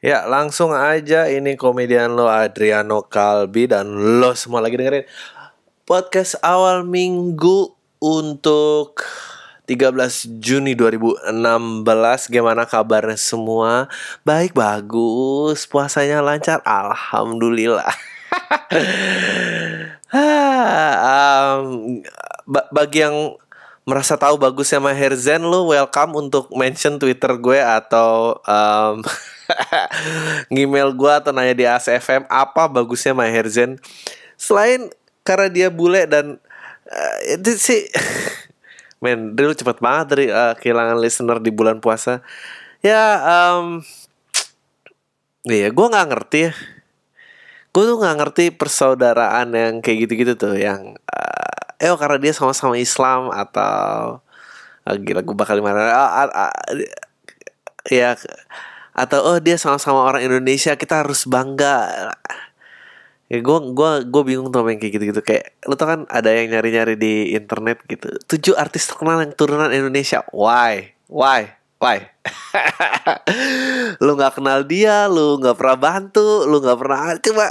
Ya 0.00 0.24
langsung 0.24 0.72
aja 0.72 1.28
ini 1.28 1.60
komedian 1.60 2.16
lo 2.16 2.24
Adriano 2.24 3.04
Kalbi 3.04 3.68
dan 3.68 3.84
lo 4.16 4.32
semua 4.32 4.64
lagi 4.64 4.80
dengerin 4.80 5.04
podcast 5.84 6.40
awal 6.40 6.88
minggu 6.88 7.76
untuk 8.00 9.04
13 9.68 10.40
Juni 10.40 10.72
2016 10.72 12.32
Gimana 12.32 12.64
kabarnya 12.64 13.20
semua? 13.20 13.92
Baik 14.24 14.56
bagus. 14.56 15.68
Puasanya 15.68 16.24
lancar? 16.24 16.64
Alhamdulillah. 16.64 17.92
Um, 20.10 22.02
Bagi 22.74 23.06
yang 23.06 23.38
merasa 23.86 24.18
tahu 24.18 24.42
bagusnya 24.42 24.82
Maher 24.82 25.14
Zen 25.14 25.46
lo 25.46 25.70
welcome 25.70 26.18
untuk 26.18 26.50
mention 26.50 26.98
Twitter 26.98 27.30
gue 27.38 27.62
atau 27.62 28.34
um, 28.42 28.98
ngemail 30.52 30.94
gue 30.94 31.12
atau 31.12 31.30
nanya 31.34 31.54
di 31.54 31.64
ASFM 31.66 32.26
apa 32.26 32.66
bagusnya 32.70 33.12
Maher 33.16 33.46
Zen? 33.50 33.76
Selain 34.40 34.88
karena 35.24 35.48
dia 35.52 35.68
bule 35.68 36.08
dan 36.08 36.40
uh, 36.88 37.16
itu 37.28 37.54
sih 37.56 37.86
men 39.02 39.32
dulu 39.36 39.52
cepet 39.56 39.80
banget 39.80 40.06
dari 40.12 40.26
uh, 40.28 40.54
kehilangan 40.56 40.98
listener 41.00 41.38
di 41.40 41.50
bulan 41.52 41.78
puasa. 41.80 42.24
Ya 42.80 43.20
um, 43.24 43.84
iya 45.48 45.68
gue 45.68 45.86
nggak 45.86 46.08
ngerti 46.10 46.38
ya. 46.48 46.52
Gue 47.70 47.86
tuh 47.86 48.02
nggak 48.02 48.16
ngerti 48.18 48.44
persaudaraan 48.50 49.54
yang 49.54 49.74
kayak 49.78 50.08
gitu-gitu 50.08 50.34
tuh 50.34 50.58
yang 50.58 50.98
uh, 51.06 51.40
eh 51.80 51.88
oh, 51.88 51.96
karena 51.96 52.20
dia 52.20 52.32
sama-sama 52.34 52.76
Islam 52.76 53.30
atau 53.32 54.20
uh, 54.84 54.96
gila 55.00 55.24
gue 55.24 55.36
bakal 55.36 55.56
di 55.56 55.64
mana 55.64 55.80
uh, 55.88 56.10
uh, 56.26 56.50
uh, 56.50 56.52
ya 57.88 58.18
atau 59.00 59.20
oh 59.24 59.38
dia 59.40 59.56
sama-sama 59.56 60.04
orang 60.04 60.28
Indonesia 60.28 60.76
kita 60.76 61.04
harus 61.04 61.24
bangga. 61.24 62.12
Ya 63.30 63.38
gue 63.38 63.58
gua 63.72 64.02
gue 64.02 64.22
bingung 64.26 64.50
tuh 64.50 64.66
kayak 64.66 64.90
gitu 64.90 65.04
gitu 65.14 65.22
kayak 65.22 65.54
lu 65.70 65.78
tau 65.78 65.86
kan 65.86 66.00
ada 66.10 66.34
yang 66.34 66.50
nyari 66.50 66.68
nyari 66.74 66.94
di 66.98 67.14
internet 67.38 67.78
gitu. 67.86 68.10
Tujuh 68.26 68.58
artis 68.58 68.90
terkenal 68.90 69.22
yang 69.22 69.32
turunan 69.38 69.70
Indonesia. 69.70 70.26
Why? 70.34 70.98
Why? 71.06 71.54
Why? 71.80 72.12
Lu 74.04 74.12
nggak 74.12 74.36
kenal 74.36 74.68
dia 74.68 75.08
lu 75.08 75.40
nggak 75.40 75.56
pernah 75.56 75.78
bantu 75.80 76.44
lu 76.44 76.60
nggak 76.60 76.76
pernah 76.76 77.16
coba. 77.16 77.46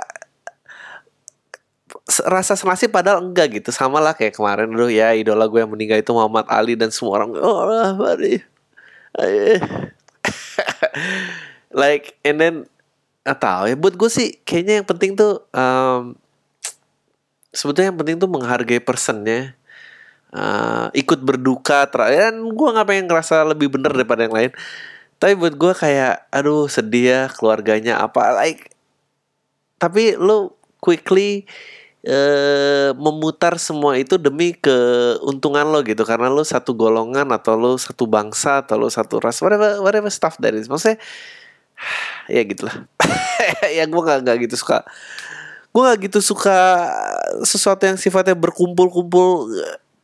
Rasa 2.30 2.54
senasib 2.54 2.94
padahal 2.94 3.26
enggak 3.26 3.58
gitu. 3.58 3.74
Sama 3.74 3.98
lah 3.98 4.14
kayak 4.14 4.38
kemarin 4.38 4.70
dulu 4.70 4.94
ya 4.94 5.18
idola 5.18 5.50
gue 5.50 5.66
yang 5.66 5.74
meninggal 5.74 5.98
itu 5.98 6.14
Muhammad 6.14 6.46
Ali 6.46 6.78
dan 6.78 6.94
semua 6.94 7.24
orang. 7.24 7.34
Oh 7.42 7.66
mari 7.98 8.46
like 11.74 12.18
and 12.26 12.38
then 12.42 12.56
atau 13.24 13.70
ya. 13.70 13.76
Buat 13.78 13.96
gue 13.96 14.10
sih 14.10 14.30
kayaknya 14.42 14.82
yang 14.82 14.88
penting 14.88 15.14
tuh 15.14 15.46
um, 15.54 16.18
sebetulnya 17.54 17.94
yang 17.94 18.00
penting 18.00 18.18
tuh 18.18 18.30
menghargai 18.30 18.82
personnya. 18.82 19.56
Uh, 20.30 20.94
ikut 20.94 21.26
berduka 21.26 21.90
terakhir 21.90 22.38
gue 22.38 22.68
nggak 22.70 22.86
pengen 22.86 23.10
ngerasa 23.10 23.42
lebih 23.50 23.74
bener 23.74 23.90
daripada 23.94 24.26
yang 24.26 24.36
lain. 24.36 24.52
Tapi 25.18 25.34
buat 25.34 25.58
gue 25.58 25.74
kayak 25.74 26.30
aduh 26.30 26.70
sedih 26.70 27.06
ya 27.10 27.22
keluarganya 27.34 27.98
apa. 27.98 28.38
Like 28.38 28.70
tapi 29.82 30.14
lo 30.14 30.54
quickly 30.78 31.50
uh, 32.06 32.94
memutar 32.94 33.58
semua 33.58 33.98
itu 33.98 34.22
demi 34.22 34.54
keuntungan 34.54 35.66
lo 35.66 35.82
gitu. 35.82 36.06
Karena 36.06 36.30
lo 36.30 36.46
satu 36.46 36.78
golongan 36.78 37.34
atau 37.34 37.58
lo 37.58 37.74
satu 37.82 38.06
bangsa 38.06 38.62
atau 38.62 38.78
lo 38.78 38.88
satu 38.94 39.18
ras 39.18 39.42
whatever 39.42 39.82
whatever 39.82 40.14
stuff 40.14 40.38
is. 40.46 40.70
Maksudnya 40.70 41.02
ya 42.34 42.42
gitulah. 42.46 42.86
Ya 43.70 43.88
gue 43.88 44.02
gak, 44.04 44.20
gak 44.28 44.38
gitu 44.44 44.56
suka. 44.60 44.84
Gue 45.72 45.82
gak 45.88 46.12
gitu 46.12 46.20
suka 46.20 46.92
sesuatu 47.48 47.88
yang 47.88 47.96
sifatnya 47.96 48.36
berkumpul-kumpul 48.36 49.48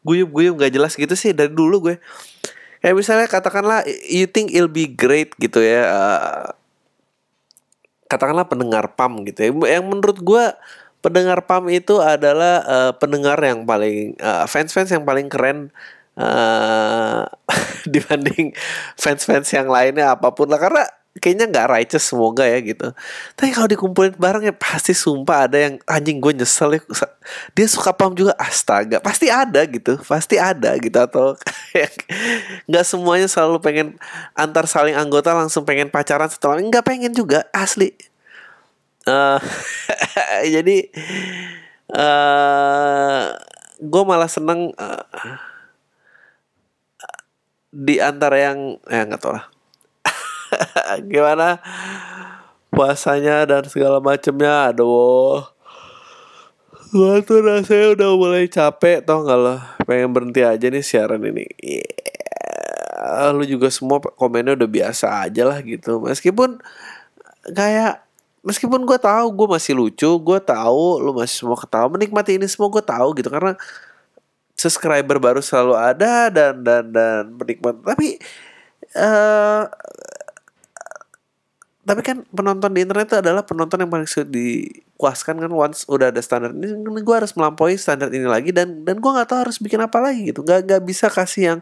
guyup-guyup 0.06 0.56
gak 0.62 0.72
jelas 0.72 0.94
gitu 0.96 1.14
sih 1.18 1.35
dari 1.35 1.52
dulu 1.52 1.91
gue. 1.91 1.96
Kayak 2.80 2.96
misalnya 2.96 3.28
katakanlah 3.28 3.81
you 4.06 4.30
think 4.30 4.53
it'll 4.53 4.72
be 4.72 4.88
great? 4.88 5.34
gitu 5.41 5.58
ya 5.59 5.81
uh, 5.90 6.46
katakanlah 8.06 8.46
pendengar 8.46 8.94
pam 8.94 9.25
gitu 9.25 9.40
ya. 9.41 9.52
Yang 9.78 9.85
menurut 9.90 10.18
gue 10.22 10.44
pendengar 11.02 11.46
pam 11.46 11.66
itu 11.69 12.02
adalah 12.02 12.66
uh, 12.66 12.91
pendengar 12.97 13.38
yang 13.41 13.66
paling 13.66 14.18
uh, 14.22 14.46
fans-fans 14.50 14.90
yang 14.90 15.06
paling 15.06 15.30
keren 15.30 15.69
uh, 16.18 17.25
dibanding 17.94 18.56
fans-fans 18.97 19.50
yang 19.53 19.68
lainnya 19.69 20.14
apa 20.14 20.34
pun 20.34 20.50
lah. 20.50 20.62
Karena 20.62 20.85
kayaknya 21.16 21.48
nggak 21.48 21.70
righteous 21.72 22.12
semoga 22.12 22.44
ya 22.44 22.59
gitu. 22.59 22.92
Tapi 23.40 23.50
kalau 23.56 23.68
dikumpulin 23.72 24.20
bareng 24.20 24.52
ya 24.52 24.56
pasti 24.56 24.92
sumpah 24.92 25.48
ada 25.48 25.58
yang 25.58 25.80
anjing 25.88 26.20
gue 26.20 26.36
nyesel 26.36 26.76
ya 26.76 26.81
dia 27.56 27.68
suka 27.72 27.96
pam 27.96 28.12
juga 28.12 28.36
astaga 28.36 29.00
pasti 29.00 29.31
ada 29.31 29.64
gitu. 29.64 29.96
Pasti 30.03 30.36
ada 30.36 30.76
gitu. 30.76 30.98
Atau 31.00 31.40
nggak 32.70 32.86
semuanya 32.86 33.28
selalu 33.31 33.64
pengen 33.64 33.88
antar 34.36 34.68
saling 34.68 34.96
anggota 34.96 35.31
langsung 35.31 35.64
pengen 35.64 35.88
pacaran 35.88 36.28
setelah 36.28 36.59
nggak 36.59 36.84
pengen 36.84 37.16
juga 37.16 37.47
asli. 37.56 37.96
Uh, 39.08 39.38
jadi 40.58 40.78
uh, 41.94 42.02
eh, 42.02 43.24
gue 43.80 44.03
malah 44.03 44.28
seneng 44.28 44.74
uh, 44.76 45.06
di 47.70 48.02
antara 48.03 48.52
yang 48.52 48.82
ya 48.90 49.06
nggak 49.06 49.22
tau 49.22 49.36
lah 49.38 49.54
gimana? 51.11 51.59
Puasanya 52.71 53.47
dan 53.47 53.63
segala 53.71 54.03
macemnya 54.03 54.71
aduh. 54.71 55.55
Gue 56.95 57.19
tuh 57.27 57.43
rasanya 57.43 57.97
udah 57.97 58.09
mulai 58.16 58.47
capek 58.47 59.03
tau 59.03 59.27
gak 59.27 59.35
lo? 59.35 59.59
Pengen 59.83 60.16
berhenti 60.16 60.41
aja 60.47 60.67
nih 60.71 60.79
siaran 60.79 61.23
ini. 61.23 61.43
Yeah. 61.59 63.33
lu 63.35 63.45
juga 63.45 63.69
semua 63.69 64.01
komennya 64.01 64.57
udah 64.57 64.69
biasa 64.69 65.27
aja 65.27 65.43
lah 65.43 65.59
gitu. 65.59 65.99
Meskipun 66.01 66.57
kayak 67.51 68.01
meskipun 68.45 68.87
gue 68.87 68.95
tahu 68.95 69.25
gue 69.33 69.47
masih 69.59 69.73
lucu 69.75 70.09
gue 70.22 70.39
tahu 70.41 71.01
lu 71.01 71.11
masih 71.17 71.45
semua 71.45 71.57
ketawa 71.57 71.89
menikmati 71.89 72.37
ini 72.39 72.47
semua 72.47 72.72
gue 72.72 72.83
tahu 72.83 73.11
gitu. 73.19 73.27
Karena 73.27 73.59
subscriber 74.55 75.19
baru 75.19 75.43
selalu 75.43 75.75
ada 75.75 76.31
dan 76.31 76.63
dan 76.63 76.95
dan 76.95 77.35
menikmati. 77.35 77.79
Tapi 77.83 78.07
uh, 78.95 79.67
tapi 81.85 82.01
kan 82.01 82.25
penonton 82.34 82.73
di 82.73 82.81
internet 82.81 83.13
itu 83.13 83.18
adalah 83.22 83.46
penonton 83.46 83.78
yang 83.78 83.94
paling 83.94 84.09
sulit 84.09 84.34
dipuaskan 84.34 85.38
kan 85.38 85.53
once 85.53 85.85
udah 85.85 86.09
ada 86.09 86.18
standar 86.18 86.50
ini 86.50 86.73
gue 87.06 87.16
harus 87.16 87.38
melampaui 87.38 87.78
standar 87.78 88.09
ini 88.09 88.25
lagi 88.25 88.50
dan 88.50 88.81
dan 88.81 88.97
gue 88.97 89.12
nggak 89.13 89.29
tahu 89.29 89.46
harus 89.46 89.62
bikin 89.62 89.78
apa 89.85 90.01
lagi 90.01 90.34
gitu. 90.34 90.41
Nggak 90.41 90.66
nggak 90.66 90.81
bisa 90.81 91.13
kasih 91.13 91.53
yang 91.53 91.59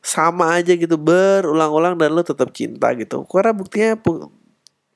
sama 0.00 0.56
aja 0.56 0.72
gitu 0.72 0.96
berulang-ulang 0.96 2.00
dan 2.00 2.16
lo 2.16 2.24
tetap 2.24 2.48
cinta 2.56 2.96
gitu. 2.96 3.28
Karena 3.28 3.52
buktinya 3.52 3.92
pu 4.00 4.32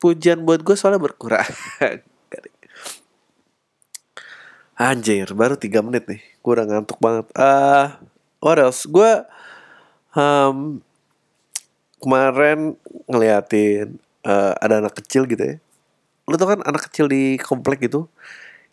pujian 0.00 0.40
buat 0.40 0.64
gue 0.64 0.72
soalnya 0.72 1.04
berkurang. 1.04 1.44
Anjir 4.76 5.36
baru 5.36 5.60
tiga 5.60 5.84
menit 5.84 6.08
nih 6.08 6.24
gue 6.24 6.52
udah 6.56 6.64
ngantuk 6.64 6.96
banget. 6.96 7.28
Ah 7.36 7.44
uh, 7.44 7.86
what 8.40 8.56
else? 8.56 8.88
Gue 8.88 9.20
um, 10.16 10.80
kemarin 12.00 12.80
ngeliatin 13.04 14.00
uh, 14.26 14.52
ada 14.58 14.82
anak 14.82 14.98
kecil 14.98 15.30
gitu 15.30 15.40
ya. 15.40 15.56
Lu 16.26 16.34
tau 16.34 16.50
kan 16.50 16.60
anak 16.66 16.90
kecil 16.90 17.06
di 17.06 17.38
komplek 17.38 17.86
gitu 17.86 18.10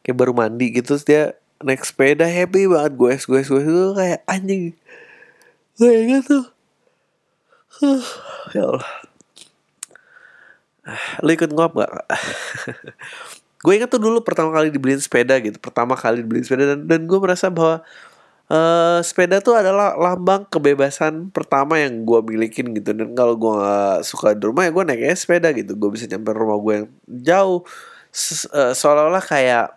kayak 0.03 0.17
baru 0.19 0.33
mandi 0.35 0.73
gitu 0.75 0.97
terus 0.97 1.05
dia 1.07 1.37
naik 1.63 1.85
sepeda 1.87 2.27
happy 2.27 2.67
banget 2.67 2.93
gue 2.99 3.13
gue 3.23 3.39
gue 3.39 3.61
itu 3.63 3.85
kayak 3.95 4.19
anjing 4.27 4.75
gue 5.79 5.91
ingat 6.05 6.23
tuh? 6.27 6.45
Uh, 7.81 8.05
ya 8.53 8.63
Allah. 8.69 8.89
Lu 11.25 11.31
ikut 11.33 11.49
ngop 11.49 11.73
gak? 11.79 11.91
gue 13.63 13.73
ingat 13.79 13.89
tuh 13.89 14.01
dulu 14.03 14.19
pertama 14.21 14.51
kali 14.51 14.69
dibeliin 14.69 14.99
sepeda 14.99 15.39
gitu 15.39 15.56
pertama 15.56 15.95
kali 15.95 16.19
dibeliin 16.19 16.44
sepeda 16.44 16.75
dan, 16.75 16.83
dan 16.83 17.01
gue 17.07 17.15
merasa 17.15 17.47
bahwa 17.47 17.79
Uh, 18.53 19.01
sepeda 19.01 19.41
tuh 19.41 19.57
adalah 19.57 19.97
lambang 19.97 20.45
kebebasan 20.45 21.33
pertama 21.33 21.81
yang 21.81 22.05
gue 22.05 22.21
milikin 22.21 22.69
gitu. 22.77 22.94
Dan 22.94 23.17
kalau 23.17 23.33
gue 23.33 23.50
gak 23.50 24.05
suka 24.05 24.38
di 24.38 24.45
rumah 24.45 24.69
ya 24.69 24.71
gue 24.71 24.83
naiknya 24.85 25.17
sepeda 25.17 25.50
gitu. 25.57 25.73
Gue 25.73 25.89
bisa 25.89 26.05
nyampe 26.05 26.29
rumah 26.38 26.61
gue 26.61 26.73
yang 26.77 26.88
jauh. 27.09 27.65
Uh, 28.53 28.77
seolah-olah 28.77 29.25
kayak 29.25 29.73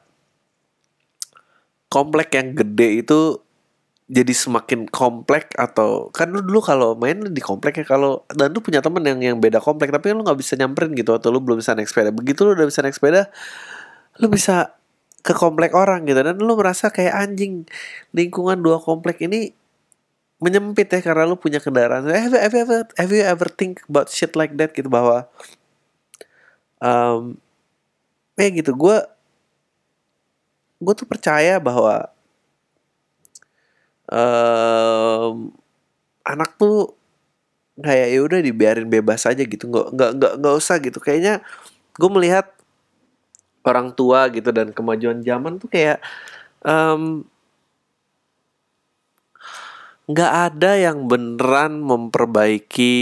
komplek 1.88 2.36
yang 2.36 2.52
gede 2.52 3.00
itu 3.00 3.40
jadi 4.06 4.30
semakin 4.36 4.86
komplek 4.92 5.56
atau 5.56 6.12
kan 6.12 6.30
lu 6.30 6.44
dulu 6.44 6.60
kalau 6.60 6.94
main 6.94 7.16
di 7.26 7.42
komplek 7.42 7.82
ya 7.82 7.84
kalau 7.88 8.22
dan 8.30 8.54
lu 8.54 8.62
punya 8.62 8.78
temen 8.78 9.02
yang 9.02 9.18
yang 9.18 9.38
beda 9.40 9.58
komplek 9.58 9.90
tapi 9.90 10.14
lu 10.14 10.22
nggak 10.22 10.38
bisa 10.38 10.54
nyamperin 10.54 10.94
gitu 10.94 11.10
atau 11.16 11.32
lu 11.32 11.40
belum 11.40 11.58
bisa 11.58 11.72
naik 11.72 11.88
sepeda. 11.88 12.12
Begitu 12.12 12.44
lu 12.44 12.52
udah 12.52 12.68
bisa 12.68 12.84
naik 12.84 12.94
sepeda 12.94 13.32
lu 14.20 14.28
bisa 14.32 14.76
ke 15.26 15.34
komplek 15.34 15.74
orang 15.74 16.06
gitu. 16.06 16.22
Dan 16.22 16.38
lu 16.38 16.54
merasa 16.54 16.94
kayak 16.94 17.14
anjing 17.18 17.66
lingkungan 18.14 18.62
dua 18.62 18.78
komplek 18.78 19.26
ini 19.26 19.50
menyempit 20.38 20.86
ya 20.92 21.00
karena 21.02 21.26
lu 21.26 21.34
punya 21.34 21.58
kendaraan. 21.58 22.06
Have 22.06 22.30
you 22.30 22.62
ever, 22.62 22.86
have 22.94 23.12
you 23.12 23.24
ever 23.26 23.48
think 23.50 23.82
about 23.90 24.06
shit 24.06 24.38
like 24.38 24.54
that 24.54 24.70
gitu? 24.70 24.86
Bahwa 24.86 25.26
um, 26.78 27.34
ya 28.38 28.48
gitu 28.54 28.70
gue 28.76 28.98
gue 30.76 30.94
tuh 30.94 31.08
percaya 31.08 31.56
bahwa 31.56 32.12
um, 34.12 35.50
anak 36.20 36.52
tuh 36.60 36.92
kayak 37.80 38.08
ya 38.12 38.20
udah 38.20 38.40
dibiarin 38.44 38.88
bebas 38.88 39.24
aja 39.24 39.40
gitu. 39.40 39.66
Nggak 39.68 39.86
nggak 39.96 40.10
nggak 40.20 40.32
nggak 40.38 40.54
usah 40.54 40.76
gitu. 40.84 40.98
Kayaknya 41.00 41.40
gue 41.96 42.10
melihat 42.12 42.55
orang 43.66 43.92
tua 43.92 44.30
gitu 44.30 44.54
dan 44.54 44.70
kemajuan 44.70 45.20
zaman 45.26 45.58
tuh 45.58 45.68
kayak 45.68 45.98
um, 46.62 47.26
nggak 50.06 50.32
ada 50.54 50.72
yang 50.78 51.10
beneran 51.10 51.82
memperbaiki 51.82 52.94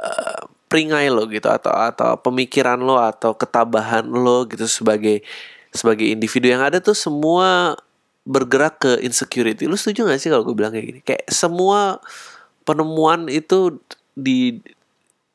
uh, 0.00 0.42
peringai 0.72 1.12
lo 1.12 1.28
gitu 1.28 1.52
atau 1.52 1.68
atau 1.68 2.16
pemikiran 2.16 2.80
lo 2.80 2.96
atau 2.96 3.36
ketabahan 3.36 4.08
lo 4.08 4.48
gitu 4.48 4.64
sebagai 4.64 5.20
sebagai 5.68 6.08
individu 6.08 6.48
yang 6.48 6.64
ada 6.64 6.80
tuh 6.80 6.96
semua 6.96 7.76
bergerak 8.24 8.80
ke 8.80 8.92
insecurity. 9.04 9.68
Lu 9.68 9.76
setuju 9.76 10.08
gak 10.08 10.20
sih 10.20 10.30
kalau 10.32 10.46
gue 10.46 10.56
bilang 10.56 10.72
kayak 10.72 10.86
gini? 10.86 11.00
Kayak 11.04 11.28
semua 11.28 12.00
penemuan 12.62 13.26
itu 13.26 13.82
di 14.14 14.62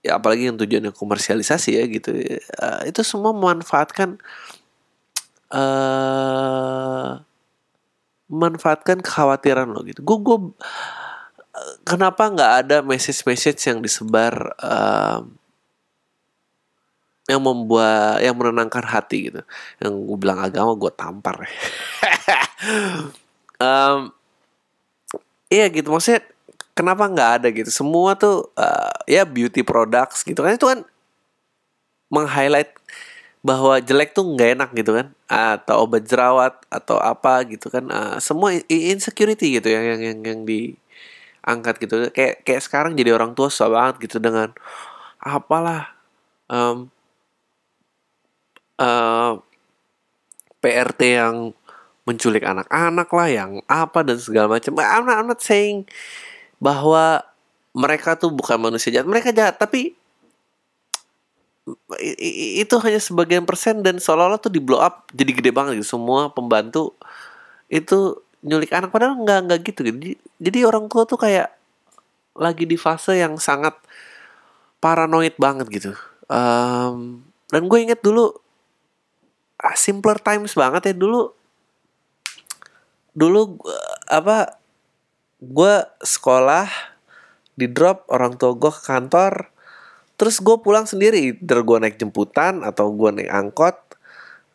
ya 0.07 0.15
apalagi 0.15 0.47
yang 0.47 0.55
tujuannya 0.55 0.95
komersialisasi 0.95 1.69
ya 1.75 1.83
gitu. 1.91 2.15
Uh, 2.57 2.81
itu 2.87 3.03
semua 3.03 3.35
memanfaatkan 3.35 4.15
uh, 5.51 7.19
memanfaatkan 8.31 9.03
kekhawatiran 9.03 9.67
lo 9.67 9.83
gitu. 9.83 9.99
Gue 10.03 10.17
gue 10.23 10.37
kenapa 11.83 12.29
nggak 12.29 12.53
ada 12.65 12.77
message-message 12.85 13.59
yang 13.67 13.79
disebar 13.81 14.55
um, 14.61 15.37
yang 17.27 17.43
membuat 17.43 18.23
yang 18.23 18.39
menenangkan 18.39 18.87
hati 18.87 19.27
gitu 19.27 19.41
yang 19.83 19.93
gue 19.99 20.17
bilang 20.17 20.39
agama 20.39 20.71
gue 20.79 20.91
tampar 20.95 21.43
um, 23.59 24.15
iya 25.51 25.67
gitu 25.67 25.91
maksudnya 25.91 26.23
kenapa 26.77 27.09
nggak 27.09 27.31
ada 27.41 27.47
gitu? 27.49 27.73
Semua 27.73 28.13
tuh 28.13 28.53
uh, 28.53 28.93
ya 29.09 29.25
beauty 29.25 29.65
products 29.65 30.21
gitu 30.21 30.45
kan. 30.45 30.53
Itu 30.53 30.69
kan 30.69 30.85
meng-highlight 32.13 32.77
bahwa 33.41 33.81
jelek 33.81 34.13
tuh 34.13 34.37
nggak 34.37 34.49
enak 34.61 34.69
gitu 34.77 34.91
kan. 34.93 35.07
Atau 35.25 35.89
obat 35.89 36.05
jerawat 36.05 36.53
atau 36.69 37.01
apa 37.01 37.41
gitu 37.49 37.73
kan. 37.73 37.89
Uh, 37.89 38.15
semua 38.21 38.53
insecurity 38.69 39.57
gitu 39.57 39.73
yang 39.73 39.97
yang 39.97 40.01
yang, 40.13 40.19
yang 40.21 40.39
di 40.45 40.77
angkat 41.41 41.81
gitu. 41.81 42.13
Kayak 42.13 42.45
kayak 42.45 42.61
sekarang 42.61 42.93
jadi 42.93 43.17
orang 43.17 43.33
tua 43.33 43.49
susah 43.49 43.73
banget 43.73 44.05
gitu 44.05 44.21
dengan 44.21 44.53
apalah 45.17 45.97
um, 46.45 46.93
uh, 48.77 48.85
eh, 48.85 49.33
PRT 50.61 51.01
yang 51.17 51.35
menculik 52.07 52.47
anak-anak 52.47 53.09
lah 53.11 53.27
yang 53.27 53.51
apa 53.67 53.99
dan 54.05 54.15
segala 54.15 54.47
macam. 54.55 54.79
I'm 54.79 55.03
not, 55.03 55.15
I'm 55.19 55.27
not 55.27 55.41
saying 55.43 55.91
bahwa 56.57 57.21
mereka 57.77 58.17
tuh 58.17 58.33
bukan 58.33 58.57
manusia 58.57 58.89
jahat. 58.89 59.05
Mereka 59.05 59.33
jahat 59.33 59.61
tapi 59.61 59.93
itu 62.07 62.75
hanya 62.79 63.01
sebagian 63.03 63.43
persen 63.43 63.83
dan 63.83 63.99
seolah-olah 63.99 64.39
tuh 64.39 64.47
di 64.47 64.63
blow 64.63 64.79
up 64.79 65.09
jadi 65.11 65.31
gede 65.35 65.51
banget 65.51 65.81
gitu. 65.81 65.99
Semua 65.99 66.31
pembantu 66.31 66.95
itu 67.67 68.23
nyulik 68.41 68.71
anak 68.71 68.89
padahal 68.89 69.19
nggak 69.19 69.39
nggak 69.49 69.59
gitu 69.67 69.79
gitu. 69.91 69.97
Jadi 70.39 70.59
orang 70.63 70.87
tua 70.87 71.03
tuh 71.03 71.19
kayak 71.19 71.51
lagi 72.37 72.63
di 72.69 72.77
fase 72.79 73.17
yang 73.17 73.35
sangat 73.41 73.75
paranoid 74.79 75.35
banget 75.35 75.67
gitu. 75.69 75.91
Um, 76.29 77.25
dan 77.51 77.65
gue 77.67 77.79
inget 77.81 77.99
dulu 77.99 78.31
ah, 79.59 79.75
simpler 79.75 80.17
times 80.21 80.53
banget 80.55 80.93
ya. 80.93 80.95
Dulu 80.95 81.33
dulu 83.17 83.57
apa 84.07 84.56
gue 85.37 85.75
sekolah 86.01 86.67
di 87.57 87.65
drop 87.69 88.09
orang 88.13 88.37
tua 88.37 88.53
gue 88.53 88.71
ke 88.73 88.81
kantor 88.85 89.53
terus 90.17 90.41
gue 90.41 90.57
pulang 90.61 90.89
sendiri. 90.89 91.37
Dari 91.37 91.61
gue 91.61 91.77
naik 91.77 91.97
jemputan 92.01 92.65
atau 92.65 92.89
gue 92.89 93.09
naik 93.21 93.29
angkot 93.29 93.77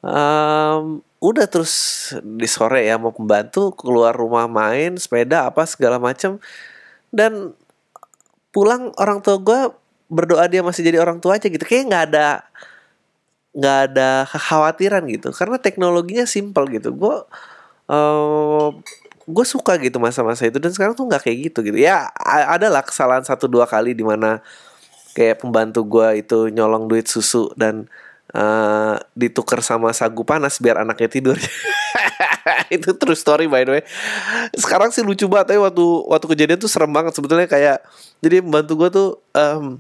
um, 0.02 1.00
udah 1.23 1.46
terus 1.46 1.75
di 2.19 2.50
sore 2.50 2.82
ya 2.82 2.99
mau 2.99 3.14
pembantu 3.14 3.70
keluar 3.79 4.11
rumah 4.11 4.50
main 4.50 4.99
sepeda 4.99 5.46
apa 5.46 5.62
segala 5.70 6.02
macam 6.02 6.43
dan 7.14 7.55
pulang 8.50 8.90
orang 8.99 9.23
tua 9.23 9.38
gue 9.38 9.61
berdoa 10.12 10.44
dia 10.50 10.61
masih 10.61 10.85
jadi 10.85 11.00
orang 11.00 11.23
tua 11.23 11.40
aja 11.40 11.49
gitu. 11.49 11.62
Kayak 11.64 11.85
nggak 11.88 12.05
ada 12.12 12.28
nggak 13.56 13.78
ada 13.88 14.08
kekhawatiran 14.28 15.02
gitu. 15.08 15.28
Karena 15.32 15.56
teknologinya 15.56 16.26
simple 16.28 16.69
gitu. 16.69 16.93
Gue 16.93 17.17
uh, 17.88 18.69
gue 19.28 19.46
suka 19.46 19.78
gitu 19.78 20.02
masa-masa 20.02 20.46
itu 20.46 20.58
dan 20.58 20.74
sekarang 20.74 20.98
tuh 20.98 21.06
nggak 21.06 21.22
kayak 21.22 21.38
gitu 21.50 21.58
gitu 21.62 21.78
ya 21.78 22.10
ada 22.22 22.66
lah 22.66 22.82
kesalahan 22.82 23.22
satu 23.22 23.46
dua 23.46 23.70
kali 23.70 23.94
di 23.94 24.02
mana 24.02 24.42
kayak 25.12 25.44
pembantu 25.44 25.84
gue 25.86 26.24
itu 26.24 26.38
nyolong 26.50 26.88
duit 26.88 27.06
susu 27.06 27.52
dan 27.54 27.86
uh, 28.32 28.96
ditukar 29.12 29.60
sama 29.60 29.92
sagu 29.92 30.24
panas 30.24 30.58
biar 30.58 30.80
anaknya 30.80 31.08
tidur. 31.08 31.38
itu 32.74 32.88
true 32.96 33.16
story 33.16 33.46
by 33.46 33.62
the 33.64 33.72
way. 33.78 33.84
Sekarang 34.56 34.88
sih 34.90 35.04
lucu 35.04 35.28
banget 35.28 35.54
tapi 35.54 35.60
waktu 35.60 35.86
waktu 36.08 36.26
kejadian 36.32 36.58
tuh 36.60 36.70
serem 36.72 36.90
banget 36.90 37.12
sebetulnya 37.12 37.46
kayak 37.46 37.84
jadi 38.25 38.40
membantu 38.40 38.72
gue 38.76 38.88
tuh 38.88 39.08
um, 39.36 39.78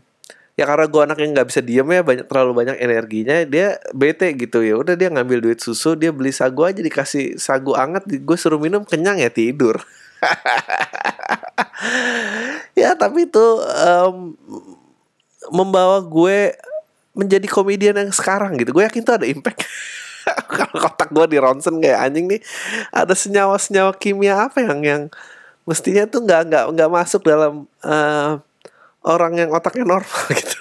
ya 0.52 0.68
karena 0.68 0.84
gue 0.84 1.00
anak 1.00 1.18
yang 1.20 1.30
nggak 1.32 1.48
bisa 1.48 1.60
diem 1.64 1.88
ya 1.88 2.02
banyak 2.04 2.26
terlalu 2.28 2.52
banyak 2.52 2.76
energinya 2.76 3.36
dia 3.48 3.80
bete 3.96 4.28
gitu. 4.36 4.60
Ya 4.60 4.76
udah 4.76 4.94
dia 4.96 5.08
ngambil 5.08 5.40
duit 5.40 5.60
susu 5.64 5.96
dia 5.96 6.12
beli 6.12 6.32
sagu 6.32 6.64
aja 6.68 6.80
dikasih 6.80 7.40
sagu 7.40 7.72
anget 7.72 8.04
gue 8.04 8.36
suruh 8.36 8.60
minum 8.60 8.84
kenyang 8.84 9.20
ya 9.20 9.30
tidur. 9.32 9.80
Ya 12.72 12.94
tapi 12.96 13.28
itu 13.28 13.46
um, 13.62 14.34
membawa 15.52 16.00
gue 16.00 16.56
menjadi 17.12 17.44
komedian 17.50 17.96
yang 18.00 18.12
sekarang 18.14 18.56
gitu. 18.56 18.72
Gue 18.72 18.86
yakin 18.86 19.02
tuh 19.04 19.14
ada 19.20 19.26
impact. 19.28 19.66
Kalau 20.56 20.76
kotak 20.78 21.10
gue 21.10 21.26
di 21.36 21.38
ronsen 21.42 21.82
kayak 21.82 21.98
anjing 21.98 22.26
nih 22.30 22.40
ada 22.94 23.12
senyawa 23.12 23.58
senyawa 23.58 23.92
kimia 23.98 24.46
apa 24.46 24.62
yang 24.62 24.80
yang 24.82 25.02
mestinya 25.66 26.06
tuh 26.06 26.22
nggak 26.22 26.50
nggak 26.50 26.64
nggak 26.74 26.90
masuk 26.90 27.22
dalam 27.26 27.66
uh, 27.82 28.38
orang 29.06 29.38
yang 29.38 29.50
otaknya 29.50 29.86
normal 29.86 30.22
gitu. 30.38 30.58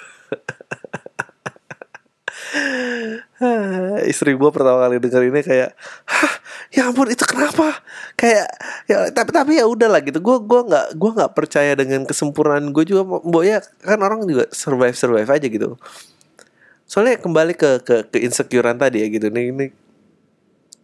Istri 4.06 4.36
gue 4.36 4.50
pertama 4.52 4.84
kali 4.84 5.00
denger 5.00 5.22
ini 5.32 5.40
kayak 5.40 5.72
Hah, 6.04 6.34
ya 6.70 6.92
ampun 6.92 7.08
itu 7.08 7.24
kenapa? 7.24 7.80
Kayak 8.14 8.46
ya 8.86 9.08
tapi 9.10 9.30
tapi 9.32 9.52
ya 9.58 9.64
udah 9.66 9.88
lah 9.88 10.00
gitu. 10.04 10.20
Gue 10.20 10.36
gue 10.42 10.60
nggak 10.68 10.86
gue 10.94 11.10
nggak 11.16 11.32
percaya 11.32 11.72
dengan 11.74 12.04
kesempurnaan 12.04 12.70
gue 12.70 12.84
juga. 12.86 13.02
Mbok 13.08 13.44
ya 13.44 13.58
kan 13.82 13.98
orang 14.04 14.28
juga 14.28 14.46
survive 14.52 14.94
survive 14.94 15.28
aja 15.28 15.46
gitu. 15.48 15.80
Soalnya 16.84 17.18
kembali 17.18 17.56
ke 17.56 17.82
ke 17.82 17.96
ke 18.12 18.18
insecurean 18.20 18.76
tadi 18.76 19.00
ya 19.02 19.08
gitu. 19.08 19.32
Nih 19.32 19.50
ini 19.50 19.66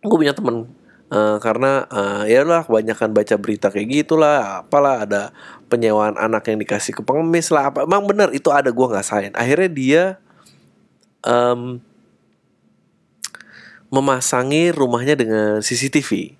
gue 0.02 0.16
punya 0.18 0.34
temen 0.34 0.70
uh, 1.12 1.36
karena 1.42 1.84
uh, 1.90 2.22
ya 2.28 2.44
lah 2.46 2.64
kebanyakan 2.64 3.10
baca 3.12 3.34
berita 3.36 3.68
kayak 3.72 3.88
gitulah 3.90 4.64
apalah 4.64 5.04
ada 5.04 5.22
penyewaan 5.68 6.16
anak 6.16 6.48
yang 6.48 6.58
dikasih 6.58 6.96
ke 6.96 7.02
pengemis 7.04 7.52
lah 7.52 7.68
apa. 7.70 7.84
Emang 7.84 8.08
bener 8.08 8.32
itu 8.32 8.48
ada 8.48 8.72
gue 8.72 8.86
nggak 8.88 9.06
sayang 9.06 9.34
akhirnya 9.36 9.70
dia 9.70 10.02
um, 11.22 11.78
memasangi 13.92 14.72
rumahnya 14.72 15.14
dengan 15.16 15.60
CCTV 15.60 16.36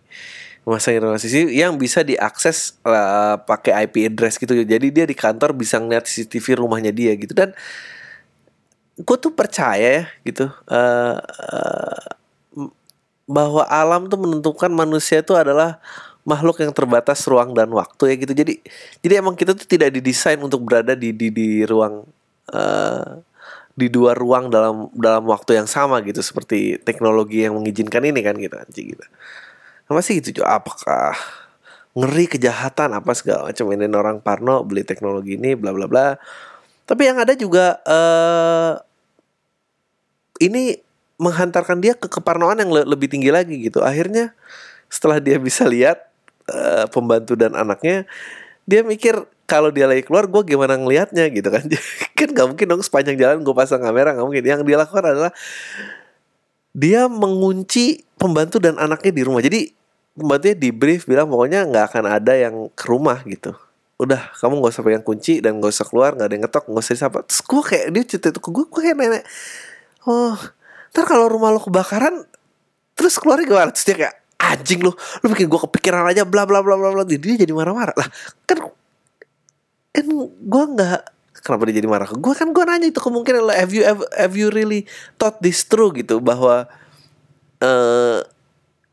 memasangi 0.69 1.01
rumah 1.01 1.17
CCTV 1.17 1.49
yang 1.57 1.81
bisa 1.81 2.05
diakses 2.05 2.77
uh, 2.85 3.41
pakai 3.41 3.89
IP 3.89 4.05
address 4.05 4.37
gitu. 4.37 4.53
Jadi 4.53 4.93
dia 4.93 5.09
di 5.09 5.17
kantor 5.17 5.57
bisa 5.57 5.81
ngeliat 5.81 6.05
CCTV 6.05 6.61
rumahnya 6.61 6.93
dia 6.93 7.17
gitu. 7.17 7.33
Dan 7.33 7.57
gue 9.01 9.17
tuh 9.17 9.33
percaya 9.33 10.03
ya 10.03 10.05
gitu 10.29 10.51
uh, 10.69 11.17
uh, 11.17 12.05
bahwa 13.25 13.65
alam 13.65 14.13
tuh 14.13 14.21
menentukan 14.21 14.69
manusia 14.69 15.25
itu 15.25 15.33
adalah 15.33 15.81
makhluk 16.29 16.61
yang 16.61 16.77
terbatas 16.77 17.25
ruang 17.25 17.57
dan 17.57 17.73
waktu 17.73 18.13
ya 18.13 18.15
gitu. 18.21 18.33
Jadi 18.37 18.61
jadi 19.01 19.25
emang 19.25 19.33
kita 19.33 19.57
tuh 19.57 19.65
tidak 19.65 19.97
didesain 19.97 20.37
untuk 20.45 20.61
berada 20.61 20.93
di 20.93 21.17
di 21.17 21.33
di 21.33 21.65
ruang 21.65 22.05
uh, 22.53 23.09
di 23.73 23.89
dua 23.89 24.13
ruang 24.13 24.53
dalam 24.53 24.93
dalam 24.93 25.25
waktu 25.25 25.57
yang 25.57 25.65
sama 25.71 26.05
gitu 26.05 26.21
seperti 26.21 26.77
teknologi 26.85 27.49
yang 27.49 27.57
mengizinkan 27.57 28.05
ini 28.05 28.21
kan 28.21 28.37
gitu 28.37 28.61
anjing 28.61 28.93
gitu. 28.93 29.05
Masih 29.89 30.21
gitu 30.21 30.45
apakah 30.45 31.17
ngeri 31.97 32.29
kejahatan 32.29 32.93
apa 32.93 33.17
segala 33.17 33.49
macam? 33.49 33.73
Ini 33.73 33.89
orang 33.97 34.21
Parno 34.21 34.61
beli 34.69 34.85
teknologi 34.85 35.41
ini 35.41 35.57
bla 35.57 35.73
bla 35.73 35.89
bla. 35.89 36.21
Tapi 36.85 37.03
yang 37.09 37.17
ada 37.25 37.33
juga 37.33 37.81
uh, 37.89 38.77
ini 40.45 40.77
menghantarkan 41.19 41.83
dia 41.83 41.99
ke 41.99 42.07
keparnoan 42.07 42.63
yang 42.63 42.71
le 42.71 42.83
lebih 42.87 43.11
tinggi 43.11 43.33
lagi 43.33 43.59
gitu. 43.59 43.83
Akhirnya 43.83 44.37
setelah 44.89 45.21
dia 45.21 45.37
bisa 45.37 45.67
lihat 45.69 46.08
uh, 46.51 46.85
pembantu 46.91 47.37
dan 47.37 47.55
anaknya, 47.55 48.09
dia 48.69 48.85
mikir 48.85 49.17
kalau 49.49 49.73
dia 49.73 49.89
lagi 49.89 50.05
keluar 50.05 50.29
gue 50.29 50.45
gimana 50.45 50.77
ngelihatnya 50.77 51.25
gitu 51.33 51.49
kan. 51.49 51.65
Kan 52.19 52.29
nggak 52.37 52.47
mungkin 52.53 52.67
dong 52.69 52.85
sepanjang 52.85 53.17
jalan 53.17 53.41
gue 53.41 53.55
pasang 53.57 53.81
kamera 53.81 54.13
nggak 54.13 54.27
mungkin. 54.29 54.45
Yang 54.45 54.61
dia 54.69 54.77
lakukan 54.77 55.05
adalah 55.09 55.33
dia 56.77 57.09
mengunci 57.09 58.05
pembantu 58.21 58.61
dan 58.61 58.77
anaknya 58.77 59.13
di 59.17 59.23
rumah. 59.25 59.41
Jadi 59.41 59.73
pembantunya 60.13 60.57
di 60.59 60.69
brief 60.69 61.09
bilang 61.09 61.33
pokoknya 61.33 61.65
nggak 61.65 61.85
akan 61.95 62.05
ada 62.13 62.37
yang 62.37 62.69
ke 62.77 62.85
rumah 62.85 63.25
gitu. 63.25 63.57
Udah 63.99 64.31
kamu 64.39 64.63
gak 64.63 64.73
usah 64.79 64.85
pegang 64.87 65.03
kunci 65.03 65.43
dan 65.43 65.59
gak 65.59 65.75
usah 65.75 65.83
keluar 65.89 66.15
nggak 66.15 66.29
ada 66.31 66.35
yang 66.39 66.45
ngetok 66.47 66.65
gak 66.71 66.85
usah 66.85 66.95
disapa. 66.95 67.19
Terus 67.25 67.41
gue 67.43 67.63
kayak 67.65 67.87
dia 67.91 68.03
cerita 68.05 68.27
itu 68.31 68.41
ke 68.45 68.51
gue 68.53 68.65
gue 68.69 68.81
kayak 68.85 68.99
nenek 69.01 69.25
oh 70.07 70.37
ntar 70.95 71.05
kalau 71.05 71.27
rumah 71.29 71.53
lo 71.53 71.61
kebakaran 71.61 72.29
terus 72.95 73.17
keluar 73.17 73.41
gimana? 73.43 73.73
Terus 73.73 73.87
dia 73.89 73.97
kayak 74.07 74.17
anjing 74.39 74.81
lu. 74.81 74.95
Lu 74.95 75.27
bikin 75.35 75.51
gue 75.51 75.61
kepikiran 75.69 76.07
aja 76.07 76.23
bla 76.23 76.47
bla 76.47 76.63
bla 76.63 76.79
bla 76.79 76.95
bla. 76.95 77.03
Dia 77.05 77.19
jadi 77.19 77.51
marah-marah. 77.51 77.95
Lah 77.99 78.09
kan 78.47 78.59
kan 79.93 80.07
gue 80.25 80.65
nggak 80.79 81.01
kenapa 81.43 81.63
dia 81.71 81.83
jadi 81.83 81.89
marah? 81.91 82.09
Gue 82.15 82.35
kan 82.35 82.51
gue 82.55 82.65
nanya 82.67 82.89
itu 82.91 83.01
kemungkinan 83.03 83.43
lo 83.43 83.55
have 83.55 83.73
you 83.75 83.83
have, 83.83 84.03
have 84.15 84.35
you 84.39 84.51
really 84.51 84.87
thought 85.19 85.39
this 85.43 85.67
true 85.67 85.91
gitu 85.95 86.23
bahwa 86.23 86.71
eh 87.59 88.23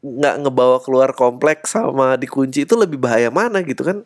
nggak 0.05 0.35
ngebawa 0.45 0.77
keluar 0.85 1.09
kompleks 1.17 1.73
sama 1.73 2.13
dikunci 2.17 2.65
itu 2.65 2.77
lebih 2.77 3.01
bahaya 3.01 3.33
mana 3.33 3.61
gitu 3.65 3.81
kan? 3.81 4.05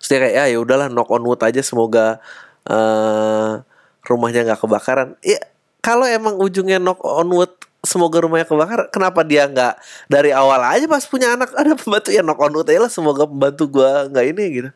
Terus 0.00 0.08
dia 0.10 0.18
kayak 0.22 0.34
ya 0.34 0.44
ya 0.54 0.58
udahlah 0.58 0.88
knock 0.90 1.10
on 1.10 1.22
wood 1.26 1.42
aja 1.42 1.62
semoga 1.62 2.18
eh 2.66 3.62
rumahnya 4.06 4.46
nggak 4.46 4.60
kebakaran. 4.62 5.14
Ya 5.22 5.38
kalau 5.80 6.04
emang 6.04 6.36
ujungnya 6.42 6.82
knock 6.82 7.00
on 7.06 7.30
wood 7.30 7.52
semoga 7.80 8.20
rumahnya 8.20 8.44
kebakar, 8.44 8.92
kenapa 8.92 9.24
dia 9.24 9.48
nggak 9.48 9.74
dari 10.08 10.30
awal 10.30 10.60
aja 10.60 10.84
pas 10.84 11.04
punya 11.08 11.32
anak 11.32 11.52
ada 11.56 11.72
pembantu 11.72 12.08
ya 12.12 12.20
knock 12.20 12.40
on 12.40 12.52
wood 12.52 12.68
lah 12.68 12.92
semoga 12.92 13.24
pembantu 13.24 13.64
gua 13.68 14.08
nggak 14.08 14.26
ini 14.36 14.44
gitu. 14.52 14.70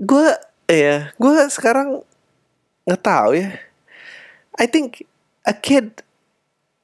Gue 0.00 0.26
ya 0.68 1.12
gue 1.16 1.34
sekarang 1.48 2.04
nggak 2.84 3.02
tahu 3.02 3.36
ya. 3.36 3.56
I 4.60 4.68
think 4.68 5.04
a 5.48 5.56
kid 5.56 6.04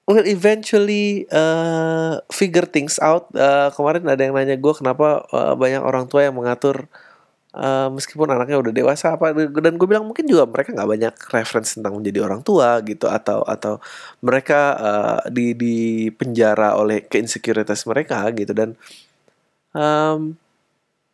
will 0.08 0.24
eventually 0.24 1.28
uh, 1.34 2.22
figure 2.32 2.64
things 2.64 2.96
out. 3.02 3.28
Uh, 3.36 3.68
kemarin 3.74 4.06
ada 4.08 4.22
yang 4.22 4.32
nanya 4.32 4.56
gue 4.56 4.72
kenapa 4.72 5.26
uh, 5.34 5.52
banyak 5.58 5.82
orang 5.82 6.08
tua 6.08 6.24
yang 6.24 6.36
mengatur 6.36 6.88
uh, 7.56 7.88
meskipun 7.90 8.28
anaknya 8.28 8.60
udah 8.60 8.72
dewasa 8.72 9.16
apa 9.16 9.32
dan 9.32 9.74
gue 9.80 9.88
bilang 9.88 10.04
mungkin 10.04 10.28
juga 10.28 10.44
mereka 10.44 10.76
nggak 10.76 10.90
banyak 10.92 11.14
reference 11.32 11.80
tentang 11.80 11.96
menjadi 11.96 12.28
orang 12.28 12.44
tua 12.44 12.78
gitu 12.84 13.08
atau 13.08 13.40
atau 13.48 13.80
mereka 14.20 14.60
uh, 14.76 15.20
di 15.32 15.56
di 15.56 15.76
penjara 16.12 16.76
oleh 16.76 17.08
keinsecurities 17.08 17.88
mereka 17.88 18.28
gitu. 18.36 18.52
Dan 18.52 18.76
um, 19.72 20.36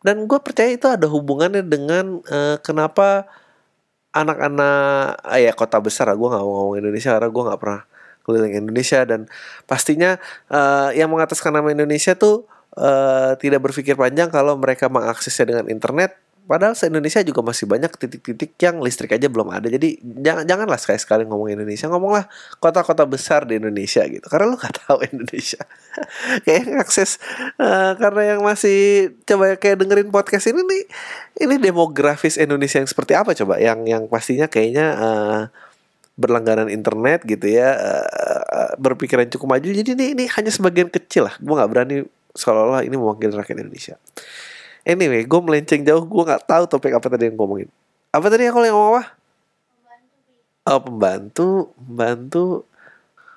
dan 0.03 0.17
gue 0.27 0.39
percaya 0.43 0.69
itu 0.75 0.87
ada 0.91 1.07
hubungannya 1.07 1.63
dengan 1.63 2.19
uh, 2.27 2.59
kenapa 2.59 3.23
anak-anak 4.13 5.17
ah, 5.25 5.39
ya 5.41 5.51
kota 5.57 5.81
besar 5.81 6.11
gue 6.13 6.27
nggak 6.29 6.43
mau 6.43 6.53
ngomong 6.69 6.77
Indonesia 6.77 7.17
karena 7.17 7.29
gue 7.31 7.43
nggak 7.49 7.61
pernah 7.61 7.81
keliling 8.27 8.53
Indonesia. 8.55 8.99
Dan 9.07 9.27
pastinya 9.65 10.19
uh, 10.51 10.91
yang 10.95 11.09
mengataskan 11.11 11.55
nama 11.55 11.71
Indonesia 11.71 12.13
tuh 12.15 12.45
uh, 12.77 13.33
tidak 13.39 13.63
berpikir 13.63 13.95
panjang 13.97 14.29
kalau 14.29 14.59
mereka 14.59 14.87
mengaksesnya 14.91 15.55
dengan 15.55 15.65
internet 15.71 16.22
padahal 16.43 16.75
se 16.75 16.91
Indonesia 16.91 17.23
juga 17.23 17.39
masih 17.39 17.65
banyak 17.65 17.91
titik-titik 17.95 18.59
yang 18.59 18.83
listrik 18.83 19.15
aja 19.15 19.31
belum 19.31 19.47
ada. 19.49 19.71
Jadi 19.71 19.99
jangan 20.01 20.43
janganlah 20.43 20.79
sekali 20.79 20.99
sekali 20.99 21.23
ngomong 21.23 21.55
Indonesia. 21.55 21.87
Ngomonglah 21.87 22.27
kota-kota 22.59 23.07
besar 23.07 23.47
di 23.47 23.57
Indonesia 23.59 24.03
gitu. 24.03 24.23
Karena 24.27 24.51
lu 24.51 24.59
gak 24.59 24.75
tahu 24.83 25.03
Indonesia. 25.07 25.63
Kayak 26.45 26.83
akses 26.83 27.21
uh, 27.59 27.95
karena 27.95 28.35
yang 28.35 28.41
masih 28.43 29.11
coba 29.23 29.55
kayak 29.55 29.85
dengerin 29.85 30.09
podcast 30.09 30.49
ini 30.49 30.61
nih 30.65 30.83
ini 31.47 31.55
demografis 31.61 32.35
Indonesia 32.35 32.81
yang 32.81 32.89
seperti 32.89 33.13
apa 33.15 33.31
coba? 33.37 33.61
Yang 33.61 33.79
yang 33.87 34.03
pastinya 34.11 34.47
kayaknya 34.51 34.85
uh, 34.99 35.41
berlangganan 36.13 36.69
internet 36.69 37.25
gitu 37.25 37.49
ya 37.49 37.73
uh, 37.73 38.73
berpikiran 38.77 39.29
cukup 39.31 39.57
maju. 39.57 39.67
Jadi 39.71 39.95
ini 39.95 40.05
ini 40.17 40.23
hanya 40.27 40.51
sebagian 40.51 40.91
kecil 40.91 41.31
lah. 41.31 41.35
Gue 41.39 41.55
nggak 41.55 41.71
berani 41.71 41.97
seolah-olah 42.33 42.81
ini 42.83 42.97
mewakili 42.97 43.33
rakyat 43.33 43.61
Indonesia 43.61 43.95
anyway 44.87 45.23
gue 45.23 45.39
melenceng 45.43 45.83
jauh 45.83 46.03
gue 46.03 46.23
nggak 46.23 46.47
tahu 46.47 46.63
topik 46.67 46.95
apa 46.95 47.07
tadi 47.07 47.27
yang 47.31 47.35
ngomongin. 47.35 47.67
Apa 48.13 48.27
tadi 48.29 48.47
aku 48.47 48.63
yang 48.63 48.75
ngomong 48.77 48.91
apa? 48.99 49.03
Oh 50.63 50.79
pembantu 50.79 51.49
pembantu. 51.75 52.45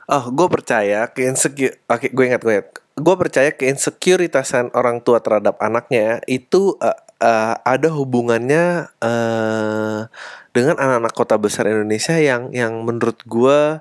Oh 0.06 0.24
gue 0.30 0.46
percaya 0.46 1.10
ke 1.10 1.26
insecure 1.26 1.78
oke 1.90 2.06
gue 2.12 2.24
ingat 2.26 2.42
gue 2.42 2.52
ingat. 2.60 2.68
Gue 2.96 3.14
percaya 3.18 3.50
ke 3.52 3.68
insekuritasan 3.68 4.72
orang 4.72 5.04
tua 5.04 5.20
terhadap 5.20 5.60
anaknya 5.60 6.24
itu 6.24 6.80
uh, 6.80 6.96
uh, 7.20 7.54
ada 7.64 7.88
hubungannya 7.92 8.88
uh, 9.00 10.08
dengan 10.56 10.76
anak-anak 10.80 11.12
kota 11.12 11.36
besar 11.36 11.68
Indonesia 11.68 12.16
yang 12.16 12.48
yang 12.52 12.80
menurut 12.84 13.20
gue 13.28 13.80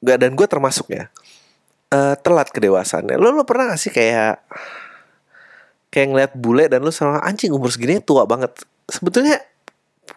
gak 0.00 0.18
dan 0.22 0.32
gue 0.38 0.46
termasuk 0.46 0.94
ya 0.94 1.10
uh, 1.90 2.14
telat 2.18 2.48
kedewasaannya 2.50 3.18
lo 3.18 3.34
lo 3.34 3.44
pernah 3.44 3.74
gak 3.74 3.80
sih 3.80 3.92
kayak 3.92 4.40
kayak 5.90 6.06
ngeliat 6.10 6.32
bule 6.38 6.70
dan 6.70 6.86
lo 6.86 6.94
sama 6.94 7.18
anjing 7.26 7.50
umur 7.50 7.70
segini 7.74 7.98
tua 7.98 8.24
banget. 8.24 8.54
Sebetulnya 8.86 9.42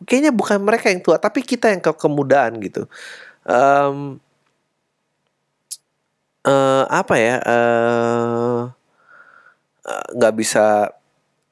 kayaknya 0.06 0.34
bukan 0.34 0.62
mereka 0.62 0.90
yang 0.90 1.02
tua 1.02 1.18
tapi 1.18 1.42
kita 1.42 1.70
yang 1.74 1.82
ke 1.82 1.92
kemudaan 1.94 2.62
gitu. 2.62 2.86
Um, 3.44 4.22
uh, 6.48 6.86
apa 6.88 7.16
ya 7.20 7.36
nggak 10.14 10.34
uh, 10.34 10.36
uh, 10.38 10.40
bisa 10.40 10.94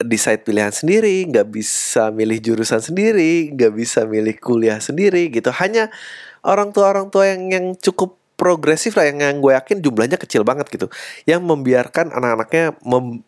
decide 0.01 0.41
pilihan 0.41 0.73
sendiri, 0.73 1.29
nggak 1.29 1.53
bisa 1.53 2.09
milih 2.09 2.41
jurusan 2.41 2.81
sendiri, 2.81 3.53
nggak 3.53 3.73
bisa 3.73 4.05
milih 4.09 4.33
kuliah 4.41 4.81
sendiri 4.81 5.29
gitu. 5.29 5.53
Hanya 5.53 5.93
orang 6.41 6.73
tua 6.73 6.89
orang 6.89 7.13
tua 7.13 7.29
yang 7.29 7.53
yang 7.53 7.65
cukup 7.77 8.17
progresif 8.33 8.97
lah 8.97 9.05
yang, 9.05 9.21
yang 9.21 9.37
gue 9.37 9.53
yakin 9.53 9.77
jumlahnya 9.85 10.17
kecil 10.17 10.41
banget 10.41 10.65
gitu, 10.73 10.89
yang 11.29 11.45
membiarkan 11.45 12.09
anak-anaknya 12.09 12.73
mem 12.81 13.21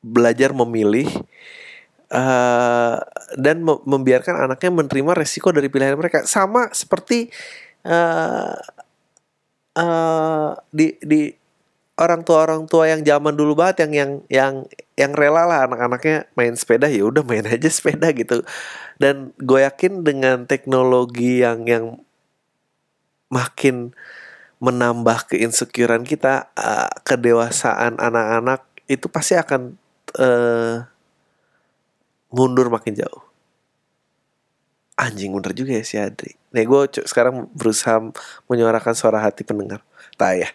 belajar 0.00 0.56
memilih 0.56 1.08
uh, 2.12 2.96
dan 3.36 3.62
me 3.62 3.78
membiarkan 3.84 4.48
anaknya 4.48 4.70
menerima 4.72 5.12
resiko 5.16 5.52
dari 5.54 5.68
pilihan 5.68 5.96
mereka. 5.96 6.26
Sama 6.26 6.72
seperti 6.72 7.30
uh, 7.86 8.56
uh, 9.76 10.50
di 10.72 10.96
di 11.00 11.30
orang 12.00 12.24
tua 12.24 12.48
orang 12.48 12.64
tua 12.64 12.88
yang 12.88 13.04
zaman 13.04 13.36
dulu 13.36 13.52
banget 13.60 13.86
yang 13.86 13.92
yang 13.92 14.12
yang 14.32 14.54
yang 14.96 15.12
rela 15.12 15.44
lah 15.44 15.68
anak-anaknya 15.68 16.28
main 16.32 16.56
sepeda 16.56 16.88
ya 16.88 17.04
udah 17.04 17.24
main 17.24 17.44
aja 17.44 17.68
sepeda 17.68 18.08
gitu. 18.16 18.42
Dan 19.00 19.32
gue 19.40 19.60
yakin 19.64 20.04
dengan 20.04 20.44
teknologi 20.44 21.44
yang 21.44 21.64
yang 21.68 22.00
makin 23.30 23.96
menambah 24.60 25.32
keinsecurean 25.32 26.04
kita 26.04 26.52
uh, 26.52 26.92
kedewasaan 27.00 27.96
anak-anak 27.96 28.60
itu 28.90 29.08
pasti 29.08 29.38
akan 29.38 29.80
uh, 30.18 30.86
mundur 32.32 32.70
makin 32.72 32.94
jauh 32.96 33.22
anjing 35.00 35.32
bener 35.32 35.56
juga 35.56 35.80
ya 35.80 35.84
si 35.84 35.96
Adri. 35.96 36.36
Nih 36.52 36.68
gue 36.68 37.00
sekarang 37.08 37.48
berusaha 37.56 38.12
menyuarakan 38.52 38.92
suara 38.92 39.16
hati 39.16 39.48
pendengar. 39.48 39.80
Tak 40.20 40.32
ya 40.36 40.48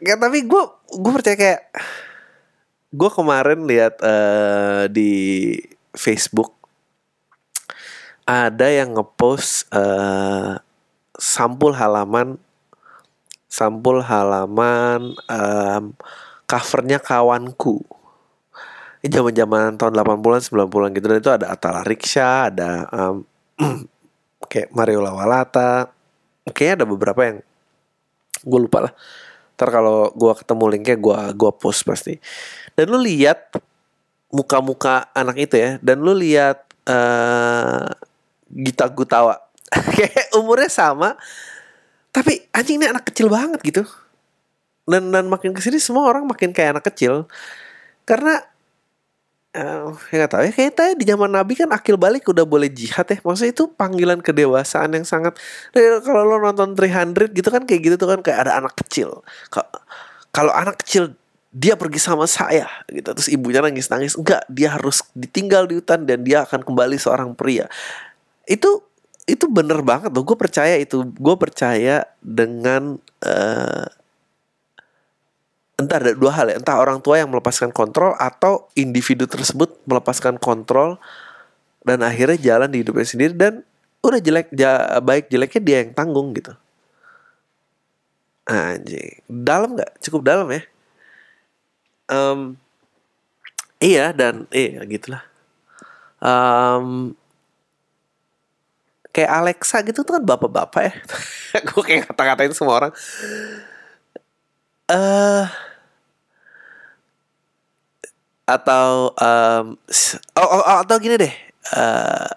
ya 0.00 0.14
tapi 0.16 0.44
gue 0.44 0.62
gue 0.96 1.12
percaya 1.12 1.36
kayak 1.36 1.62
gue 2.92 3.10
kemarin 3.12 3.60
lihat 3.68 4.00
uh, 4.00 4.88
di 4.88 5.12
Facebook 5.92 6.54
ada 8.26 8.66
yang 8.72 8.96
ngepost 8.96 9.70
uh, 9.70 10.58
sampul 11.16 11.76
halaman 11.76 12.40
sampul 13.46 14.02
halaman 14.02 15.14
um, 15.30 15.84
covernya 16.48 16.98
kawanku 16.98 17.84
ini 19.06 19.14
zaman 19.14 19.32
zaman 19.32 19.78
tahun 19.78 19.92
80-an 19.94 20.42
90-an 20.42 20.90
gitu 20.98 21.06
dan 21.06 21.18
itu 21.22 21.30
ada 21.30 21.46
Atala 21.54 21.86
Riksha 21.86 22.50
ada 22.50 22.70
um, 22.90 23.22
kayak 24.50 24.74
Mario 24.74 24.98
Lawalata 24.98 25.86
kayaknya 26.50 26.82
ada 26.82 26.86
beberapa 26.90 27.20
yang 27.22 27.38
gue 28.42 28.60
lupa 28.60 28.90
lah 28.90 28.92
Ntar 29.56 29.72
kalau 29.72 30.12
gue 30.12 30.32
ketemu 30.36 30.64
linknya 30.68 30.96
gue 31.00 31.18
gua 31.32 31.52
post 31.56 31.88
pasti. 31.88 32.12
Dan 32.76 32.92
lu 32.92 33.00
lihat 33.00 33.56
muka-muka 34.28 35.08
anak 35.16 35.48
itu 35.48 35.56
ya. 35.56 35.80
Dan 35.80 36.04
lu 36.04 36.12
lihat 36.12 36.68
uh, 36.84 37.88
Gita 38.52 38.84
Gutawa. 38.92 39.40
Kayak 39.96 40.36
umurnya 40.36 40.68
sama. 40.68 41.16
Tapi 42.12 42.52
anjing 42.52 42.84
ini 42.84 42.86
anak 42.92 43.08
kecil 43.08 43.32
banget 43.32 43.64
gitu. 43.64 43.82
Dan, 44.84 45.08
dan 45.08 45.24
makin 45.32 45.56
ke 45.56 45.64
sini 45.64 45.80
semua 45.80 46.06
orang 46.06 46.28
makin 46.28 46.54
kayak 46.54 46.78
anak 46.78 46.86
kecil. 46.92 47.26
Karena 48.06 48.38
uh, 49.56 49.96
ya 50.12 50.28
gak 50.28 50.32
tahu 50.36 50.42
ya. 50.44 50.52
Kayaknya 50.52 50.94
di 51.00 51.04
zaman 51.08 51.30
Nabi 51.32 51.52
kan 51.56 51.72
akil 51.72 51.96
balik 51.96 52.28
udah 52.28 52.44
boleh 52.44 52.68
jihad 52.68 53.08
ya. 53.08 53.18
Maksudnya 53.24 53.52
itu 53.56 53.64
panggilan 53.72 54.20
kedewasaan 54.20 54.92
yang 54.92 55.08
sangat 55.08 55.34
kalau 56.04 56.28
lo 56.28 56.36
nonton 56.38 56.76
300 56.76 57.32
gitu 57.32 57.48
kan 57.48 57.64
kayak 57.64 57.80
gitu 57.88 57.96
tuh 57.96 58.08
kan 58.12 58.20
kayak 58.20 58.46
ada 58.46 58.60
anak 58.60 58.76
kecil. 58.76 59.24
Kalau 60.30 60.52
anak 60.52 60.84
kecil 60.84 61.16
dia 61.56 61.72
pergi 61.74 61.96
sama 61.96 62.28
saya 62.28 62.68
gitu. 62.92 63.16
Terus 63.16 63.32
ibunya 63.32 63.64
nangis 63.64 63.88
nangis 63.88 64.12
enggak 64.20 64.44
dia 64.52 64.76
harus 64.76 65.00
ditinggal 65.16 65.64
di 65.64 65.80
hutan 65.80 66.04
dan 66.04 66.20
dia 66.20 66.44
akan 66.44 66.60
kembali 66.60 67.00
seorang 67.00 67.32
pria. 67.32 67.64
Itu 68.44 68.84
itu 69.26 69.50
bener 69.50 69.82
banget 69.82 70.14
loh. 70.14 70.22
Gue 70.22 70.38
percaya 70.38 70.76
itu. 70.78 71.02
Gue 71.16 71.34
percaya 71.34 72.06
dengan 72.22 73.00
uh, 73.26 73.86
entah 75.76 76.00
ada 76.00 76.12
dua 76.16 76.32
hal 76.32 76.46
ya. 76.52 76.56
Entah 76.56 76.80
orang 76.80 77.04
tua 77.04 77.20
yang 77.20 77.28
melepaskan 77.28 77.70
kontrol 77.70 78.16
atau 78.16 78.68
individu 78.72 79.28
tersebut 79.28 79.76
melepaskan 79.84 80.40
kontrol 80.40 80.96
dan 81.84 82.02
akhirnya 82.02 82.40
jalan 82.40 82.68
di 82.72 82.82
hidupnya 82.82 83.06
sendiri 83.06 83.32
dan 83.36 83.62
udah 84.00 84.20
jelek 84.20 84.48
ja, 84.56 84.98
baik 84.98 85.28
jeleknya 85.28 85.62
dia 85.62 85.76
yang 85.84 85.92
tanggung 85.92 86.32
gitu. 86.32 86.56
Anjing. 88.46 89.20
Dalam 89.28 89.76
nggak? 89.76 90.00
Cukup 90.00 90.22
dalam 90.24 90.48
ya? 90.50 90.62
Um, 92.06 92.54
iya 93.82 94.14
dan 94.14 94.46
iya 94.54 94.86
gitulah. 94.86 95.22
Um, 96.22 97.12
kayak 99.10 99.32
Alexa 99.32 99.82
gitu 99.84 100.06
tuh 100.06 100.20
kan 100.20 100.24
bapak-bapak 100.24 100.82
ya. 100.86 100.92
Gue 101.68 101.82
kayak 101.82 102.12
kata-katain 102.12 102.54
semua 102.54 102.78
orang 102.78 102.92
uh, 104.90 105.44
atau 108.46 109.10
um, 109.18 109.64
oh, 110.38 110.46
oh, 110.46 110.62
oh, 110.62 110.78
atau 110.86 110.96
gini 111.02 111.18
deh 111.18 111.34
uh, 111.74 112.30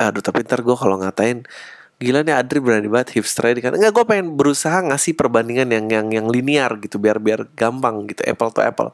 aduh 0.00 0.24
tapi 0.24 0.42
ntar 0.42 0.64
gue 0.64 0.76
kalau 0.76 0.96
ngatain 0.98 1.44
gila 2.02 2.26
nih 2.26 2.34
Adri 2.34 2.58
berani 2.58 2.90
banget 2.90 3.14
hipster 3.14 3.46
kan 3.62 3.78
enggak 3.78 3.94
gue 3.94 4.04
pengen 4.08 4.34
berusaha 4.34 4.82
ngasih 4.82 5.14
perbandingan 5.14 5.70
yang 5.70 5.86
yang 5.86 6.06
yang 6.10 6.26
linear 6.26 6.74
gitu 6.82 6.98
biar 6.98 7.22
biar 7.22 7.46
gampang 7.54 8.10
gitu 8.10 8.26
apple 8.26 8.50
to 8.50 8.60
apple. 8.64 8.90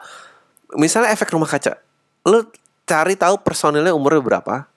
Misalnya 0.76 1.16
efek 1.16 1.32
rumah 1.32 1.49
kaca 1.49 1.80
lu 2.28 2.44
cari 2.85 3.16
tahu 3.16 3.40
personilnya 3.40 3.97
umurnya 3.97 4.20
berapa 4.20 4.68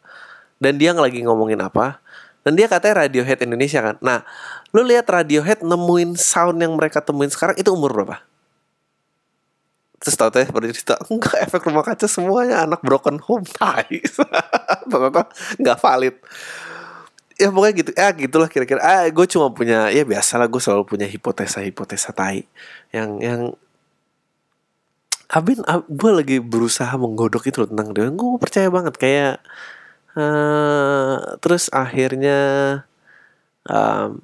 dan 0.63 0.79
dia 0.79 0.95
lagi 0.95 1.19
ngomongin 1.23 1.59
apa 1.59 2.00
dan 2.41 2.57
dia 2.57 2.65
katanya 2.65 3.05
Radiohead 3.05 3.39
Indonesia 3.45 3.79
kan? 3.81 3.95
Nah 4.01 4.25
lu 4.73 4.81
lihat 4.85 5.05
Radiohead 5.05 5.61
nemuin 5.61 6.17
sound 6.17 6.57
yang 6.61 6.73
mereka 6.73 7.01
temuin 7.01 7.29
sekarang 7.29 7.57
itu 7.57 7.69
umur 7.69 7.93
berapa? 7.93 8.21
Terus 10.01 10.17
tau 10.17 10.33
teh 10.33 10.49
pada 10.49 10.65
cerita 10.73 10.97
enggak 11.13 11.37
efek 11.45 11.61
rumah 11.69 11.85
kaca 11.85 12.09
semuanya 12.09 12.65
anak 12.65 12.81
broken 12.81 13.21
home. 13.21 13.45
Tai 13.57 13.85
ternyata 14.89 15.29
nggak 15.61 15.77
valid. 15.77 16.15
Ya 17.37 17.49
pokoknya 17.53 17.73
gitu. 17.77 17.91
Ya 17.93 18.07
gitulah 18.13 18.49
kira-kira. 18.49 18.81
Ah 18.81 19.05
gue 19.05 19.25
cuma 19.29 19.53
punya 19.53 19.93
ya 19.93 20.01
biasalah 20.01 20.49
gue 20.49 20.61
selalu 20.61 20.89
punya 20.89 21.05
hipotesa 21.05 21.61
hipotesa 21.61 22.09
tai 22.13 22.49
yang 22.89 23.21
yang 23.21 23.41
Abin, 25.31 25.63
ab, 25.63 25.87
gue 25.87 26.11
lagi 26.11 26.37
berusaha 26.43 26.91
menggodok 26.99 27.47
itu 27.47 27.63
loh 27.63 27.69
tentang 27.71 27.95
dia. 27.95 28.11
Gue 28.11 28.35
percaya 28.35 28.67
banget 28.67 28.99
kayak 28.99 29.39
uh, 30.15 31.37
terus 31.39 31.69
akhirnya 31.69 32.39
um, 33.67 34.23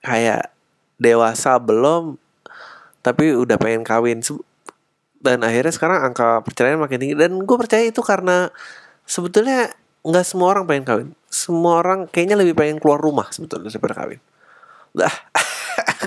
kayak 0.00 0.50
dewasa 0.96 1.58
belum 1.60 2.16
tapi 3.04 3.36
udah 3.36 3.58
pengen 3.60 3.86
kawin 3.86 4.24
dan 5.22 5.42
akhirnya 5.42 5.72
sekarang 5.74 6.02
angka 6.10 6.42
perceraian 6.42 6.80
makin 6.80 6.98
tinggi 6.98 7.16
dan 7.18 7.36
gue 7.38 7.56
percaya 7.58 7.84
itu 7.86 8.02
karena 8.02 8.50
sebetulnya 9.06 9.70
nggak 10.06 10.26
semua 10.26 10.54
orang 10.54 10.64
pengen 10.66 10.86
kawin 10.86 11.10
semua 11.36 11.84
orang 11.84 12.08
kayaknya 12.08 12.40
lebih 12.40 12.56
pengen 12.56 12.80
keluar 12.80 12.96
rumah 12.96 13.28
sebetulnya 13.28 13.68
daripada 13.68 13.94
kawin. 14.00 14.20
Dah, 14.96 15.12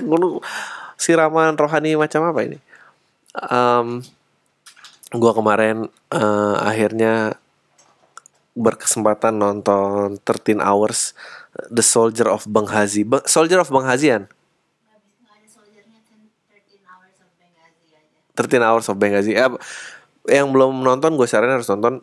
siraman 1.02 1.54
rohani 1.54 1.94
macam 1.94 2.26
apa 2.26 2.40
ini? 2.42 2.58
Um, 3.38 4.02
gua 5.14 5.30
kemarin 5.30 5.86
uh, 6.10 6.56
akhirnya 6.66 7.38
berkesempatan 8.54 9.38
nonton 9.38 10.18
13 10.22 10.58
Hours 10.58 11.14
The 11.70 11.82
Soldier 11.82 12.30
of 12.30 12.46
Benghazi. 12.46 13.06
Be 13.06 13.22
Soldier 13.26 13.62
of 13.62 13.70
Benghazian. 13.70 14.26
13 18.38 18.62
Hours 18.64 18.86
of 18.88 18.96
Benghazi. 18.96 19.36
Eh, 19.36 19.50
yang 20.30 20.48
belum 20.54 20.80
nonton 20.80 21.18
gue 21.18 21.26
saranin 21.28 21.60
harus 21.60 21.68
nonton. 21.68 22.00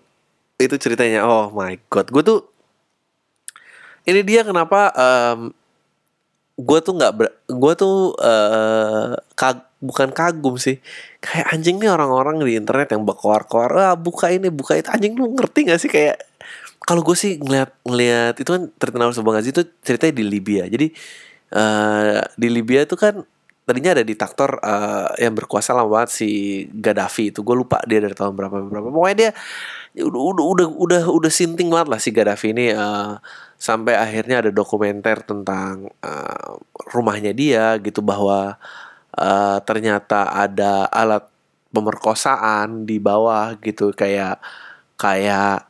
Itu 0.58 0.78
ceritanya. 0.78 1.26
Oh 1.26 1.50
my 1.54 1.78
god, 1.90 2.10
gue 2.14 2.24
tuh 2.26 2.40
ini 4.08 4.24
dia 4.24 4.42
kenapa 4.48 4.90
um, 4.96 5.52
gue 6.58 6.80
tuh 6.82 6.94
nggak 6.96 7.12
gue 7.54 7.74
tuh 7.78 8.18
uh, 8.18 9.14
kag 9.38 9.68
bukan 9.78 10.10
kagum 10.10 10.58
sih 10.58 10.82
kayak 11.22 11.54
anjing 11.54 11.78
nih 11.78 11.94
orang-orang 11.94 12.42
di 12.42 12.58
internet 12.58 12.98
yang 12.98 13.06
berkoar-koar 13.06 13.70
ah 13.78 13.94
buka 13.94 14.34
ini 14.34 14.50
buka 14.50 14.74
itu 14.74 14.90
anjing 14.90 15.14
lu 15.14 15.38
ngerti 15.38 15.70
gak 15.70 15.78
sih 15.78 15.86
kayak 15.86 16.18
kalau 16.88 17.04
gue 17.04 17.18
sih 17.20 17.36
ngeliat 17.36 17.76
ngeliat 17.84 18.36
itu 18.40 18.48
kan 18.48 18.72
terkenal 18.80 19.12
sebuah 19.12 19.44
Ghazi 19.44 19.52
itu 19.52 19.64
ceritanya 19.84 20.16
di 20.16 20.26
Libya. 20.26 20.64
Jadi 20.72 20.88
uh, 21.52 22.24
di 22.40 22.48
Libya 22.48 22.88
itu 22.88 22.96
kan 22.96 23.28
tadinya 23.68 24.00
ada 24.00 24.08
diktator 24.08 24.64
uh, 24.64 25.12
yang 25.20 25.36
berkuasa 25.36 25.76
lama 25.76 25.92
banget 25.92 26.16
si 26.16 26.30
Gaddafi 26.72 27.36
itu. 27.36 27.44
Gue 27.44 27.60
lupa 27.60 27.84
dia 27.84 28.00
dari 28.00 28.16
tahun 28.16 28.32
berapa 28.32 28.64
berapa. 28.72 28.88
Pokoknya 28.88 29.18
dia 29.20 29.32
udah 30.08 30.48
udah 30.48 30.68
udah 30.72 31.02
udah 31.12 31.32
sinting 31.32 31.68
banget 31.68 31.88
lah 31.92 32.00
si 32.00 32.16
Gaddafi 32.16 32.56
ini 32.56 32.72
uh, 32.72 33.20
sampai 33.60 34.00
akhirnya 34.00 34.48
ada 34.48 34.52
dokumenter 34.56 35.20
tentang 35.28 35.92
uh, 36.00 36.56
rumahnya 36.96 37.36
dia 37.36 37.76
gitu 37.84 38.00
bahwa 38.00 38.56
uh, 39.20 39.58
ternyata 39.68 40.32
ada 40.32 40.88
alat 40.88 41.28
pemerkosaan 41.76 42.88
di 42.88 43.04
bawah 43.04 43.60
gitu. 43.60 43.92
Kayak 43.92 44.40
kayak 44.96 45.67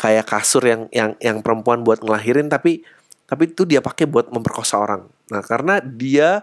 kayak 0.00 0.24
kasur 0.24 0.64
yang 0.64 0.88
yang 0.88 1.12
yang 1.20 1.44
perempuan 1.44 1.84
buat 1.84 2.00
ngelahirin 2.00 2.48
tapi 2.48 2.80
tapi 3.28 3.52
itu 3.52 3.68
dia 3.68 3.78
pakai 3.78 4.10
buat 4.10 4.32
memperkosa 4.32 4.80
orang. 4.80 5.06
Nah, 5.30 5.38
karena 5.44 5.78
dia 5.78 6.42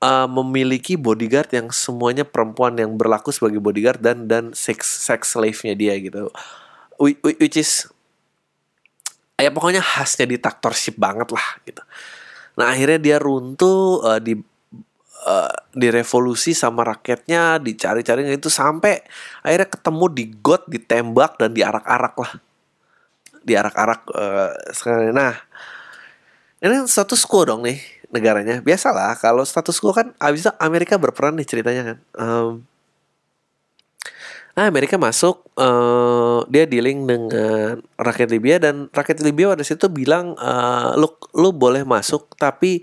uh, 0.00 0.28
memiliki 0.30 0.96
bodyguard 0.96 1.52
yang 1.52 1.68
semuanya 1.68 2.24
perempuan 2.24 2.72
yang 2.78 2.96
berlaku 2.96 3.34
sebagai 3.34 3.60
bodyguard 3.60 4.00
dan 4.00 4.30
dan 4.30 4.56
sex 4.56 4.86
sex 4.86 5.36
slave-nya 5.36 5.76
dia 5.76 5.92
gitu. 6.00 6.32
Which 6.96 7.60
is 7.60 7.90
ya 9.40 9.50
pokoknya 9.50 9.80
khasnya 9.80 10.28
diktatorship 10.28 11.00
banget 11.00 11.32
lah 11.32 11.46
gitu 11.64 11.82
nah 12.60 12.76
akhirnya 12.76 13.00
dia 13.00 13.16
runtuh 13.16 14.04
uh, 14.04 14.20
di 14.20 14.36
uh, 15.30 15.50
direvolusi 15.70 16.50
sama 16.50 16.82
rakyatnya 16.82 17.62
dicari-cari 17.62 18.26
itu 18.26 18.50
sampai 18.50 18.98
akhirnya 19.46 19.70
ketemu 19.70 20.04
di 20.10 20.24
got 20.42 20.66
ditembak 20.66 21.38
dan 21.38 21.54
diarak-arak 21.54 22.14
lah. 22.18 22.32
Diarak-arak 23.46 24.00
uh, 24.10 24.52
sekarang 24.74 25.14
nah 25.14 25.34
ini 26.60 26.84
status 26.90 27.22
quo 27.24 27.46
dong 27.46 27.62
nih 27.62 27.78
negaranya. 28.10 28.58
Biasalah 28.60 29.16
kalau 29.16 29.46
status 29.46 29.78
quo 29.78 29.94
kan 29.94 30.12
abis 30.18 30.50
Amerika 30.58 30.98
berperan 30.98 31.38
nih 31.38 31.46
ceritanya 31.46 31.82
kan. 31.94 31.98
Um, 32.18 32.50
Nah, 34.50 34.66
Amerika 34.66 34.98
masuk, 34.98 35.46
uh, 35.56 36.42
dia 36.50 36.66
dealing 36.66 37.06
dengan 37.06 37.80
rakyat 37.94 38.28
Libya 38.34 38.58
dan 38.58 38.90
rakyat 38.90 39.22
Libya 39.22 39.54
pada 39.54 39.62
situ 39.62 39.86
bilang, 39.86 40.34
uh, 40.36 40.98
lu 40.98 41.06
lu 41.38 41.54
boleh 41.54 41.86
masuk, 41.86 42.34
tapi 42.34 42.82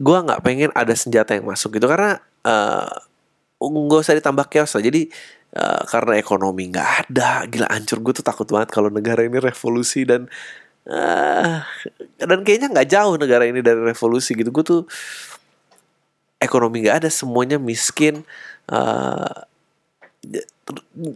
gua 0.00 0.24
nggak 0.24 0.40
pengen 0.40 0.70
ada 0.72 0.96
senjata 0.96 1.36
yang 1.36 1.44
masuk 1.44 1.76
gitu 1.76 1.84
karena 1.84 2.18
uh, 2.48 2.88
nggak 3.60 4.00
usah 4.00 4.16
ditambah 4.16 4.48
chaos 4.48 4.72
lah. 4.72 4.82
Jadi 4.82 5.12
uh, 5.56 5.82
karena 5.84 6.16
ekonomi 6.16 6.72
nggak 6.72 6.88
ada, 7.06 7.44
gila 7.44 7.68
hancur 7.68 8.00
gue 8.00 8.12
tuh 8.16 8.24
takut 8.24 8.48
banget 8.48 8.72
kalau 8.72 8.88
negara 8.88 9.20
ini 9.20 9.36
revolusi 9.36 10.08
dan 10.08 10.24
uh, 10.88 11.60
dan 12.16 12.40
kayaknya 12.40 12.72
nggak 12.72 12.88
jauh 12.88 13.14
negara 13.20 13.44
ini 13.44 13.60
dari 13.60 13.80
revolusi 13.84 14.32
gitu. 14.32 14.48
Gue 14.48 14.64
tuh 14.64 14.82
ekonomi 16.40 16.88
nggak 16.88 17.04
ada, 17.04 17.10
semuanya 17.12 17.60
miskin. 17.60 18.24
Uh, 18.64 19.44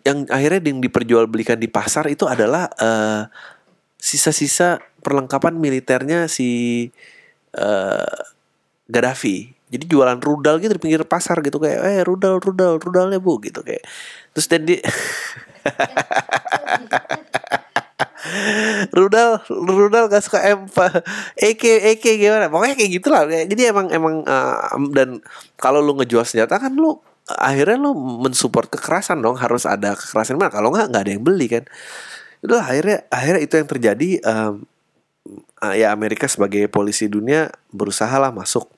yang 0.04 0.24
akhirnya 0.32 0.60
yang 0.64 0.80
diperjualbelikan 0.80 1.60
di 1.60 1.68
pasar 1.68 2.08
itu 2.08 2.24
adalah 2.24 2.68
uh, 2.80 3.28
sisa-sisa 4.00 4.80
perlengkapan 5.04 5.56
militernya 5.56 6.28
si 6.28 6.88
uh, 7.56 8.20
Gaddafi. 8.88 9.52
Jadi 9.72 9.90
jualan 9.90 10.20
rudal 10.20 10.60
gitu 10.62 10.76
di 10.76 10.82
pinggir 10.82 11.02
pasar 11.08 11.42
gitu 11.42 11.58
kayak 11.58 11.80
eh 11.82 12.04
rudal 12.06 12.38
rudal 12.38 12.78
rudalnya 12.78 13.18
bu 13.18 13.40
gitu 13.42 13.64
kayak. 13.64 13.82
Terus 14.36 14.46
dan 14.46 14.62
di 14.68 14.78
rudal 18.96 19.40
rudal 19.50 20.06
gak 20.12 20.22
suka 20.22 20.40
empa 20.44 21.02
Eke 21.34 21.90
Eke 21.96 22.20
gimana? 22.20 22.52
Pokoknya 22.52 22.76
kayak 22.76 22.92
gitulah. 22.92 23.24
Jadi 23.26 23.62
emang 23.66 23.88
emang 23.90 24.22
uh, 24.28 24.78
dan 24.92 25.24
kalau 25.56 25.80
lu 25.80 25.96
ngejual 25.98 26.28
senjata 26.28 26.60
kan 26.60 26.76
lu 26.76 27.00
akhirnya 27.24 27.80
lo 27.80 27.96
mensupport 27.96 28.68
kekerasan 28.68 29.24
dong. 29.24 29.40
Harus 29.40 29.64
ada 29.64 29.96
kekerasan 29.96 30.36
mana? 30.36 30.52
Kalau 30.52 30.68
nggak 30.70 30.92
nggak 30.92 31.02
ada 31.02 31.12
yang 31.16 31.24
beli 31.24 31.46
kan. 31.48 31.64
Itu 32.44 32.54
akhirnya 32.60 33.08
akhirnya 33.08 33.40
itu 33.40 33.54
yang 33.56 33.68
terjadi 33.68 34.08
um, 34.28 34.54
ya 35.72 35.88
Amerika 35.96 36.28
sebagai 36.28 36.68
polisi 36.68 37.08
dunia 37.08 37.48
berusaha 37.72 38.12
lah 38.20 38.28
masuk 38.28 38.73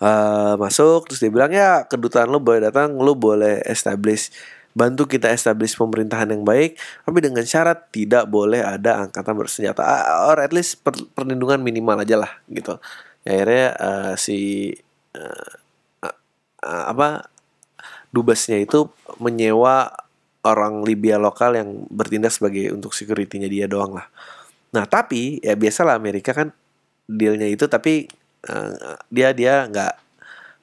uh, 0.00 0.54
masuk 0.58 1.10
terus 1.10 1.20
dia 1.22 1.30
bilang 1.30 1.52
ya 1.52 1.84
kedutaan 1.86 2.30
lo 2.30 2.40
boleh 2.42 2.70
datang 2.70 2.96
lo 2.98 3.14
boleh 3.14 3.62
establish 3.68 4.32
bantu 4.74 5.06
kita 5.06 5.30
establish 5.30 5.78
pemerintahan 5.78 6.34
yang 6.34 6.42
baik 6.42 6.74
tapi 7.06 7.18
dengan 7.22 7.46
syarat 7.46 7.94
tidak 7.94 8.26
boleh 8.26 8.58
ada 8.58 9.06
angkatan 9.06 9.38
bersenjata 9.38 9.82
or 10.26 10.42
at 10.42 10.50
least 10.50 10.82
per, 10.82 10.98
perlindungan 11.14 11.62
minimal 11.62 12.02
aja 12.02 12.18
lah 12.18 12.32
gitu 12.50 12.82
ya, 13.22 13.30
akhirnya 13.38 13.66
uh, 13.78 14.14
si 14.18 14.70
uh, 15.14 15.52
uh, 16.02 16.84
apa 16.90 17.30
dubesnya 18.10 18.62
itu 18.62 18.90
menyewa 19.22 19.90
orang 20.44 20.84
Libya 20.84 21.16
lokal 21.16 21.56
yang 21.58 21.88
bertindak 21.88 22.30
sebagai 22.30 22.70
untuk 22.70 22.92
securitynya 22.92 23.48
dia 23.48 23.66
doang 23.66 23.96
lah. 23.96 24.06
Nah 24.76 24.84
tapi 24.84 25.40
ya 25.40 25.56
biasalah 25.56 25.96
Amerika 25.96 26.36
kan 26.36 26.52
dealnya 27.08 27.48
itu 27.48 27.66
tapi 27.66 28.06
uh, 28.48 28.96
dia 29.08 29.32
dia 29.32 29.68
nggak 29.68 29.94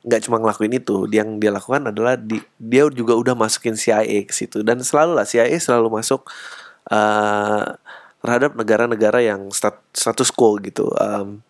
nggak 0.05 0.21
cuma 0.25 0.37
ngelakuin 0.41 0.73
itu. 0.77 1.05
Yang 1.09 1.29
dia 1.41 1.51
lakukan 1.53 1.81
adalah 1.93 2.17
di, 2.17 2.41
dia 2.57 2.85
juga 2.89 3.13
udah 3.13 3.33
masukin 3.37 3.77
CIA 3.77 4.25
ke 4.25 4.33
situ. 4.33 4.65
Dan 4.65 4.81
selalu 4.81 5.17
lah 5.17 5.25
CIA 5.25 5.57
selalu 5.61 6.01
masuk 6.01 6.25
uh, 6.89 7.65
terhadap 8.21 8.53
negara-negara 8.53 9.21
yang 9.25 9.49
stat, 9.53 9.77
status 9.93 10.29
quo 10.33 10.57
gitu. 10.61 10.89
Um, 10.97 11.41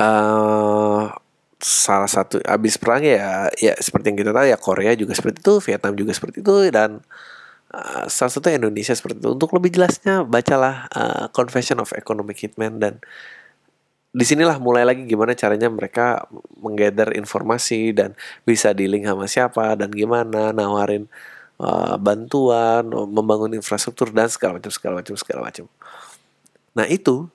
uh, 0.00 1.12
salah 1.56 2.10
satu 2.10 2.36
abis 2.44 2.76
perang 2.76 3.00
ya 3.00 3.48
ya 3.56 3.72
seperti 3.80 4.12
yang 4.12 4.18
kita 4.20 4.30
tahu 4.36 4.44
ya 4.44 4.60
Korea 4.60 4.92
juga 4.92 5.16
seperti 5.16 5.40
itu 5.40 5.54
Vietnam 5.64 5.96
juga 5.96 6.12
seperti 6.12 6.44
itu 6.44 6.54
dan 6.68 7.00
uh, 7.72 8.04
salah 8.12 8.32
satu 8.32 8.52
Indonesia 8.52 8.92
seperti 8.92 9.20
itu. 9.24 9.28
Untuk 9.32 9.52
lebih 9.56 9.76
jelasnya 9.76 10.24
bacalah 10.24 10.88
uh, 10.92 11.26
Confession 11.32 11.80
of 11.80 11.92
Economic 11.96 12.36
Hitman 12.40 12.80
dan 12.80 13.00
di 14.16 14.24
sinilah 14.24 14.56
mulai 14.56 14.88
lagi 14.88 15.04
gimana 15.04 15.36
caranya 15.36 15.68
mereka 15.68 16.24
menggather 16.56 17.12
informasi 17.12 17.92
dan 17.92 18.16
bisa 18.48 18.72
dealing 18.72 19.04
sama 19.04 19.28
siapa 19.28 19.76
dan 19.76 19.92
gimana 19.92 20.56
nawarin 20.56 21.04
uh, 21.60 22.00
bantuan 22.00 22.88
membangun 22.88 23.52
infrastruktur 23.52 24.08
dan 24.16 24.32
segala 24.32 24.56
macam 24.56 24.72
segala 24.72 25.04
macam 25.04 25.14
segala 25.20 25.40
macam. 25.52 25.68
Nah 26.72 26.88
itu 26.88 27.28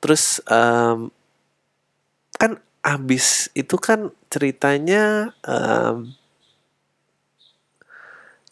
terus 0.00 0.40
um, 0.48 1.12
kan 2.40 2.64
abis 2.80 3.52
itu 3.52 3.76
kan 3.76 4.08
ceritanya 4.32 5.36
um, 5.44 6.16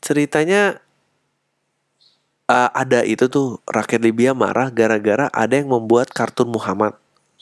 ceritanya 0.04 0.84
uh, 2.44 2.70
ada 2.76 3.08
itu 3.08 3.24
tuh 3.32 3.56
rakyat 3.64 4.04
Libya 4.04 4.36
marah 4.36 4.68
gara-gara 4.68 5.32
ada 5.32 5.56
yang 5.56 5.72
membuat 5.72 6.12
kartun 6.12 6.52
Muhammad 6.52 6.92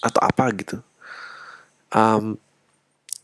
atau 0.02 0.20
apa 0.20 0.44
gitu. 0.58 0.76
Um, 1.94 2.36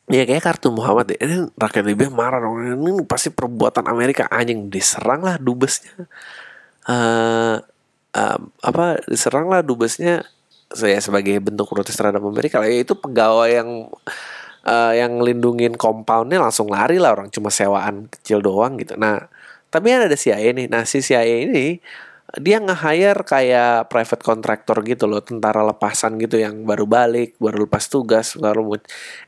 ya 0.08 0.24
kayak 0.24 0.46
kartun 0.46 0.78
Muhammad 0.78 1.12
deh. 1.12 1.18
Ini 1.18 1.50
rakyat 1.58 1.84
Libya 1.84 2.08
marah 2.08 2.38
dong. 2.38 2.62
Ini 2.62 3.04
pasti 3.04 3.34
perbuatan 3.34 3.90
Amerika 3.90 4.30
anjing 4.30 4.70
diserang 4.70 5.26
lah 5.26 5.36
dubesnya. 5.36 6.06
Uh, 6.88 7.60
um, 8.16 8.40
apa 8.64 9.02
diserang 9.04 9.50
lah 9.50 9.60
dubesnya 9.60 10.24
saya 10.68 11.00
sebagai 11.00 11.40
bentuk 11.40 11.68
protes 11.68 11.96
terhadap 11.96 12.20
Amerika 12.20 12.60
ya 12.60 12.84
itu 12.84 12.92
pegawai 12.92 13.48
yang 13.48 13.88
uh, 14.68 14.92
yang 14.92 15.16
lindungin 15.24 15.72
compoundnya 15.76 16.40
langsung 16.40 16.68
lari 16.68 17.00
lah 17.00 17.16
orang 17.16 17.32
cuma 17.32 17.48
sewaan 17.48 18.08
kecil 18.12 18.44
doang 18.44 18.76
gitu 18.76 18.96
nah 19.00 19.32
tapi 19.72 19.92
ada 19.92 20.12
CIA 20.12 20.52
nih 20.52 20.68
nah 20.68 20.84
si 20.84 21.00
CIA 21.00 21.48
ini 21.48 21.80
dia 22.36 22.60
nge-hire 22.60 23.24
kayak 23.24 23.88
private 23.88 24.20
contractor 24.20 24.76
gitu 24.84 25.08
loh 25.08 25.24
tentara 25.24 25.64
lepasan 25.64 26.20
gitu 26.20 26.36
yang 26.36 26.68
baru 26.68 26.84
balik 26.84 27.40
baru 27.40 27.64
lepas 27.64 27.88
tugas 27.88 28.36
baru 28.36 28.76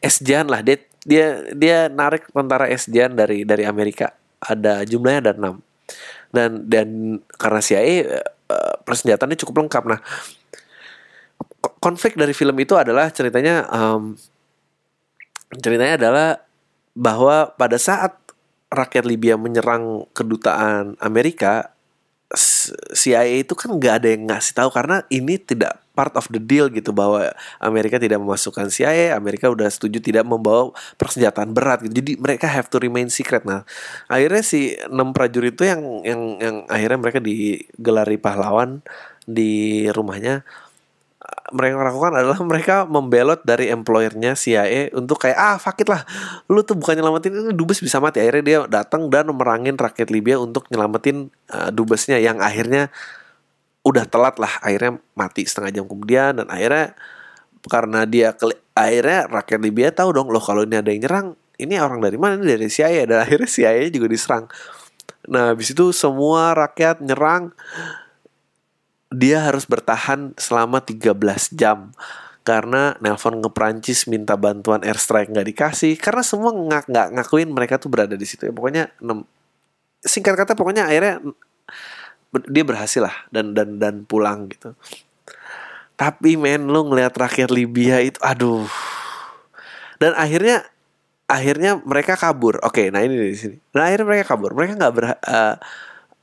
Esjan 0.05 0.53
lah. 0.53 0.61
Dia 0.61 0.77
dia 1.01 1.49
dia 1.57 1.89
narik 1.89 2.29
tentara 2.29 2.69
Esjan 2.69 3.17
dari 3.17 3.49
dari 3.49 3.65
Amerika. 3.65 4.13
Ada 4.45 4.85
jumlahnya 4.85 5.21
ada 5.25 5.33
enam. 5.33 5.55
Dan 6.29 6.69
dan 6.69 6.89
karena 7.41 7.61
CIA 7.65 7.81
uh, 7.81 7.95
eh, 8.53 8.75
persenjataannya 8.85 9.39
cukup 9.41 9.65
lengkap. 9.65 9.85
Nah 9.89 10.01
konflik 11.81 12.21
dari 12.21 12.37
film 12.37 12.57
itu 12.61 12.77
adalah 12.77 13.09
ceritanya 13.09 13.65
um, 13.73 14.13
ceritanya 15.57 15.97
adalah 15.97 16.29
bahwa 16.93 17.57
pada 17.57 17.81
saat 17.81 18.13
rakyat 18.69 19.05
Libya 19.09 19.41
menyerang 19.41 20.05
kedutaan 20.13 21.01
Amerika 21.01 21.73
CIA 22.95 23.43
itu 23.43 23.59
kan 23.59 23.75
nggak 23.75 23.95
ada 24.03 24.09
yang 24.15 24.31
ngasih 24.31 24.55
tahu 24.55 24.71
karena 24.71 25.03
ini 25.11 25.35
tidak 25.35 25.83
part 25.99 26.15
of 26.15 26.31
the 26.31 26.39
deal 26.39 26.71
gitu 26.71 26.95
bahwa 26.95 27.35
Amerika 27.59 27.99
tidak 27.99 28.23
memasukkan 28.23 28.71
CIA, 28.71 29.13
Amerika 29.19 29.51
udah 29.51 29.67
setuju 29.67 29.99
tidak 29.99 30.25
membawa 30.25 30.71
persenjataan 30.95 31.51
berat 31.51 31.83
gitu. 31.85 32.01
Jadi 32.01 32.13
mereka 32.17 32.47
have 32.47 32.71
to 32.71 32.79
remain 32.79 33.11
secret. 33.11 33.43
Nah, 33.43 33.67
akhirnya 34.07 34.41
si 34.47 34.79
enam 34.87 35.11
prajurit 35.11 35.59
itu 35.59 35.67
yang 35.67 35.83
yang 36.07 36.23
yang 36.39 36.57
akhirnya 36.71 36.99
mereka 37.03 37.19
digelari 37.19 38.17
pahlawan 38.17 38.81
di 39.27 39.85
rumahnya 39.91 40.47
mereka 41.51 41.83
lakukan 41.83 42.13
adalah 42.15 42.39
mereka 42.43 42.77
membelot 42.87 43.43
dari 43.43 43.71
employernya 43.71 44.39
CIA 44.39 44.95
untuk 44.95 45.23
kayak 45.23 45.39
ah 45.39 45.57
fakit 45.59 45.91
lah. 45.91 46.07
Lu 46.47 46.63
tuh 46.63 46.79
bukan 46.79 46.99
nyelamatin 46.99 47.35
ini 47.35 47.53
dubes 47.55 47.83
bisa 47.83 47.99
mati. 47.99 48.23
Akhirnya 48.23 48.43
dia 48.43 48.59
datang 48.67 49.11
dan 49.11 49.31
merangin 49.35 49.75
rakyat 49.75 50.09
Libya 50.15 50.39
untuk 50.39 50.71
nyelamatin 50.71 51.31
uh, 51.51 51.71
dubesnya 51.75 52.23
yang 52.23 52.39
akhirnya 52.39 52.89
udah 53.83 54.07
telat 54.07 54.39
lah. 54.39 54.53
Akhirnya 54.63 55.03
mati 55.19 55.47
setengah 55.47 55.83
jam 55.83 55.85
kemudian 55.91 56.39
dan 56.39 56.47
akhirnya 56.47 56.95
karena 57.67 58.07
dia 58.07 58.33
akhirnya 58.73 59.21
rakyat 59.29 59.61
Libya 59.61 59.89
tahu 59.93 60.15
dong 60.17 60.29
loh 60.33 60.41
kalau 60.41 60.65
ini 60.65 60.81
ada 60.81 60.89
yang 60.89 61.03
nyerang 61.05 61.27
ini 61.61 61.77
orang 61.77 62.01
dari 62.01 62.17
mana? 62.17 62.41
Ini 62.41 62.57
dari 62.57 62.71
CIA 62.73 63.05
dan 63.05 63.21
akhirnya 63.21 63.49
CIA 63.51 63.91
juga 63.93 64.07
diserang. 64.09 64.49
Nah 65.29 65.53
habis 65.53 65.75
itu 65.75 65.93
semua 65.93 66.57
rakyat 66.57 67.05
nyerang 67.05 67.53
dia 69.11 69.43
harus 69.43 69.67
bertahan 69.67 70.33
selama 70.39 70.81
13 70.81 71.19
jam. 71.59 71.91
Karena 72.41 72.97
nelpon 73.05 73.45
ke 73.45 73.51
Prancis 73.53 74.09
minta 74.09 74.33
bantuan 74.39 74.81
airstrike 74.81 75.29
nggak 75.29 75.49
dikasih. 75.55 75.95
Karena 76.01 76.23
semua 76.25 76.55
ngak 76.55 76.89
nggak 76.89 77.09
ngakuin 77.19 77.51
mereka 77.53 77.77
tuh 77.77 77.93
berada 77.93 78.17
di 78.17 78.25
situ 78.25 78.49
ya. 78.49 78.53
Pokoknya 78.55 78.89
singkat 80.01 80.35
kata 80.39 80.57
pokoknya 80.57 80.89
akhirnya 80.89 81.21
dia 82.49 82.65
berhasil 82.65 83.05
lah 83.05 83.17
dan 83.29 83.53
dan 83.53 83.77
dan 83.77 83.95
pulang 84.09 84.49
gitu. 84.49 84.73
Tapi 86.01 86.41
men 86.41 86.65
lu 86.65 86.89
ngelihat 86.89 87.13
rakyat 87.13 87.53
Libya 87.53 88.01
itu 88.01 88.17
aduh. 88.25 88.65
Dan 90.01 90.17
akhirnya 90.17 90.65
akhirnya 91.29 91.77
mereka 91.85 92.17
kabur. 92.17 92.57
Oke 92.65 92.89
nah 92.89 93.05
ini 93.05 93.21
di 93.21 93.37
sini. 93.37 93.57
Nah 93.77 93.91
akhirnya 93.91 94.07
mereka 94.09 94.25
kabur. 94.33 94.57
Mereka 94.57 94.81
nggak 94.81 94.95
ber 94.97 95.05
uh, 95.13 95.61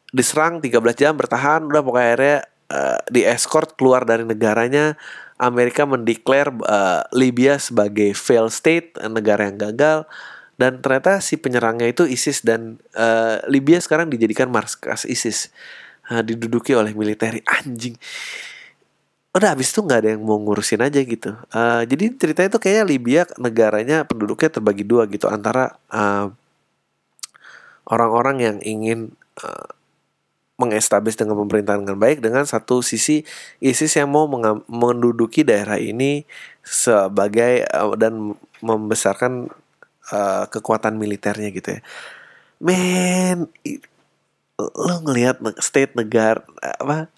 diserang 0.10 0.64
13 0.64 0.82
jam 0.98 1.14
bertahan 1.14 1.62
udah 1.62 1.82
pokoknya 1.86 2.08
akhirnya 2.10 2.38
uh, 2.72 3.00
di 3.08 3.24
escort 3.28 3.76
keluar 3.76 4.04
dari 4.04 4.24
negaranya 4.24 5.00
Amerika 5.38 5.86
mendeklar 5.86 6.50
uh, 6.66 7.06
Libya 7.14 7.62
sebagai 7.62 8.18
failed 8.18 8.50
state 8.50 8.98
negara 9.06 9.46
yang 9.46 9.58
gagal 9.62 10.10
dan 10.58 10.82
ternyata 10.82 11.22
si 11.22 11.38
penyerangnya 11.38 11.86
itu 11.86 12.10
ISIS 12.10 12.42
dan 12.42 12.82
uh, 12.98 13.38
Libya 13.46 13.78
sekarang 13.78 14.10
dijadikan 14.10 14.50
markas 14.50 15.06
ISIS. 15.06 15.54
Uh, 16.10 16.26
diduduki 16.26 16.74
oleh 16.74 16.98
militer 16.98 17.38
anjing. 17.46 17.94
Udah 19.38 19.54
habis 19.54 19.70
itu 19.70 19.86
nggak 19.86 20.00
ada 20.02 20.10
yang 20.18 20.26
mau 20.26 20.42
ngurusin 20.42 20.82
aja 20.82 20.98
gitu. 20.98 21.38
Uh, 21.54 21.86
jadi 21.86 22.10
ceritanya 22.18 22.58
itu 22.58 22.60
kayaknya 22.64 22.86
Libya 22.90 23.22
negaranya 23.38 23.98
penduduknya 24.10 24.50
terbagi 24.50 24.82
dua 24.82 25.06
gitu 25.06 25.30
antara 25.30 25.78
orang-orang 27.86 28.36
uh, 28.42 28.44
yang 28.50 28.58
ingin 28.66 29.00
uh, 29.46 29.77
mengestablis 30.58 31.14
dengan 31.14 31.38
pemerintahan 31.38 31.86
dengan 31.86 31.98
baik 32.02 32.20
dengan 32.20 32.44
satu 32.44 32.82
sisi 32.82 33.22
ISIS 33.62 33.94
yang 33.94 34.10
mau 34.10 34.26
menduduki 34.66 35.46
daerah 35.46 35.78
ini 35.78 36.26
sebagai 36.66 37.64
uh, 37.70 37.94
dan 37.94 38.34
membesarkan 38.66 39.54
uh, 40.10 40.46
kekuatan 40.50 40.98
militernya 40.98 41.50
gitu 41.54 41.70
ya. 41.78 41.82
Men, 42.58 43.54
lo 44.58 44.96
ngelihat 45.06 45.38
state 45.62 45.94
negara 45.94 46.42
apa 46.82 47.14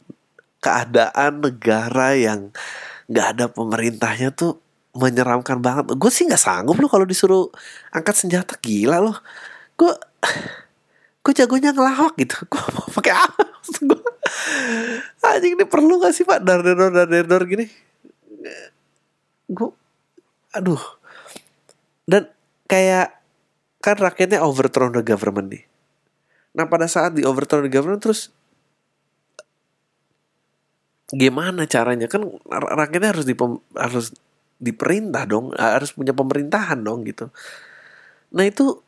keadaan 0.60 1.40
negara 1.40 2.20
yang 2.20 2.52
nggak 3.08 3.28
ada 3.40 3.46
pemerintahnya 3.48 4.36
tuh 4.36 4.60
menyeramkan 4.92 5.64
banget. 5.64 5.96
Gue 5.96 6.12
sih 6.12 6.28
nggak 6.28 6.44
sanggup 6.44 6.76
lo 6.76 6.92
kalau 6.92 7.08
disuruh 7.08 7.48
angkat 7.96 8.20
senjata 8.20 8.60
gila 8.60 9.00
loh. 9.00 9.16
Gue 9.80 9.96
gue 11.30 11.46
jagonya 11.46 11.70
ngelawak 11.78 12.18
gitu. 12.18 12.42
Gue 12.50 12.66
mau 12.74 12.90
pakai 12.90 13.14
apa? 13.14 13.44
Gue 13.86 14.02
anjing 15.22 15.54
ini 15.54 15.66
perlu 15.70 16.02
gak 16.02 16.18
sih 16.18 16.26
pak? 16.26 16.42
Dar 16.42 16.66
dar 16.66 16.74
dar 16.74 17.06
dar 17.06 17.26
dar 17.30 17.44
gini. 17.46 17.70
Gue 19.46 19.70
aduh. 20.58 20.82
Dan 22.10 22.26
kayak 22.66 23.22
kan 23.78 23.96
rakyatnya 24.02 24.42
overthrow 24.42 24.90
the 24.90 25.06
government 25.06 25.54
nih. 25.54 25.64
Nah 26.58 26.66
pada 26.66 26.90
saat 26.90 27.14
di 27.14 27.22
overthrow 27.22 27.62
the 27.62 27.70
government 27.70 28.02
terus 28.02 28.34
gimana 31.14 31.70
caranya? 31.70 32.10
Kan 32.10 32.26
rakyatnya 32.50 33.14
harus 33.14 33.30
dipem, 33.30 33.62
harus 33.78 34.18
diperintah 34.58 35.30
dong 35.30 35.54
harus 35.54 35.94
punya 35.94 36.18
pemerintahan 36.18 36.82
dong 36.82 37.06
gitu. 37.06 37.30
Nah 38.34 38.50
itu 38.50 38.82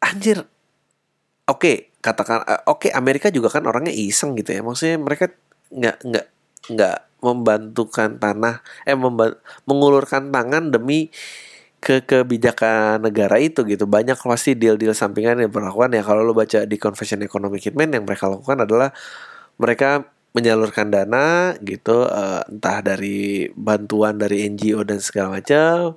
anjir 0.00 0.48
oke 1.48 1.60
okay, 1.60 1.76
katakan 2.00 2.44
uh, 2.44 2.62
oke 2.68 2.88
okay, 2.88 2.90
Amerika 2.92 3.28
juga 3.28 3.48
kan 3.52 3.64
orangnya 3.68 3.92
iseng 3.92 4.36
gitu 4.38 4.52
ya. 4.52 4.60
Maksudnya 4.64 4.96
mereka 5.00 5.32
nggak 5.72 5.96
nggak 6.04 6.26
nggak 6.74 6.98
membantukan 7.24 8.20
tanah 8.20 8.60
eh 8.84 8.96
mengulurkan 9.64 10.28
tangan 10.28 10.68
demi 10.68 11.08
ke 11.84 12.00
kebijakan 12.04 13.04
negara 13.04 13.36
itu 13.36 13.60
gitu. 13.68 13.84
Banyak 13.84 14.16
pasti 14.16 14.56
deal-deal 14.56 14.96
sampingan 14.96 15.44
yang 15.44 15.52
berlakukan 15.52 15.92
ya 15.92 16.02
kalau 16.04 16.24
lo 16.24 16.32
baca 16.32 16.64
di 16.64 16.76
Confession 16.80 17.20
Economic 17.20 17.60
Hitman 17.68 17.92
yang 17.92 18.08
mereka 18.08 18.28
lakukan 18.32 18.64
adalah 18.64 18.88
mereka 19.60 20.08
menyalurkan 20.34 20.90
dana 20.90 21.54
gitu 21.62 22.08
uh, 22.10 22.42
entah 22.50 22.82
dari 22.82 23.46
bantuan 23.54 24.18
dari 24.18 24.50
NGO 24.50 24.82
dan 24.82 24.98
segala 24.98 25.38
macam 25.38 25.94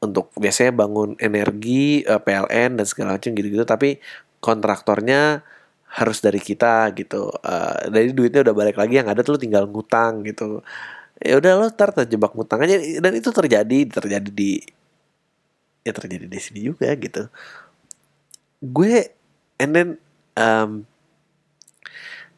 untuk 0.00 0.30
biasanya 0.38 0.72
bangun 0.76 1.18
energi 1.18 2.06
uh, 2.06 2.16
eh, 2.16 2.20
PLN 2.22 2.78
dan 2.78 2.86
segala 2.86 3.16
macam 3.16 3.30
gitu-gitu. 3.34 3.64
Tapi 3.66 4.00
kontraktornya 4.40 5.44
harus 5.90 6.18
dari 6.24 6.40
kita 6.40 6.90
gitu. 6.96 7.30
Uh, 7.42 7.88
dari 7.92 8.12
duitnya 8.16 8.42
udah 8.46 8.54
balik 8.56 8.76
lagi 8.80 8.98
yang 8.98 9.08
ada 9.10 9.20
tuh 9.20 9.36
lo 9.36 9.40
tinggal 9.40 9.68
ngutang 9.68 10.26
gitu. 10.26 10.64
Ya 11.20 11.36
udah 11.36 11.52
lo 11.60 11.66
ntar 11.68 11.92
terjebak 11.92 12.32
ngutang 12.32 12.64
aja. 12.64 12.80
Dan 12.80 13.12
itu 13.16 13.30
terjadi 13.30 13.78
terjadi 13.88 14.30
di 14.30 14.60
ya 15.84 15.92
terjadi 15.92 16.26
di 16.28 16.40
sini 16.40 16.60
juga 16.64 16.92
gitu. 16.96 17.28
Gue 18.60 19.12
and 19.60 19.72
then 19.76 19.88
um, 20.36 20.88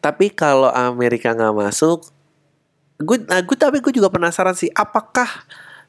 tapi 0.03 0.35
kalau 0.35 0.69
Amerika 0.75 1.31
nggak 1.31 1.55
masuk 1.55 2.11
gue 3.03 3.19
nah 3.27 3.43
gue 3.43 3.57
tapi 3.59 3.79
gue 3.83 3.95
juga 3.95 4.11
penasaran 4.11 4.55
sih 4.55 4.71
apakah 4.75 5.29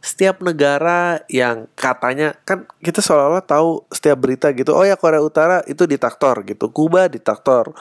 setiap 0.04 0.44
negara 0.44 1.24
yang 1.32 1.72
katanya 1.80 2.36
kan 2.44 2.68
kita 2.84 3.00
seolah-olah 3.00 3.48
tahu 3.48 3.88
setiap 3.88 4.20
berita 4.20 4.52
gitu 4.52 4.76
oh 4.76 4.84
ya 4.84 5.00
Korea 5.00 5.24
Utara 5.24 5.64
itu 5.64 5.88
diktator 5.88 6.44
gitu 6.44 6.68
Kuba 6.76 7.08
diktator 7.08 7.72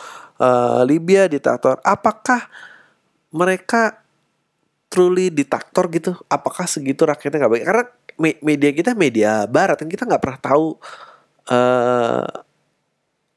uh, 0.43 0.83
Libya 0.83 1.31
diktator. 1.31 1.79
Apakah 1.87 2.51
mereka 3.31 4.03
truly 4.91 5.31
diktator 5.31 5.87
gitu? 5.89 6.11
Apakah 6.27 6.67
segitu 6.67 7.07
rakyatnya 7.07 7.47
nggak 7.47 7.53
baik? 7.53 7.65
Karena 7.65 7.85
me 8.21 8.31
media 8.45 8.71
kita 8.75 8.91
media 8.93 9.31
barat 9.49 9.81
kan 9.81 9.89
kita 9.89 10.05
nggak 10.05 10.23
pernah 10.23 10.41
tahu 10.43 10.67
uh, 11.49 12.29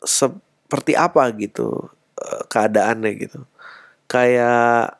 seperti 0.03 0.93
apa 0.97 1.23
gitu 1.37 1.89
uh, 2.19 2.43
keadaannya 2.49 3.11
gitu. 3.21 3.39
Kayak 4.05 4.99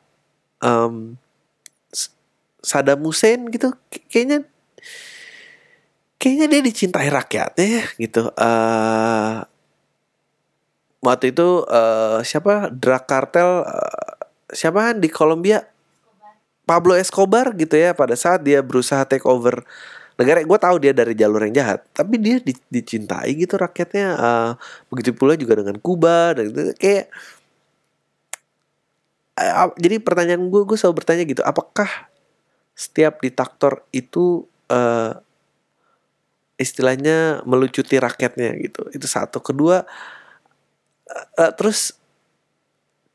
um, 0.64 1.20
Saddam 2.66 3.06
Hussein 3.06 3.46
gitu 3.54 3.70
kayaknya 4.10 4.42
kayaknya 6.18 6.46
dia 6.50 6.60
dicintai 6.66 7.06
rakyatnya 7.06 7.66
ya 7.66 7.84
gitu. 8.02 8.22
Uh, 8.34 9.46
waktu 11.06 11.30
itu 11.30 11.62
uh, 11.70 12.18
siapa? 12.26 12.74
Drug 12.74 13.06
cartel 13.06 13.62
uh, 13.62 14.18
siapa 14.50 14.98
di 14.98 15.06
Kolombia 15.06 15.62
Pablo 16.66 16.98
Escobar 16.98 17.54
gitu 17.54 17.78
ya 17.78 17.94
pada 17.94 18.18
saat 18.18 18.42
dia 18.42 18.58
berusaha 18.66 19.06
take 19.06 19.22
over 19.22 19.62
negara. 20.18 20.42
Gue 20.42 20.58
tahu 20.58 20.82
dia 20.82 20.90
dari 20.90 21.14
jalur 21.14 21.46
yang 21.46 21.54
jahat 21.54 21.86
tapi 21.94 22.18
dia 22.18 22.42
di, 22.42 22.50
dicintai 22.66 23.30
gitu 23.38 23.54
rakyatnya. 23.54 24.08
Uh, 24.18 24.50
begitu 24.90 25.14
pula 25.14 25.38
juga 25.38 25.62
dengan 25.62 25.78
Kuba 25.78 26.34
dan 26.34 26.50
gitu 26.50 26.74
kayak 26.74 27.06
uh, 29.38 29.70
jadi 29.78 30.02
pertanyaan 30.02 30.50
gue 30.50 30.62
gue 30.66 30.74
selalu 30.74 31.06
bertanya 31.06 31.22
gitu 31.22 31.46
apakah 31.46 32.10
setiap 32.76 33.24
diktator 33.24 33.80
itu 33.90 34.44
uh, 34.68 35.16
istilahnya 36.60 37.40
melucuti 37.48 37.96
rakyatnya 37.96 38.52
gitu. 38.60 38.84
Itu 38.92 39.08
satu. 39.08 39.40
Kedua 39.40 39.80
uh, 41.40 41.52
terus 41.56 41.96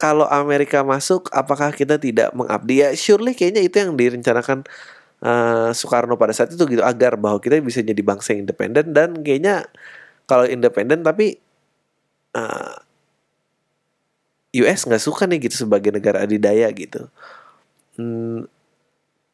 kalau 0.01 0.25
Amerika 0.25 0.81
masuk 0.81 1.29
apakah 1.29 1.69
kita 1.69 2.01
tidak 2.01 2.33
mengabdi? 2.33 2.81
Ya 2.81 2.89
surely 2.97 3.37
kayaknya 3.37 3.61
itu 3.61 3.77
yang 3.77 3.93
direncanakan 3.93 4.65
uh, 5.21 5.69
Soekarno 5.77 6.17
pada 6.17 6.33
saat 6.33 6.49
itu 6.49 6.65
gitu 6.65 6.81
agar 6.81 7.21
bahwa 7.21 7.37
kita 7.37 7.61
bisa 7.61 7.85
jadi 7.85 8.01
bangsa 8.01 8.33
independen 8.33 8.97
dan 8.97 9.21
kayaknya 9.21 9.69
kalau 10.25 10.49
independen 10.49 11.05
tapi 11.05 11.37
uh, 12.33 12.75
US 14.51 14.83
nggak 14.89 15.03
suka 15.05 15.29
nih 15.29 15.47
gitu 15.47 15.69
sebagai 15.69 15.93
negara 15.93 16.25
adidaya 16.25 16.67
gitu. 16.73 17.07
Hmm, 17.95 18.49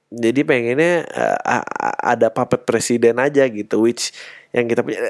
jadi 0.08 0.42
pengennya 0.48 1.04
uh, 1.12 1.64
ada 2.00 2.32
puppet 2.32 2.64
presiden 2.64 3.20
aja 3.20 3.44
gitu 3.52 3.84
which 3.84 4.16
yang 4.56 4.68
kita 4.68 4.80
punya 4.84 5.04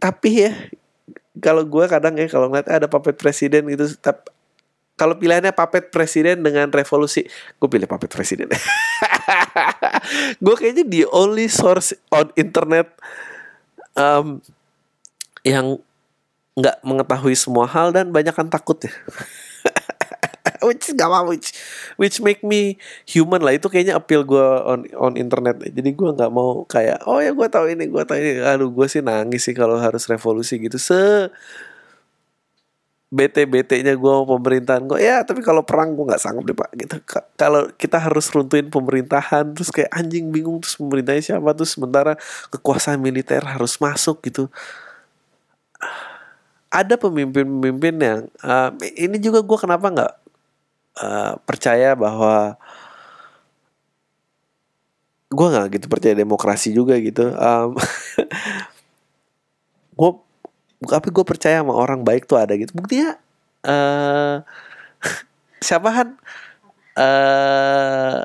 tapi 0.00 0.48
ya 0.48 0.52
kalau 1.40 1.68
gue 1.68 1.84
kadang 1.84 2.16
ya 2.16 2.24
kalau 2.32 2.48
ngeliat 2.48 2.68
ada 2.68 2.88
puppet 2.88 3.20
presiden 3.20 3.68
gitu 3.68 3.92
tapi 4.00 4.32
kalau 4.96 5.12
pilihannya 5.20 5.52
puppet 5.52 5.92
presiden 5.92 6.40
dengan 6.40 6.72
revolusi, 6.72 7.28
gue 7.60 7.68
pilih 7.68 7.84
puppet 7.84 8.08
presiden. 8.08 8.48
gue 10.44 10.54
kayaknya 10.56 10.88
the 10.88 11.04
only 11.12 11.52
source 11.52 11.92
on 12.08 12.32
internet 12.32 12.88
um, 13.92 14.40
yang 15.44 15.76
nggak 16.56 16.80
mengetahui 16.80 17.36
semua 17.36 17.68
hal 17.68 17.92
dan 17.92 18.08
banyak 18.08 18.32
kan 18.32 18.48
takutnya. 18.48 18.88
Which 20.66 20.90
gak 20.92 21.06
apa 21.06 21.24
which 21.30 21.54
which 21.96 22.18
make 22.18 22.42
me 22.42 22.76
human 23.06 23.40
lah. 23.40 23.54
Itu 23.54 23.70
kayaknya 23.70 23.96
appeal 23.96 24.26
gue 24.26 24.46
on 24.66 24.84
on 24.98 25.14
internet. 25.14 25.62
Jadi 25.62 25.90
gue 25.94 26.10
nggak 26.12 26.30
mau 26.34 26.66
kayak 26.66 27.06
oh 27.06 27.22
ya 27.22 27.30
gue 27.30 27.48
tahu 27.48 27.70
ini 27.72 27.86
gue 27.86 28.02
tahu 28.02 28.18
ini. 28.18 28.42
Aduh 28.42 28.74
gue 28.74 28.86
sih 28.90 29.00
nangis 29.00 29.46
sih 29.46 29.54
kalau 29.54 29.78
harus 29.78 30.04
revolusi 30.10 30.58
gitu. 30.58 30.76
Se 30.76 31.30
bete-betenya 33.06 33.94
gue 33.94 34.12
mau 34.12 34.26
pemerintahan 34.26 34.82
gue 34.82 34.98
ya 34.98 35.22
tapi 35.22 35.38
kalau 35.38 35.62
perang 35.62 35.94
gue 35.94 36.04
nggak 36.10 36.18
sanggup 36.18 36.42
deh 36.42 36.56
pak 36.58 36.70
gitu. 36.74 36.96
Kalau 37.38 37.70
kita 37.78 38.02
harus 38.02 38.26
runtuhin 38.34 38.66
pemerintahan 38.66 39.54
terus 39.54 39.70
kayak 39.70 39.94
anjing 39.94 40.34
bingung 40.34 40.58
terus 40.58 40.74
pemerintahnya 40.74 41.22
siapa 41.22 41.54
terus 41.54 41.78
sementara 41.78 42.18
kekuasaan 42.50 42.98
militer 42.98 43.46
harus 43.46 43.78
masuk 43.78 44.26
gitu. 44.26 44.50
Ada 46.66 46.98
pemimpin-pemimpin 46.98 47.94
yang 48.02 48.20
uh, 48.42 48.74
ini 48.98 49.22
juga 49.22 49.38
gue 49.40 49.58
kenapa 49.58 49.86
nggak 49.86 50.12
uh, 51.00 51.40
percaya 51.44 51.96
bahwa 51.96 52.56
gue 55.26 55.46
nggak 55.52 55.68
gitu 55.80 55.86
percaya 55.90 56.14
demokrasi 56.14 56.70
juga 56.70 56.94
gitu 57.02 57.34
um, 57.34 57.74
gue 59.98 60.10
tapi 60.84 61.08
gue 61.08 61.24
percaya 61.24 61.64
sama 61.64 61.72
orang 61.72 62.04
baik 62.04 62.28
tuh 62.28 62.36
ada 62.36 62.52
gitu. 62.52 62.76
Buktinya 62.76 63.16
uh, 63.64 64.44
siapa 65.66 65.88
kan 65.88 66.08
uh, 67.00 68.20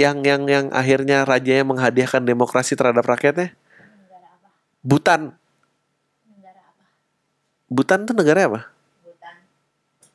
yang 0.00 0.24
yang 0.24 0.48
yang 0.48 0.66
akhirnya 0.72 1.28
rajanya 1.28 1.68
menghadiahkan 1.68 2.24
demokrasi 2.24 2.74
terhadap 2.74 3.04
rakyatnya? 3.04 3.52
Butan 4.84 5.36
Butan 7.68 8.06
tuh 8.06 8.14
negara 8.14 8.46
apa? 8.46 8.60
Butan 9.02 9.34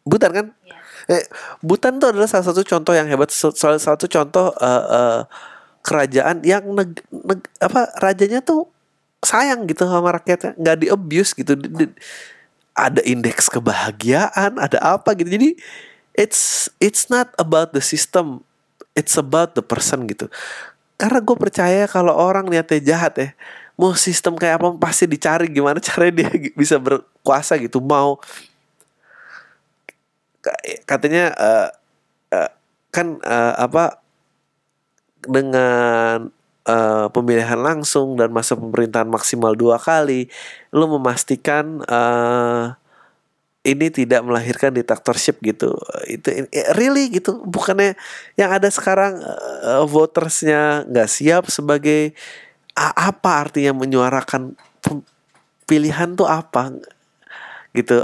Butan 0.06 0.32
kan? 0.34 0.46
Ya. 0.66 0.79
Eh, 1.10 1.26
Butan 1.66 1.98
tuh 1.98 2.14
adalah 2.14 2.30
salah 2.30 2.46
satu 2.46 2.62
contoh 2.62 2.94
yang 2.94 3.10
hebat. 3.10 3.34
Salah 3.34 3.82
satu 3.82 4.06
contoh 4.06 4.54
uh, 4.56 4.86
uh, 4.88 5.20
kerajaan 5.82 6.46
yang 6.46 6.64
neg, 6.72 7.02
neg, 7.10 7.40
apa 7.60 7.90
rajanya 8.00 8.46
tuh 8.46 8.70
sayang 9.26 9.66
gitu 9.66 9.90
sama 9.90 10.14
rakyatnya. 10.16 10.56
Nggak 10.56 10.78
di 10.78 10.88
abuse 10.88 11.32
gitu 11.34 11.58
ada 12.78 13.04
indeks 13.04 13.52
kebahagiaan 13.52 14.56
ada 14.62 14.78
apa 14.80 15.18
gitu. 15.18 15.28
Jadi 15.34 15.60
it's 16.16 16.72
it's 16.80 17.10
not 17.12 17.34
about 17.42 17.74
the 17.74 17.84
system. 17.84 18.46
It's 18.94 19.18
about 19.18 19.58
the 19.58 19.64
person 19.66 20.08
gitu. 20.08 20.30
Karena 21.00 21.24
gue 21.24 21.38
percaya 21.40 21.88
kalau 21.88 22.12
orang 22.12 22.48
niatnya 22.52 22.80
jahat 22.84 23.14
ya 23.16 23.30
mau 23.80 23.96
sistem 23.96 24.36
kayak 24.36 24.60
apa 24.60 24.76
pasti 24.76 25.08
dicari 25.08 25.48
gimana 25.48 25.80
caranya 25.86 26.28
dia 26.28 26.52
bisa 26.52 26.76
berkuasa 26.76 27.56
gitu 27.56 27.80
mau 27.80 28.20
katanya 30.86 31.34
uh, 31.36 31.70
uh, 32.34 32.52
kan 32.90 33.22
uh, 33.22 33.56
apa 33.58 34.02
dengan 35.24 36.32
uh, 36.66 37.08
pemilihan 37.12 37.60
langsung 37.60 38.16
dan 38.16 38.32
masa 38.32 38.56
pemerintahan 38.56 39.10
maksimal 39.10 39.54
dua 39.58 39.78
kali, 39.82 40.32
lu 40.72 40.86
memastikan 40.88 41.84
uh, 41.90 42.74
ini 43.68 43.92
tidak 43.92 44.24
melahirkan 44.24 44.72
dictatorship 44.72 45.44
gitu. 45.44 45.76
Itu 46.08 46.32
really 46.80 47.12
gitu, 47.12 47.44
bukannya 47.44 48.00
yang 48.40 48.56
ada 48.56 48.72
sekarang 48.72 49.20
uh, 49.20 49.84
votersnya 49.84 50.88
nggak 50.88 51.10
siap 51.10 51.44
sebagai 51.52 52.16
apa 52.80 53.44
artinya 53.44 53.76
menyuarakan 53.76 54.56
pilihan 55.68 56.16
tuh 56.16 56.26
apa 56.26 56.72
gitu 57.76 58.02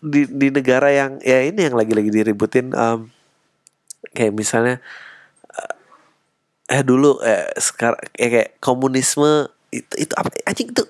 di 0.00 0.24
di 0.26 0.48
negara 0.48 0.88
yang 0.88 1.20
ya 1.20 1.44
ini 1.44 1.68
yang 1.68 1.76
lagi-lagi 1.76 2.08
diributin 2.08 2.72
um, 2.72 3.12
kayak 4.16 4.32
misalnya 4.32 4.80
eh 6.70 6.86
dulu 6.86 7.18
eh 7.20 7.50
sekarang 7.58 7.98
eh, 8.14 8.30
kayak 8.30 8.50
komunisme 8.62 9.50
itu 9.74 9.94
itu 10.06 10.12
apa 10.14 10.30
anjing 10.46 10.70
itu 10.70 10.86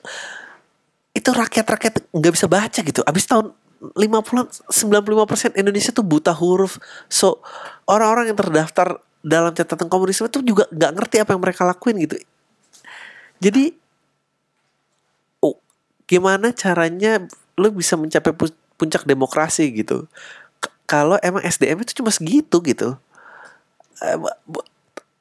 itu 1.16 1.30
rakyat-rakyat 1.32 2.12
nggak 2.12 2.32
bisa 2.36 2.46
baca 2.46 2.80
gitu. 2.84 3.00
Abis 3.02 3.24
tahun 3.24 3.56
50-an 3.96 4.46
95% 4.68 5.56
Indonesia 5.56 5.90
tuh 5.90 6.04
buta 6.04 6.36
huruf. 6.36 6.76
So 7.08 7.40
orang-orang 7.88 8.30
yang 8.30 8.38
terdaftar 8.38 9.00
dalam 9.24 9.56
catatan 9.56 9.88
komunisme 9.88 10.28
itu 10.28 10.44
juga 10.44 10.68
nggak 10.68 10.92
ngerti 11.00 11.16
apa 11.24 11.32
yang 11.32 11.42
mereka 11.42 11.64
lakuin 11.64 11.96
gitu. 12.04 12.20
Jadi 13.40 13.72
oh, 15.40 15.56
gimana 16.04 16.52
caranya 16.52 17.24
lu 17.56 17.72
bisa 17.72 17.96
mencapai 17.96 18.36
puncak 18.80 19.04
demokrasi 19.04 19.68
gitu? 19.76 20.08
Kalau 20.88 21.20
emang 21.20 21.44
SDM 21.44 21.84
itu 21.84 22.00
cuma 22.00 22.08
segitu 22.08 22.56
gitu. 22.64 22.96
Eh, 24.00 24.16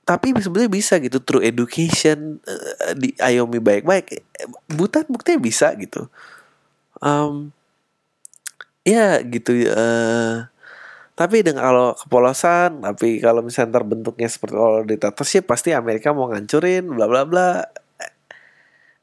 tapi 0.09 0.33
sebenarnya 0.33 0.73
bisa 0.73 0.97
gitu 0.97 1.21
through 1.21 1.45
education 1.45 2.41
uh, 2.41 2.97
di 2.97 3.13
ayomi 3.21 3.61
baik-baik 3.61 4.25
buta 4.65 5.05
buktinya 5.05 5.37
bisa 5.37 5.69
gitu 5.77 6.09
um, 6.97 7.53
ya 8.81 9.21
gitu 9.21 9.69
uh, 9.69 10.49
tapi 11.13 11.45
dengan 11.45 11.61
kalau 11.61 11.93
kepolosan 11.93 12.81
tapi 12.81 13.21
kalau 13.21 13.45
misalnya 13.45 13.77
terbentuknya 13.77 14.25
seperti 14.25 14.57
kalau 14.57 14.81
diktatorship 14.81 15.45
pasti 15.45 15.77
Amerika 15.77 16.09
mau 16.09 16.25
ngancurin 16.33 16.89
bla 16.89 17.05
bla 17.05 17.29
bla 17.29 17.69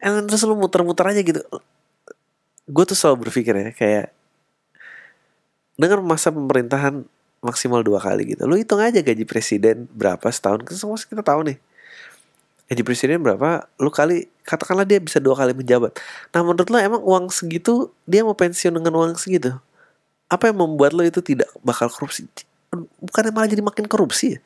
and 0.02 0.26
terus 0.26 0.42
lu 0.42 0.58
muter-muter 0.58 1.06
aja 1.06 1.22
gitu 1.22 1.44
gue 2.66 2.84
tuh 2.88 2.98
selalu 2.98 3.30
berpikir 3.30 3.54
ya 3.54 3.70
kayak 3.70 4.15
dengan 5.76 6.00
masa 6.02 6.32
pemerintahan 6.32 7.04
maksimal 7.44 7.84
dua 7.84 8.00
kali 8.00 8.34
gitu. 8.34 8.48
Lu 8.48 8.56
hitung 8.56 8.80
aja 8.80 8.98
gaji 8.98 9.24
presiden 9.28 9.86
berapa 9.92 10.24
setahun. 10.32 10.64
Kan 10.64 10.74
semua 10.74 10.96
kita 10.96 11.22
tahu 11.22 11.52
nih. 11.52 11.58
Gaji 12.66 12.82
presiden 12.82 13.22
berapa, 13.22 13.70
lu 13.78 13.94
kali 13.94 14.26
katakanlah 14.42 14.82
dia 14.82 14.98
bisa 14.98 15.22
dua 15.22 15.38
kali 15.38 15.54
menjabat. 15.54 15.94
Nah 16.34 16.42
menurut 16.42 16.66
lo 16.66 16.76
emang 16.82 16.98
uang 16.98 17.30
segitu 17.30 17.94
dia 18.08 18.26
mau 18.26 18.34
pensiun 18.34 18.74
dengan 18.74 18.90
uang 18.98 19.14
segitu? 19.14 19.54
Apa 20.26 20.50
yang 20.50 20.58
membuat 20.58 20.90
lo 20.90 21.06
itu 21.06 21.22
tidak 21.22 21.46
bakal 21.62 21.86
korupsi? 21.86 22.26
Bukannya 22.98 23.30
malah 23.30 23.46
jadi 23.46 23.62
makin 23.62 23.86
korupsi 23.86 24.34
ya? 24.34 24.40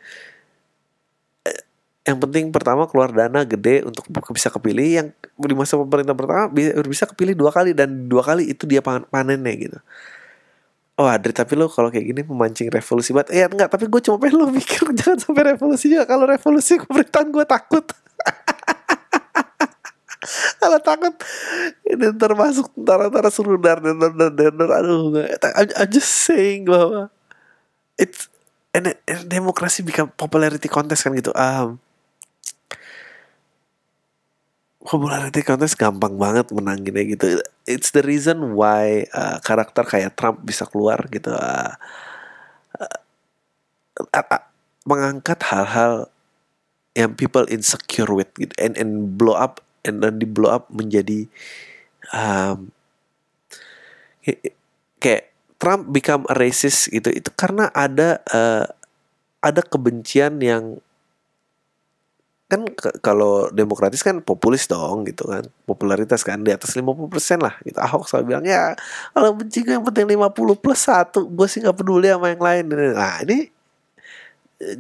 Eh, 1.49 1.65
yang 2.13 2.21
penting 2.21 2.53
pertama 2.53 2.85
keluar 2.85 3.09
dana 3.09 3.41
gede 3.49 3.89
untuk 3.89 4.05
bisa 4.37 4.53
kepilih 4.53 4.89
yang 5.01 5.09
di 5.41 5.57
masa 5.57 5.81
pemerintah 5.81 6.13
pertama 6.13 6.53
bisa, 6.53 6.71
bisa 6.85 7.05
kepilih 7.09 7.33
dua 7.33 7.49
kali 7.49 7.73
dan 7.73 8.05
dua 8.05 8.21
kali 8.21 8.53
itu 8.53 8.69
dia 8.69 8.85
panennya 8.85 9.55
gitu 9.57 9.81
oh 11.01 11.09
Adri 11.09 11.33
tapi 11.33 11.57
lo 11.57 11.73
kalau 11.73 11.89
kayak 11.89 12.05
gini 12.13 12.21
memancing 12.29 12.69
revolusi 12.69 13.17
banget. 13.17 13.33
Ya 13.33 13.49
enggak 13.49 13.73
tapi 13.73 13.89
gue 13.89 14.01
cuma 14.05 14.21
pengen 14.21 14.37
lo 14.37 14.53
mikir 14.53 14.85
jangan 15.01 15.17
sampai 15.17 15.57
revolusi 15.57 15.89
juga. 15.89 16.05
Kalau 16.05 16.29
revolusi 16.29 16.77
pemerintahan 16.85 17.29
gue 17.33 17.45
takut. 17.49 17.85
Kalau 20.61 20.77
takut 20.85 21.17
ini 21.89 22.13
termasuk 22.21 22.69
tentara-tentara 22.77 23.33
suruh 23.33 23.57
dar 23.57 23.81
dar 23.81 23.97
dar 23.97 24.29
dar 24.29 24.53
dar 24.53 24.71
aduh 24.85 25.17
I'm, 25.57 25.73
I'm 25.73 25.89
just 25.89 26.29
saying 26.29 26.69
bahwa 26.69 27.09
it's 27.97 28.29
and, 28.77 28.93
and 29.09 29.25
demokrasi 29.25 29.81
become 29.81 30.13
popularity 30.15 30.69
contest 30.69 31.09
kan 31.09 31.17
gitu. 31.17 31.33
Um, 31.33 31.81
popularity 34.81 35.45
contest 35.45 35.77
gampang 35.77 36.17
banget 36.17 36.49
menanginnya 36.53 37.05
gitu. 37.17 37.27
It's 37.69 37.93
the 37.93 38.01
reason 38.01 38.57
why 38.57 39.05
uh, 39.13 39.37
karakter 39.45 39.85
kayak 39.85 40.17
Trump 40.17 40.41
bisa 40.41 40.65
keluar 40.65 41.05
gitu. 41.13 41.33
Uh, 41.37 41.77
uh, 42.81 42.99
uh, 44.09 44.27
uh, 44.33 44.45
mengangkat 44.89 45.45
hal-hal 45.45 46.09
yang 46.97 47.15
people 47.15 47.45
insecure 47.47 48.11
with 48.11 48.33
gitu 48.35 48.51
and 48.59 48.75
and 48.75 49.15
blow 49.15 49.37
up 49.37 49.63
and 49.87 50.03
then 50.03 50.19
di 50.19 50.27
blow 50.27 50.51
up 50.51 50.67
menjadi 50.73 51.31
um, 52.11 52.75
kayak 54.99 55.31
Trump 55.61 55.93
become 55.93 56.25
a 56.33 56.35
racist 56.35 56.89
gitu 56.91 57.13
itu 57.13 57.31
karena 57.37 57.69
ada 57.77 58.25
uh, 58.33 58.65
ada 59.45 59.63
kebencian 59.65 60.41
yang 60.41 60.81
kan 62.51 62.67
kalau 62.99 63.47
demokratis 63.55 64.03
kan 64.03 64.19
populis 64.19 64.67
dong 64.67 65.07
gitu 65.07 65.31
kan. 65.31 65.47
Popularitas 65.63 66.27
kan 66.27 66.43
di 66.43 66.51
atas 66.51 66.75
50% 66.75 67.07
lah. 67.39 67.55
Gitu. 67.63 67.79
Ahok 67.79 68.11
selalu 68.11 68.25
bilang 68.35 68.45
ya 68.45 68.75
kalau 69.15 69.39
benci 69.39 69.63
gue 69.63 69.79
yang 69.79 69.87
penting 69.87 70.11
50 70.11 70.59
plus 70.59 70.81
satu. 70.83 71.31
Gue 71.31 71.47
sih 71.47 71.63
nggak 71.63 71.79
peduli 71.79 72.11
sama 72.11 72.35
yang 72.35 72.43
lain. 72.43 72.65
Nah 72.99 73.23
ini 73.23 73.47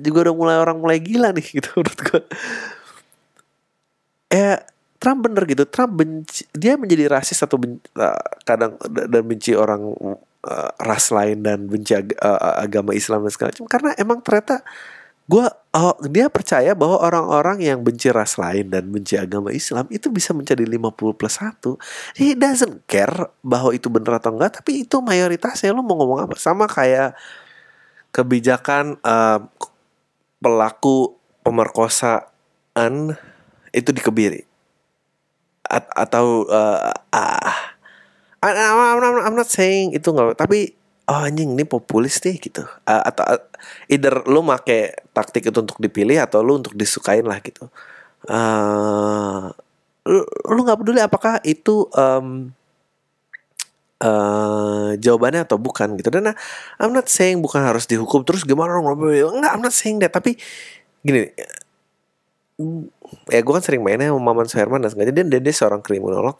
juga 0.02 0.28
udah 0.28 0.34
mulai 0.34 0.56
orang 0.58 0.76
mulai 0.76 0.98
gila 1.00 1.32
nih 1.32 1.46
gitu 1.56 1.72
menurut 1.80 2.00
gue 2.04 2.22
eh 4.30 4.60
Trump 5.00 5.24
bener 5.24 5.48
gitu. 5.48 5.64
Trump 5.64 5.96
benci 5.96 6.44
dia 6.52 6.76
menjadi 6.76 7.08
rasis 7.08 7.40
atau 7.40 7.56
benci, 7.56 7.80
uh, 7.96 8.20
kadang 8.44 8.76
dan 8.84 9.24
benci 9.24 9.56
orang 9.56 9.96
uh, 10.44 10.70
ras 10.76 11.08
lain 11.08 11.40
dan 11.40 11.64
benci 11.64 11.96
ag 11.96 12.12
uh, 12.20 12.60
agama 12.60 12.92
Islam 12.92 13.24
dan 13.24 13.32
segala 13.32 13.48
macam. 13.56 13.66
Karena 13.66 13.90
emang 13.96 14.20
ternyata 14.20 14.60
gue 15.24 15.46
oh, 15.70 15.94
dia 16.10 16.26
percaya 16.26 16.74
bahwa 16.74 16.98
orang-orang 16.98 17.62
yang 17.62 17.78
benci 17.86 18.10
ras 18.10 18.34
lain 18.38 18.70
dan 18.74 18.90
benci 18.90 19.14
agama 19.14 19.54
Islam 19.54 19.86
itu 19.90 20.10
bisa 20.10 20.34
menjadi 20.34 20.66
50 20.66 21.18
plus 21.18 21.36
1 21.38 22.18
he 22.18 22.34
doesn't 22.34 22.82
care 22.90 23.30
bahwa 23.42 23.70
itu 23.70 23.86
benar 23.86 24.18
atau 24.18 24.34
enggak 24.34 24.62
tapi 24.62 24.86
itu 24.86 24.98
mayoritasnya. 24.98 25.70
Lo 25.70 25.86
mau 25.86 25.98
ngomong 25.98 26.26
apa? 26.26 26.34
Sama 26.34 26.66
kayak 26.66 27.14
kebijakan 28.10 28.98
uh, 29.06 29.46
pelaku 30.42 31.14
pemerkosaan 31.46 33.14
itu 33.70 33.90
dikebiri. 33.94 34.42
A 35.70 35.78
atau 36.02 36.50
uh, 36.50 36.90
uh, 36.90 37.58
I'm, 38.42 38.98
I'm, 38.98 39.18
I'm 39.22 39.36
not 39.38 39.46
saying 39.46 39.94
itu 39.94 40.10
nggak 40.10 40.34
tapi 40.34 40.79
oh 41.10 41.26
anjing 41.26 41.58
ini 41.58 41.66
populis 41.66 42.22
nih 42.22 42.38
gitu. 42.38 42.62
Uh, 42.86 43.02
atau 43.02 43.26
uh, 43.26 43.42
either 43.90 44.22
lu 44.30 44.46
make 44.46 44.94
taktik 45.10 45.50
itu 45.50 45.58
untuk 45.58 45.82
dipilih 45.82 46.22
atau 46.22 46.40
lu 46.46 46.62
untuk 46.62 46.72
disukain 46.78 47.26
lah 47.26 47.42
gitu. 47.42 47.66
Uh, 48.30 49.50
lu 50.54 50.60
nggak 50.62 50.78
peduli 50.78 51.02
apakah 51.02 51.42
itu 51.42 51.90
um, 51.98 52.54
uh, 53.98 54.94
jawabannya 54.94 55.42
atau 55.42 55.58
bukan 55.58 55.98
gitu. 55.98 56.14
Dan 56.14 56.30
uh, 56.30 56.36
I'm 56.78 56.94
not 56.94 57.10
saying 57.10 57.42
bukan 57.42 57.66
harus 57.66 57.90
dihukum 57.90 58.22
terus 58.22 58.46
gimana 58.46 58.78
dong 58.78 58.86
enggak 58.86 59.50
I'm 59.50 59.64
not 59.66 59.74
saying 59.74 59.98
that. 60.06 60.14
Tapi 60.14 60.38
gini 61.02 61.26
ya 63.32 63.40
gue 63.40 63.52
kan 63.56 63.64
sering 63.64 63.80
mainnya 63.80 64.12
sama 64.12 64.20
Maman 64.20 64.46
Suherman 64.46 64.84
dan 64.84 64.92
sengaja 64.92 65.12
dia, 65.16 65.24
dia, 65.24 65.40
dia 65.40 65.54
seorang 65.56 65.80
kriminolog 65.80 66.36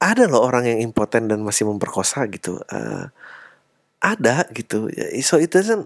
ada 0.00 0.24
loh 0.24 0.40
orang 0.40 0.64
yang 0.64 0.80
impoten 0.80 1.28
dan 1.28 1.44
masih 1.44 1.68
memperkosa 1.68 2.24
gitu 2.32 2.56
uh, 2.72 3.12
ada 4.00 4.48
gitu. 4.56 4.88
So 5.20 5.36
it 5.36 5.52
doesn't 5.52 5.84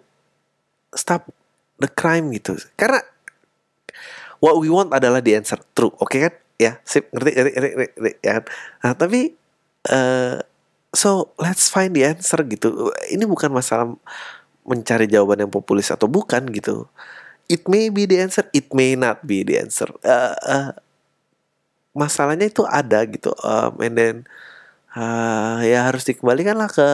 stop 0.94 1.26
the 1.82 1.90
crime 1.90 2.30
gitu. 2.30 2.54
Karena 2.78 3.02
what 4.38 4.56
we 4.62 4.70
want 4.70 4.94
adalah 4.94 5.18
the 5.18 5.34
answer 5.34 5.58
true 5.74 5.90
oke 5.98 6.08
okay 6.08 6.30
kan? 6.30 6.34
Ya 6.54 6.78
sip 6.86 7.10
ngerti 7.10 7.30
ngerti 7.34 7.50
ngerti, 7.50 7.70
ngerti, 7.74 7.92
ngerti 7.98 8.12
ya 8.22 8.32
kan? 8.38 8.44
nah 8.86 8.92
tapi 8.94 9.20
uh, 9.90 10.38
so 10.94 11.34
let's 11.42 11.66
find 11.66 11.98
the 11.98 12.06
answer 12.06 12.38
gitu. 12.46 12.94
Ini 13.10 13.26
bukan 13.26 13.50
masalah 13.50 13.90
mencari 14.62 15.10
jawaban 15.10 15.44
yang 15.44 15.52
populis 15.52 15.90
atau 15.90 16.06
bukan 16.06 16.46
gitu. 16.54 16.86
It 17.50 17.66
may 17.68 17.90
be 17.90 18.06
the 18.06 18.22
answer 18.22 18.46
it 18.54 18.70
may 18.70 18.94
not 18.94 19.26
be 19.26 19.42
the 19.42 19.58
answer. 19.58 19.90
Uh, 20.06 20.38
uh, 20.46 20.70
masalahnya 21.94 22.50
itu 22.50 22.66
ada 22.66 23.06
gitu 23.06 23.30
um, 23.40 23.78
and 23.80 23.94
then 23.96 24.16
uh, 24.98 25.62
ya 25.62 25.86
harus 25.86 26.02
dikembalikan 26.04 26.58
lah 26.58 26.68
ke 26.68 26.88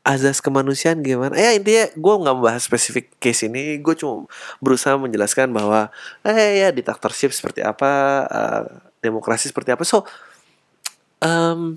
azas 0.00 0.40
kemanusiaan 0.40 1.04
gimana. 1.04 1.36
Ya 1.36 1.52
intinya 1.52 1.92
gue 1.92 2.14
nggak 2.24 2.36
membahas 2.40 2.62
spesifik 2.64 3.12
case 3.20 3.46
ini 3.46 3.76
gue 3.84 3.94
cuma 3.96 4.24
berusaha 4.64 4.96
menjelaskan 4.96 5.52
bahwa 5.52 5.92
eh 6.24 6.64
ya 6.64 6.68
dictatorship 6.72 7.36
seperti 7.36 7.60
apa 7.60 7.90
uh, 8.26 8.64
demokrasi 9.04 9.52
seperti 9.52 9.76
apa. 9.76 9.84
So 9.84 10.08
um, 11.20 11.76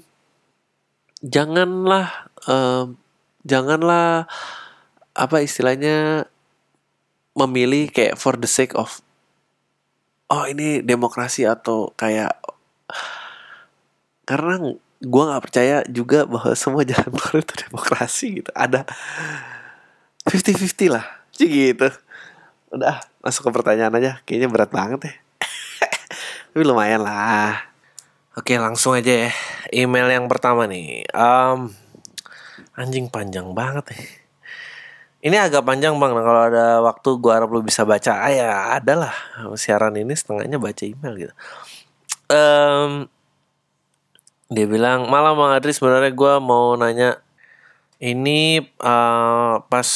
janganlah 1.19 2.31
um, 2.47 2.95
janganlah 3.43 4.27
apa 5.13 5.37
istilahnya 5.43 6.25
memilih 7.35 7.91
kayak 7.91 8.15
for 8.15 8.39
the 8.39 8.47
sake 8.47 8.71
of 8.73 9.03
oh 10.33 10.49
ini 10.49 10.81
demokrasi 10.81 11.45
atau 11.45 11.93
kayak 11.93 12.33
karena 14.25 14.73
gue 15.03 15.23
nggak 15.29 15.43
percaya 15.45 15.77
juga 15.85 16.25
bahwa 16.25 16.57
semua 16.61 16.81
jalan 16.81 17.13
keluar 17.13 17.45
itu 17.45 17.55
demokrasi 17.69 18.27
gitu. 18.41 18.51
Ada 18.57 18.89
50-50 20.25 20.89
lah 20.89 21.05
gitu. 21.37 21.89
Udah 22.73 23.05
masuk 23.21 23.45
ke 23.45 23.51
pertanyaan 23.53 23.93
aja. 23.93 24.11
Kayaknya 24.25 24.49
berat 24.49 24.71
banget 24.73 24.99
ya 25.05 25.13
tapi 26.49 26.63
lumayan 26.65 27.05
lah. 27.05 27.69
Oke 28.33 28.57
langsung 28.57 28.97
aja 28.97 29.29
ya. 29.29 29.31
Email 29.69 30.09
yang 30.09 30.25
pertama 30.25 30.65
nih. 30.65 31.05
Um, 31.13 31.69
anjing 32.73 33.05
panjang 33.13 33.53
banget 33.53 33.93
nih 33.93 34.22
Ini 35.23 35.39
agak 35.39 35.63
panjang 35.63 35.95
bang. 35.95 36.11
Nah, 36.11 36.23
kalau 36.27 36.41
ada 36.51 36.65
waktu 36.83 37.09
gua 37.15 37.39
harap 37.39 37.49
lu 37.55 37.63
bisa 37.63 37.87
baca. 37.87 38.11
Ah, 38.27 38.31
ya 38.31 38.75
ada 38.75 39.07
lah. 39.07 39.13
Siaran 39.55 39.95
ini 39.95 40.11
setengahnya 40.11 40.59
baca 40.59 40.83
email 40.83 41.13
gitu. 41.15 41.33
Em, 42.27 43.07
dia 44.51 44.65
bilang 44.67 45.07
malam 45.07 45.39
bang 45.39 45.51
Adri 45.55 45.71
sebenarnya 45.71 46.11
gua 46.11 46.43
mau 46.43 46.75
nanya 46.75 47.23
ini 48.03 48.59
eh, 48.67 49.55
pas 49.71 49.89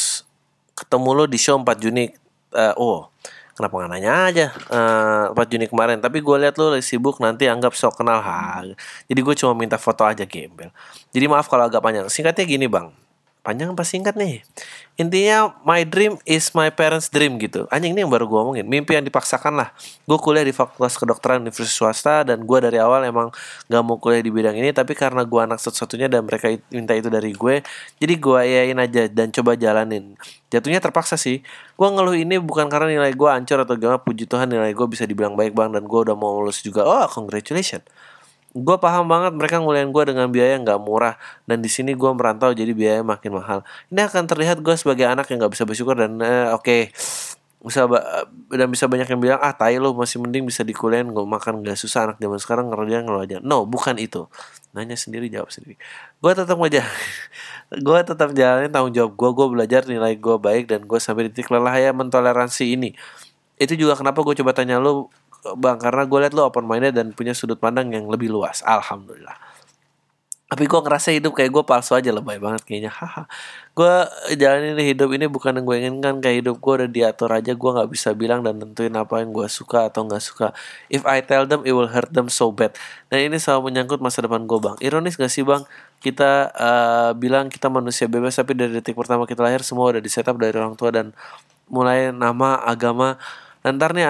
ketemu 0.72 1.10
lo 1.12 1.24
di 1.28 1.36
show 1.36 1.60
4 1.60 1.76
Juni. 1.76 2.08
eh, 2.56 2.72
oh 2.80 3.12
kenapa 3.52 3.74
nggak 3.84 3.90
nanya 3.92 4.12
aja 4.32 4.46
eh 4.72 5.24
4 5.36 5.52
Juni 5.52 5.68
kemarin. 5.68 6.00
Tapi 6.00 6.24
gue 6.24 6.36
lihat 6.40 6.56
lo 6.56 6.72
lagi 6.72 6.88
sibuk 6.88 7.20
nanti 7.20 7.44
anggap 7.52 7.76
sok 7.76 8.00
kenal 8.00 8.24
ha. 8.24 8.64
Jadi 9.04 9.20
gue 9.20 9.34
cuma 9.36 9.52
minta 9.52 9.76
foto 9.76 10.08
aja 10.08 10.24
gembel. 10.24 10.72
Jadi 11.12 11.24
maaf 11.28 11.52
kalau 11.52 11.68
agak 11.68 11.84
panjang. 11.84 12.08
Singkatnya 12.08 12.48
gini 12.48 12.64
bang 12.64 12.88
panjang 13.46 13.72
apa 13.72 13.84
singkat 13.86 14.14
nih? 14.18 14.44
Intinya 14.98 15.54
my 15.62 15.86
dream 15.86 16.18
is 16.26 16.50
my 16.58 16.74
parents 16.74 17.06
dream 17.06 17.38
gitu. 17.38 17.70
Anjing 17.70 17.94
ini 17.94 18.02
yang 18.02 18.10
baru 18.10 18.26
gue 18.26 18.34
omongin. 18.34 18.66
Mimpi 18.66 18.98
yang 18.98 19.06
dipaksakan 19.06 19.54
lah. 19.54 19.70
Gue 20.04 20.18
kuliah 20.18 20.42
di 20.42 20.50
fakultas 20.50 20.98
kedokteran 20.98 21.46
universitas 21.46 21.70
swasta 21.70 22.26
dan 22.26 22.42
gue 22.42 22.58
dari 22.58 22.82
awal 22.82 23.06
emang 23.06 23.30
gak 23.70 23.82
mau 23.86 23.96
kuliah 24.02 24.18
di 24.18 24.34
bidang 24.34 24.58
ini 24.58 24.74
tapi 24.74 24.98
karena 24.98 25.22
gue 25.22 25.40
anak 25.40 25.62
satu-satunya 25.62 26.10
dan 26.10 26.26
mereka 26.26 26.50
minta 26.74 26.98
itu 26.98 27.06
dari 27.06 27.30
gue 27.30 27.62
jadi 28.02 28.14
gue 28.18 28.40
iain 28.42 28.78
aja 28.82 29.06
dan 29.06 29.30
coba 29.30 29.54
jalanin. 29.54 30.18
Jatuhnya 30.50 30.82
terpaksa 30.82 31.14
sih. 31.14 31.46
Gue 31.78 31.88
ngeluh 31.94 32.18
ini 32.18 32.42
bukan 32.42 32.66
karena 32.66 32.90
nilai 32.90 33.14
gue 33.14 33.28
hancur 33.30 33.62
atau 33.62 33.78
gimana 33.78 34.02
puji 34.02 34.26
Tuhan 34.26 34.50
nilai 34.50 34.74
gue 34.74 34.86
bisa 34.90 35.06
dibilang 35.06 35.38
baik 35.38 35.54
bang 35.54 35.70
dan 35.70 35.86
gue 35.86 36.00
udah 36.10 36.18
mau 36.18 36.42
lulus 36.42 36.58
juga. 36.58 36.82
Oh 36.82 37.06
congratulations 37.06 37.86
gue 38.56 38.76
paham 38.80 39.04
banget 39.04 39.32
mereka 39.36 39.60
nguliahin 39.60 39.92
gue 39.92 40.04
dengan 40.08 40.26
biaya 40.32 40.56
yang 40.56 40.64
nggak 40.64 40.80
murah 40.80 41.20
dan 41.44 41.60
di 41.60 41.68
sini 41.68 41.92
gue 41.92 42.10
merantau 42.16 42.50
jadi 42.56 42.72
biaya 42.72 43.00
makin 43.04 43.36
mahal. 43.36 43.60
Ini 43.92 44.08
akan 44.08 44.24
terlihat 44.24 44.64
gue 44.64 44.74
sebagai 44.78 45.04
anak 45.04 45.28
yang 45.28 45.44
nggak 45.44 45.52
bisa 45.52 45.64
bersyukur 45.68 46.00
dan 46.00 46.16
eh, 46.24 46.48
oke 46.56 46.92
bisa 47.58 47.90
ba- 47.90 48.30
dan 48.54 48.70
bisa 48.70 48.86
banyak 48.86 49.10
yang 49.10 49.18
bilang 49.18 49.40
ah 49.42 49.50
tai 49.50 49.82
lo 49.82 49.90
masih 49.90 50.22
mending 50.22 50.46
bisa 50.46 50.62
dikuliahin 50.62 51.10
gue 51.10 51.26
makan 51.26 51.66
gak 51.66 51.74
susah 51.74 52.06
anak 52.06 52.16
zaman 52.22 52.38
sekarang 52.38 52.70
ngerjain 52.70 53.02
ngeluh 53.02 53.26
aja 53.26 53.36
no 53.42 53.66
bukan 53.66 53.98
itu. 53.98 54.30
Nanya 54.72 54.94
sendiri 54.94 55.26
jawab 55.26 55.50
sendiri. 55.50 55.74
Gue 56.22 56.32
tetap 56.38 56.54
aja 56.62 56.86
gue 57.86 57.98
tetap 58.06 58.30
jalanin 58.32 58.70
tanggung 58.70 58.94
jawab 58.94 59.12
gue 59.18 59.30
gue 59.34 59.46
belajar 59.58 59.82
nilai 59.90 60.14
gue 60.14 60.36
baik 60.38 60.70
dan 60.70 60.80
gue 60.86 60.98
sampai 61.02 61.28
titik 61.28 61.50
lelah 61.50 61.74
ya 61.74 61.90
mentoleransi 61.90 62.64
ini. 62.78 62.94
Itu 63.58 63.74
juga 63.74 63.98
kenapa 63.98 64.22
gue 64.22 64.38
coba 64.38 64.54
tanya 64.54 64.78
lu 64.78 65.10
bang 65.44 65.78
karena 65.78 66.02
gue 66.04 66.18
liat 66.26 66.34
lu 66.34 66.42
open 66.42 66.66
minded 66.66 66.94
dan 66.96 67.14
punya 67.14 67.32
sudut 67.32 67.58
pandang 67.60 67.92
yang 67.94 68.10
lebih 68.10 68.28
luas. 68.32 68.60
Alhamdulillah. 68.66 69.36
Tapi 70.48 70.64
gue 70.64 70.80
ngerasa 70.80 71.12
hidup 71.12 71.36
kayak 71.36 71.52
gue 71.52 71.60
palsu 71.60 71.92
aja 71.92 72.08
lebay 72.08 72.40
banget 72.40 72.64
kayaknya. 72.64 72.88
Haha. 72.88 73.28
Gue 73.76 73.92
jalanin 74.32 74.80
hidup 74.80 75.12
ini 75.12 75.28
bukan 75.28 75.60
yang 75.60 75.68
gue 75.68 75.76
inginkan. 75.76 76.14
Kayak 76.24 76.36
hidup 76.40 76.56
gue 76.56 76.72
udah 76.72 76.88
diatur 76.88 77.28
aja 77.36 77.52
gue 77.52 77.70
nggak 77.76 77.90
bisa 77.92 78.16
bilang 78.16 78.40
dan 78.40 78.56
nentuin 78.56 78.96
apa 78.96 79.20
yang 79.20 79.36
gue 79.36 79.44
suka 79.44 79.92
atau 79.92 80.08
nggak 80.08 80.24
suka. 80.24 80.56
If 80.88 81.04
I 81.04 81.20
tell 81.20 81.44
them 81.44 81.68
it 81.68 81.76
will 81.76 81.92
hurt 81.92 82.16
them 82.16 82.32
so 82.32 82.48
bad. 82.48 82.72
Dan 83.12 83.28
ini 83.28 83.36
selalu 83.36 83.68
menyangkut 83.68 84.00
masa 84.00 84.24
depan 84.24 84.48
gue 84.48 84.56
bang. 84.56 84.76
Ironis 84.80 85.20
gak 85.20 85.28
sih 85.28 85.44
bang? 85.44 85.68
Kita 86.00 86.48
eh, 86.48 87.10
bilang 87.12 87.52
kita 87.52 87.68
manusia 87.68 88.08
bebas 88.08 88.32
tapi 88.40 88.56
dari 88.56 88.72
detik 88.72 88.96
pertama 88.96 89.28
kita 89.28 89.44
lahir 89.44 89.60
semua 89.60 89.92
udah 89.92 90.00
di 90.00 90.08
setup 90.08 90.40
dari 90.40 90.56
orang 90.56 90.80
tua 90.80 90.88
dan 90.88 91.12
mulai 91.68 92.08
nama 92.08 92.56
agama 92.64 93.20
ntar 93.66 93.90
nih 93.94 94.06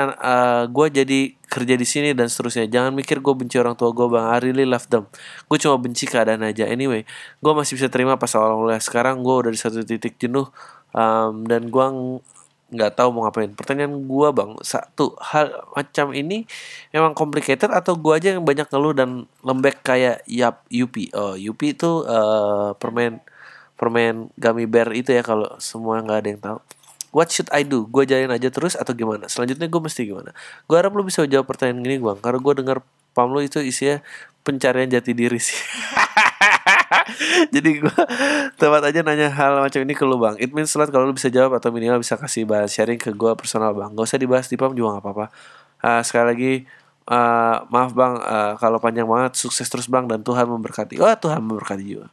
gue 0.68 0.86
jadi 1.02 1.20
kerja 1.48 1.74
di 1.80 1.86
sini 1.88 2.12
dan 2.12 2.28
seterusnya. 2.28 2.68
Jangan 2.68 2.92
mikir 2.92 3.24
gue 3.24 3.34
benci 3.34 3.56
orang 3.56 3.74
tua 3.74 3.90
gue 3.96 4.06
bang. 4.06 4.26
I 4.28 4.38
really 4.44 4.66
love 4.68 4.86
them. 4.92 5.08
Gue 5.48 5.56
cuma 5.56 5.80
benci 5.80 6.04
keadaan 6.04 6.44
aja. 6.44 6.68
Anyway 6.68 7.08
gue 7.40 7.52
masih 7.56 7.80
bisa 7.80 7.88
terima 7.88 8.20
pas 8.20 8.30
awal 8.36 8.60
mulai 8.60 8.78
sekarang 8.80 9.24
gue 9.24 9.34
udah 9.34 9.52
di 9.52 9.60
satu 9.60 9.80
titik 9.82 10.20
jenuh 10.20 10.48
um, 10.92 11.44
dan 11.48 11.68
gue 11.72 11.84
ng- 11.88 12.20
nggak 12.68 13.00
tahu 13.00 13.08
mau 13.16 13.24
ngapain. 13.24 13.48
Pertanyaan 13.56 14.04
gue 14.04 14.28
bang 14.36 14.52
satu 14.60 15.16
hal 15.24 15.56
macam 15.72 16.12
ini 16.12 16.44
memang 16.92 17.16
complicated 17.16 17.72
atau 17.72 17.96
gue 17.96 18.12
aja 18.12 18.36
yang 18.36 18.44
banyak 18.44 18.68
ngeluh 18.68 18.92
dan 18.92 19.10
lembek 19.40 19.80
kayak 19.80 20.20
yap 20.28 20.68
yupi? 20.68 21.08
Oh 21.16 21.32
yupi 21.32 21.72
itu 21.72 22.04
eh, 22.04 22.76
permen 22.76 23.24
permen 23.78 24.28
gummy 24.36 24.66
bear 24.66 24.90
itu 24.92 25.14
ya 25.14 25.22
kalau 25.22 25.48
semua 25.62 26.02
nggak 26.02 26.18
ada 26.18 26.28
yang 26.28 26.42
tahu 26.42 26.58
What 27.08 27.32
should 27.32 27.48
I 27.48 27.64
do? 27.64 27.88
Gue 27.88 28.04
jalanin 28.04 28.32
aja 28.32 28.52
terus 28.52 28.76
atau 28.76 28.92
gimana? 28.92 29.26
Selanjutnya 29.32 29.64
gue 29.64 29.80
mesti 29.80 30.04
gimana? 30.04 30.36
Gue 30.68 30.76
harap 30.76 30.92
lu 30.92 31.04
bisa 31.04 31.24
jawab 31.24 31.48
pertanyaan 31.48 31.80
gini 31.80 31.96
bang 32.00 32.18
Karena 32.20 32.38
gue 32.40 32.54
dengar 32.60 32.78
pam 33.16 33.32
lu 33.32 33.40
itu 33.40 33.58
isinya 33.64 34.04
pencarian 34.44 34.88
jati 34.88 35.16
diri 35.16 35.40
sih. 35.40 35.56
Jadi 37.54 37.80
gue 37.80 37.98
tempat 38.60 38.82
aja 38.84 39.00
nanya 39.00 39.32
hal 39.32 39.64
macam 39.64 39.80
ini 39.82 39.94
ke 39.96 40.04
lu 40.04 40.20
bang. 40.20 40.36
It 40.36 40.52
means 40.52 40.72
lot 40.76 40.92
kalau 40.92 41.08
lu 41.08 41.16
bisa 41.16 41.32
jawab 41.32 41.56
atau 41.56 41.72
minimal 41.72 42.00
bisa 42.00 42.20
kasih 42.20 42.44
bahan 42.44 42.68
sharing 42.68 43.00
ke 43.00 43.10
gue 43.12 43.32
personal 43.34 43.72
bang. 43.72 43.92
Gak 43.96 44.04
usah 44.04 44.20
dibahas 44.20 44.46
di 44.46 44.56
pam 44.60 44.76
juga 44.76 45.00
gak 45.00 45.04
apa-apa. 45.04 45.26
Ah, 45.80 46.00
Sekali 46.04 46.24
lagi 46.28 46.52
ah, 47.08 47.64
maaf 47.72 47.96
bang 47.96 48.14
ah, 48.20 48.52
kalau 48.60 48.78
panjang 48.78 49.08
banget. 49.08 49.36
Sukses 49.36 49.66
terus 49.66 49.88
bang 49.88 50.04
dan 50.04 50.20
Tuhan 50.20 50.44
memberkati. 50.44 51.00
Oh 51.00 51.08
Tuhan 51.16 51.40
memberkati 51.40 51.84
juga. 51.84 52.08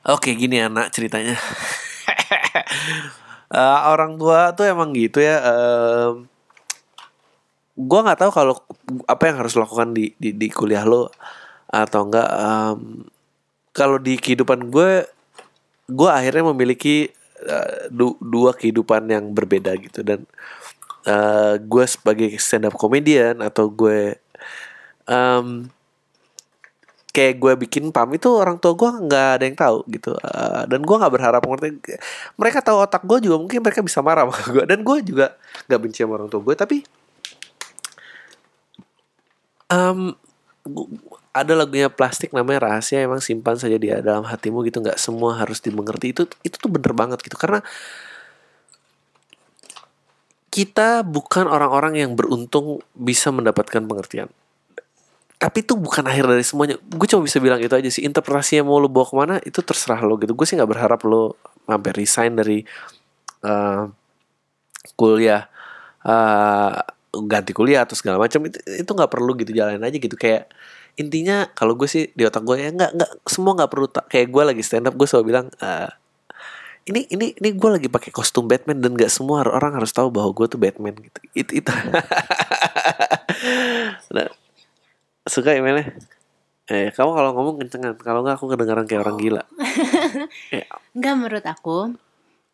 Oke 0.00 0.32
gini 0.32 0.56
anak 0.56 0.96
ceritanya 0.96 1.36
Eh, 3.50 3.80
orang 3.90 4.14
tua 4.14 4.54
tuh 4.54 4.62
emang 4.70 4.94
gitu 4.94 5.18
ya. 5.18 5.36
em, 5.42 6.30
gua 7.74 8.00
nggak 8.06 8.20
tahu 8.22 8.30
kalau 8.30 8.54
apa 9.10 9.22
yang 9.30 9.36
harus 9.42 9.54
lakukan 9.58 9.90
di 9.96 10.12
di, 10.22 10.30
di 10.36 10.48
kuliah 10.52 10.84
lo 10.86 11.10
atau 11.70 12.06
enggak. 12.06 12.28
em, 12.30 12.78
kalau 13.74 13.98
di 14.02 14.18
kehidupan 14.18 14.70
gue, 14.74 15.06
gue 15.90 16.10
akhirnya 16.10 16.44
memiliki 16.54 17.10
eh, 17.46 17.78
du- 17.90 18.18
dua 18.22 18.52
kehidupan 18.54 19.06
yang 19.10 19.30
berbeda 19.34 19.74
gitu 19.78 20.02
dan 20.06 20.26
eh, 21.08 21.54
gue 21.62 21.84
sebagai 21.86 22.30
stand 22.38 22.68
up 22.70 22.76
comedian 22.78 23.40
atau 23.42 23.66
gue 23.70 24.18
em, 25.08 25.70
kayak 27.10 27.42
gue 27.42 27.52
bikin 27.66 27.90
pam 27.90 28.06
itu 28.14 28.30
orang 28.30 28.56
tua 28.62 28.72
gue 28.78 28.90
nggak 29.06 29.28
ada 29.38 29.44
yang 29.44 29.58
tahu 29.58 29.78
gitu. 29.90 30.14
Eh, 30.14 30.62
dan 30.70 30.80
gue 30.82 30.96
nggak 30.96 31.12
berharap 31.12 31.42
ngerti 31.42 31.68
mereka 32.38 32.58
tahu 32.62 32.78
otak 32.86 33.02
gue 33.06 33.18
juga 33.26 33.36
mungkin 33.42 33.60
mereka 33.62 33.80
bisa 33.82 33.98
marah 34.00 34.26
sama 34.30 34.38
gue 34.54 34.64
dan 34.70 34.78
gue 34.86 34.96
juga 35.02 35.26
nggak 35.66 35.80
benci 35.82 35.98
sama 36.02 36.12
orang 36.18 36.28
tua 36.30 36.40
gue 36.42 36.54
tapi 36.54 36.76
gu- 40.66 40.90
ada 41.30 41.52
lagunya 41.54 41.86
plastik 41.86 42.34
namanya 42.34 42.66
rahasia 42.66 43.06
emang 43.06 43.22
simpan 43.22 43.54
saja 43.54 43.78
di 43.78 43.90
dalam 43.90 44.26
hatimu 44.26 44.66
gitu. 44.66 44.82
Nggak 44.82 44.98
semua 44.98 45.38
harus 45.38 45.62
dimengerti. 45.62 46.10
Itu 46.14 46.22
itu 46.42 46.56
tuh 46.58 46.70
bener 46.70 46.92
banget 46.94 47.22
gitu. 47.22 47.38
Karena 47.38 47.62
kita 50.50 51.06
bukan 51.06 51.46
orang-orang 51.46 51.94
yang 52.02 52.18
beruntung 52.18 52.82
bisa 52.98 53.30
mendapatkan 53.30 53.86
pengertian 53.86 54.26
tapi 55.40 55.64
itu 55.64 55.72
bukan 55.72 56.04
akhir 56.04 56.28
dari 56.28 56.44
semuanya. 56.44 56.76
Gue 56.84 57.08
cuma 57.08 57.24
bisa 57.24 57.40
bilang 57.40 57.56
itu 57.56 57.72
aja 57.72 57.88
sih. 57.88 58.04
Interpretasinya 58.04 58.68
mau 58.68 58.76
lo 58.76 58.92
bawa 58.92 59.06
ke 59.08 59.14
mana 59.16 59.34
itu 59.40 59.64
terserah 59.64 60.04
lo 60.04 60.20
gitu. 60.20 60.36
Gue 60.36 60.44
sih 60.44 60.60
nggak 60.60 60.68
berharap 60.68 61.00
lo 61.08 61.40
sampai 61.64 61.90
resign 61.96 62.36
dari 62.36 62.60
eh, 63.40 63.82
kuliah 65.00 65.48
eh, 66.04 66.76
ganti 67.24 67.56
kuliah 67.56 67.88
atau 67.88 67.96
segala 67.96 68.20
macam. 68.20 68.44
Itu 68.44 68.60
itu 68.68 68.90
nggak 68.92 69.08
perlu 69.08 69.32
gitu 69.40 69.56
jalanin 69.56 69.80
aja 69.80 69.96
gitu. 69.96 70.12
Kayak 70.12 70.52
intinya 71.00 71.48
kalau 71.56 71.72
gue 71.72 71.88
sih 71.88 72.12
di 72.12 72.28
otak 72.28 72.44
gue 72.44 72.60
ya 72.60 72.68
nggak 72.76 73.00
nggak 73.00 73.10
semua 73.24 73.56
nggak 73.56 73.70
perlu 73.72 73.88
tak 73.88 74.12
kayak 74.12 74.28
gue 74.28 74.42
lagi 74.44 74.60
stand 74.60 74.92
up 74.92 74.94
gue 74.98 75.08
selalu 75.08 75.24
bilang 75.32 75.48
eh, 75.64 75.88
ini 76.84 77.08
ini 77.08 77.32
ini 77.40 77.48
gue 77.56 77.70
lagi 77.80 77.88
pakai 77.88 78.12
kostum 78.12 78.44
Batman 78.44 78.84
dan 78.84 78.92
nggak 78.92 79.08
semua 79.08 79.40
orang 79.48 79.72
harus 79.72 79.96
tahu 79.96 80.12
bahwa 80.12 80.36
gue 80.36 80.46
tuh 80.52 80.60
Batman 80.60 81.00
gitu. 81.00 81.20
Itu 81.32 81.64
itu 81.64 81.72
nah, 84.12 84.28
suka 85.30 85.54
emailnya 85.54 85.94
eh 86.70 86.90
kamu 86.94 87.10
kalau 87.14 87.30
ngomong 87.34 87.56
kencengan 87.62 87.94
kalau 87.98 88.22
nggak 88.22 88.38
aku 88.38 88.46
kedengaran 88.50 88.86
kayak 88.86 89.02
orang 89.06 89.18
gila. 89.18 89.42
Eh, 90.54 90.66
Enggak 90.94 91.14
menurut 91.18 91.44
aku 91.46 91.78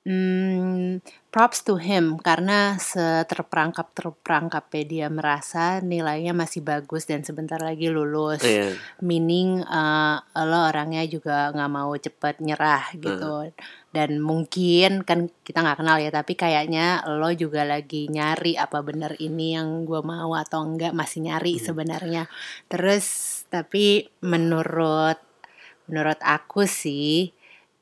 hmm, 0.05 1.01
props 1.37 1.69
to 1.69 1.77
him 1.77 2.17
karena 2.17 2.81
seterperangkap 2.81 3.93
terperangkapnya 3.93 4.85
dia 4.89 5.07
merasa 5.13 5.85
nilainya 5.85 6.33
masih 6.33 6.65
bagus 6.65 7.05
dan 7.05 7.29
sebentar 7.29 7.61
lagi 7.61 7.93
lulus. 7.93 8.41
iya. 8.41 8.73
Meaning 9.05 9.61
eh, 9.61 10.17
lo 10.49 10.61
orangnya 10.65 11.05
juga 11.05 11.53
nggak 11.53 11.69
mau 11.77 11.93
cepet 11.93 12.41
nyerah 12.41 12.89
gitu. 12.97 13.53
Dan 13.93 14.17
mungkin 14.25 15.05
kan 15.05 15.29
kita 15.45 15.61
nggak 15.61 15.85
kenal 15.85 16.01
ya, 16.01 16.09
tapi 16.09 16.41
kayaknya 16.41 17.05
lo 17.05 17.29
juga 17.37 17.69
lagi 17.69 18.09
nyari 18.09 18.57
apa 18.57 18.81
bener 18.81 19.13
ini 19.21 19.61
yang 19.61 19.85
gue 19.85 20.01
mau 20.01 20.33
atau 20.33 20.65
enggak 20.65 20.97
masih 20.97 21.29
nyari 21.29 21.61
sebenarnya. 21.61 22.33
Terus 22.73 23.45
tapi 23.53 24.09
menurut 24.25 25.21
menurut 25.85 26.17
aku 26.25 26.65
sih 26.65 27.29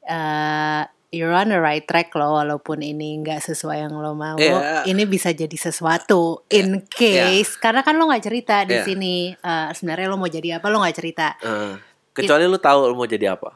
eh 0.03 0.83
you're 1.15 1.31
on 1.31 1.47
the 1.47 1.57
right 1.57 1.83
track 1.83 2.11
lo 2.13 2.35
walaupun 2.35 2.83
ini 2.83 3.15
nggak 3.17 3.39
sesuai 3.41 3.79
yang 3.81 3.95
lo 3.95 4.13
mau 4.13 4.35
Iya. 4.35 4.83
ini 4.85 5.07
bisa 5.07 5.31
jadi 5.31 5.55
sesuatu 5.55 6.43
in 6.49 6.83
case 6.85 7.55
karena 7.57 7.81
kan 7.81 7.95
lo 7.95 8.05
nggak 8.05 8.25
cerita 8.25 8.63
di 8.63 8.75
Iya. 8.75 8.83
sini 8.83 9.15
eh, 9.33 9.69
sebenarnya 9.71 10.07
lo 10.07 10.19
mau 10.19 10.27
jadi 10.27 10.59
apa 10.59 10.67
lo 10.67 10.83
nggak 10.83 10.97
cerita 10.97 11.39
Eh, 11.39 11.79
kecuali 12.13 12.45
lu 12.45 12.59
tahu 12.59 12.91
lu 12.91 12.95
mau 12.95 13.07
jadi 13.07 13.31
apa 13.31 13.55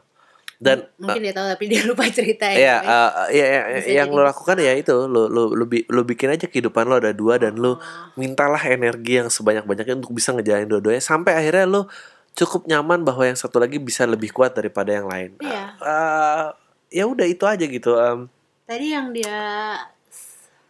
dan 0.55 0.83
mungkin 0.95 1.21
dia 1.21 1.31
tahu 1.31 1.47
tapi 1.47 1.65
dia 1.65 1.81
lupa 1.87 2.03
cerita 2.09 2.51
ya. 2.51 2.55
Iya, 2.55 2.75
Tapi- 2.75 2.91
uh, 2.91 3.27
ya, 3.31 3.45
ya, 3.47 3.61
Bisa 3.77 3.89
yang 3.93 4.09
lo 4.11 4.21
lakukan 4.21 4.59
ya 4.59 4.75
itu, 4.75 4.91
lo 5.07 5.21
lo 5.25 5.47
lo, 5.49 5.63
bi- 5.63 5.87
lo 5.87 6.03
bikin 6.03 6.27
aja 6.29 6.45
kehidupan 6.45 6.83
lo 6.83 6.99
ada 6.99 7.15
dua 7.15 7.39
dan 7.39 7.55
Oh. 7.55 7.63
lo 7.63 7.71
mintalah 8.15 8.59
energi 8.61 9.15
yang 9.17 9.31
sebanyak 9.31 9.63
banyaknya 9.63 9.95
untuk 9.95 10.11
bisa 10.11 10.35
ngejalanin 10.35 10.67
dua-duanya 10.67 10.99
sampai 10.99 11.31
akhirnya 11.33 11.63
lo 11.63 11.87
cukup 12.35 12.67
nyaman 12.67 13.01
bahwa 13.01 13.23
yang 13.23 13.35
satu 13.35 13.55
lagi 13.55 13.79
bisa 13.79 14.03
lebih 14.03 14.29
kuat 14.29 14.51
daripada 14.51 14.91
yang 14.91 15.07
lain. 15.07 15.39
Iya. 15.39 15.79
Uh, 15.79 16.51
ya 16.89 17.05
udah 17.05 17.25
itu 17.25 17.45
aja 17.45 17.65
gitu. 17.65 17.95
Um, 17.95 18.27
Tadi 18.65 18.93
yang 18.93 19.13
dia 19.13 19.39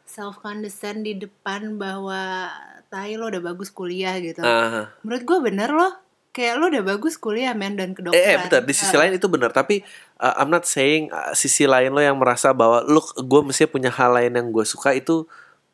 self 0.03 0.39
condescend 0.39 1.07
di 1.07 1.15
depan 1.15 1.79
bahwa 1.79 2.51
tai 2.89 3.15
lo 3.15 3.29
udah 3.29 3.43
bagus 3.43 3.69
kuliah 3.69 4.17
gitu. 4.19 4.41
ah. 4.41 4.91
Menurut 5.03 5.23
gue 5.23 5.37
bener 5.39 5.71
loh. 5.71 5.93
Kayak 6.29 6.61
lo 6.61 6.69
udah 6.69 6.83
bagus 6.85 7.17
kuliah 7.17 7.57
men 7.57 7.73
dan 7.73 7.97
kedokteran. 7.97 8.21
Eh, 8.21 8.33
eh 8.33 8.37
betul 8.37 8.61
di 8.63 8.73
sisi 8.77 8.93
lain 8.93 9.17
itu 9.17 9.25
benar 9.25 9.49
tapi 9.49 9.81
uh, 10.21 10.37
I'm 10.37 10.53
not 10.53 10.63
saying 10.69 11.09
uh, 11.09 11.33
sisi 11.33 11.65
lain 11.65 11.89
lo 11.89 11.99
yang 11.99 12.21
merasa 12.21 12.53
bahwa 12.53 12.85
lo 12.85 13.01
gue 13.01 13.41
mesti 13.49 13.65
punya 13.65 13.89
hal 13.89 14.13
lain 14.13 14.37
yang 14.37 14.47
gue 14.53 14.61
suka 14.61 14.93
itu 14.93 15.25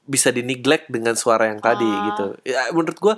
bisa 0.08 0.32
di 0.32 0.46
neglect 0.48 0.88
dengan 0.88 1.18
suara 1.20 1.52
yang 1.52 1.60
tadi 1.60 1.84
Oh. 1.84 2.02
gitu. 2.08 2.26
Ya 2.48 2.72
menurut 2.72 2.96
gue 2.96 3.16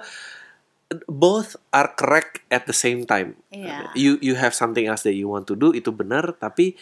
both 1.05 1.59
are 1.75 1.91
correct 1.93 2.41
at 2.47 2.63
the 2.65 2.73
same 2.75 3.03
time. 3.03 3.35
Iya. 3.53 3.91
You 3.93 4.17
you 4.23 4.33
have 4.39 4.55
something 4.55 4.87
else 4.87 5.03
that 5.03 5.13
you 5.13 5.27
want 5.27 5.45
to 5.51 5.55
do 5.55 5.75
itu 5.75 5.91
benar 5.93 6.33
tapi 6.39 6.73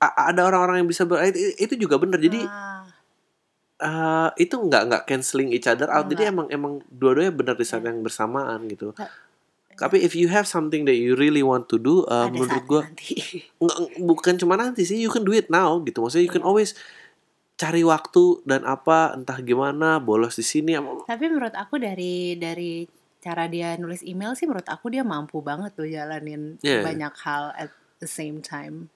ada 0.00 0.40
orang-orang 0.48 0.80
yang 0.80 0.88
bisa 0.88 1.04
ber, 1.04 1.20
itu, 1.28 1.76
juga 1.76 2.00
benar. 2.00 2.16
Jadi 2.16 2.40
Ah, 2.40 2.88
uh, 3.80 4.28
itu 4.36 4.56
nggak 4.56 4.82
nggak 4.88 5.02
canceling 5.04 5.52
each 5.52 5.68
other 5.68 5.92
out. 5.92 6.08
Jadi 6.08 6.28
emang 6.28 6.48
emang 6.48 6.80
dua-duanya 6.88 7.32
benar 7.32 7.54
di 7.54 7.68
saat 7.68 7.84
yang 7.84 8.00
bersamaan 8.00 8.64
gitu. 8.66 8.96
Ta- 8.96 9.12
Tapi 9.76 10.04
if 10.04 10.12
you 10.12 10.28
have 10.28 10.44
something 10.44 10.84
that 10.84 10.92
you 10.92 11.16
really 11.16 11.40
want 11.40 11.64
to 11.68 11.80
do, 11.80 12.04
uh, 12.04 12.28
ada 12.28 12.36
menurut 12.36 12.64
gue 12.64 12.82
bukan 14.12 14.36
cuma 14.36 14.56
nanti 14.56 14.84
sih, 14.84 15.00
you 15.00 15.08
can 15.08 15.24
do 15.24 15.32
it 15.32 15.48
now 15.48 15.80
gitu. 15.80 16.04
Maksudnya 16.04 16.24
you 16.24 16.32
can 16.32 16.44
always 16.44 16.76
cari 17.56 17.80
waktu 17.80 18.40
dan 18.44 18.64
apa 18.64 19.12
entah 19.12 19.40
gimana 19.40 19.96
bolos 20.00 20.36
di 20.36 20.44
sini. 20.44 20.76
Tapi 21.04 21.24
menurut 21.28 21.52
aku 21.52 21.80
dari 21.80 22.36
dari 22.36 22.84
cara 23.20 23.48
dia 23.48 23.76
nulis 23.76 24.00
email 24.00 24.32
sih 24.32 24.48
menurut 24.48 24.64
aku 24.64 24.88
dia 24.88 25.04
mampu 25.04 25.44
banget 25.44 25.76
tuh 25.76 25.84
jalanin 25.84 26.56
Iya. 26.64 26.80
banyak 26.84 27.12
hal 27.20 27.52
at 27.52 27.72
the 28.00 28.08
same 28.08 28.40
time. 28.40 28.88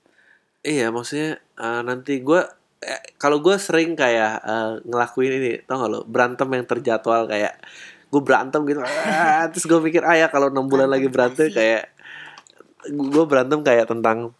Iya, 0.64 0.88
maksudnya 0.88 1.44
uh, 1.60 1.84
nanti 1.84 2.24
gue 2.24 2.40
eh, 2.80 3.02
kalau 3.20 3.44
gue 3.44 3.52
sering 3.60 3.92
kayak 3.92 4.40
uh, 4.40 4.80
ngelakuin 4.88 5.32
ini, 5.36 5.50
tau 5.68 5.84
gak 5.84 5.90
lo? 5.92 6.00
Berantem 6.08 6.48
yang 6.56 6.64
terjadwal 6.64 7.28
kayak 7.28 7.60
gue 8.08 8.22
berantem 8.24 8.64
gitu, 8.64 8.80
ah, 8.80 9.44
terus 9.52 9.66
gue 9.66 9.78
mikir 9.82 10.06
ah 10.06 10.14
ya 10.14 10.30
kalau 10.30 10.46
enam 10.46 10.70
bulan 10.70 10.86
lagi 10.86 11.10
berantem 11.10 11.50
kayak 11.50 11.90
gue 12.86 13.24
berantem 13.26 13.58
kayak 13.66 13.90
tentang 13.90 14.30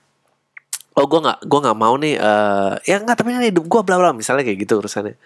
oh 0.95 1.07
gue 1.11 1.20
nggak 1.27 1.43
gue 1.43 1.59
nggak 1.59 1.79
mau 1.83 1.99
nih 1.99 2.14
eh 2.14 2.72
ya 2.87 3.03
nggak 3.03 3.16
tapi 3.18 3.35
ini 3.35 3.51
hidup 3.51 3.66
gue 3.66 3.81
bla 3.83 3.99
bla 3.99 4.14
misalnya 4.14 4.47
kayak 4.47 4.62
gitu 4.62 4.79
urusannya. 4.79 5.18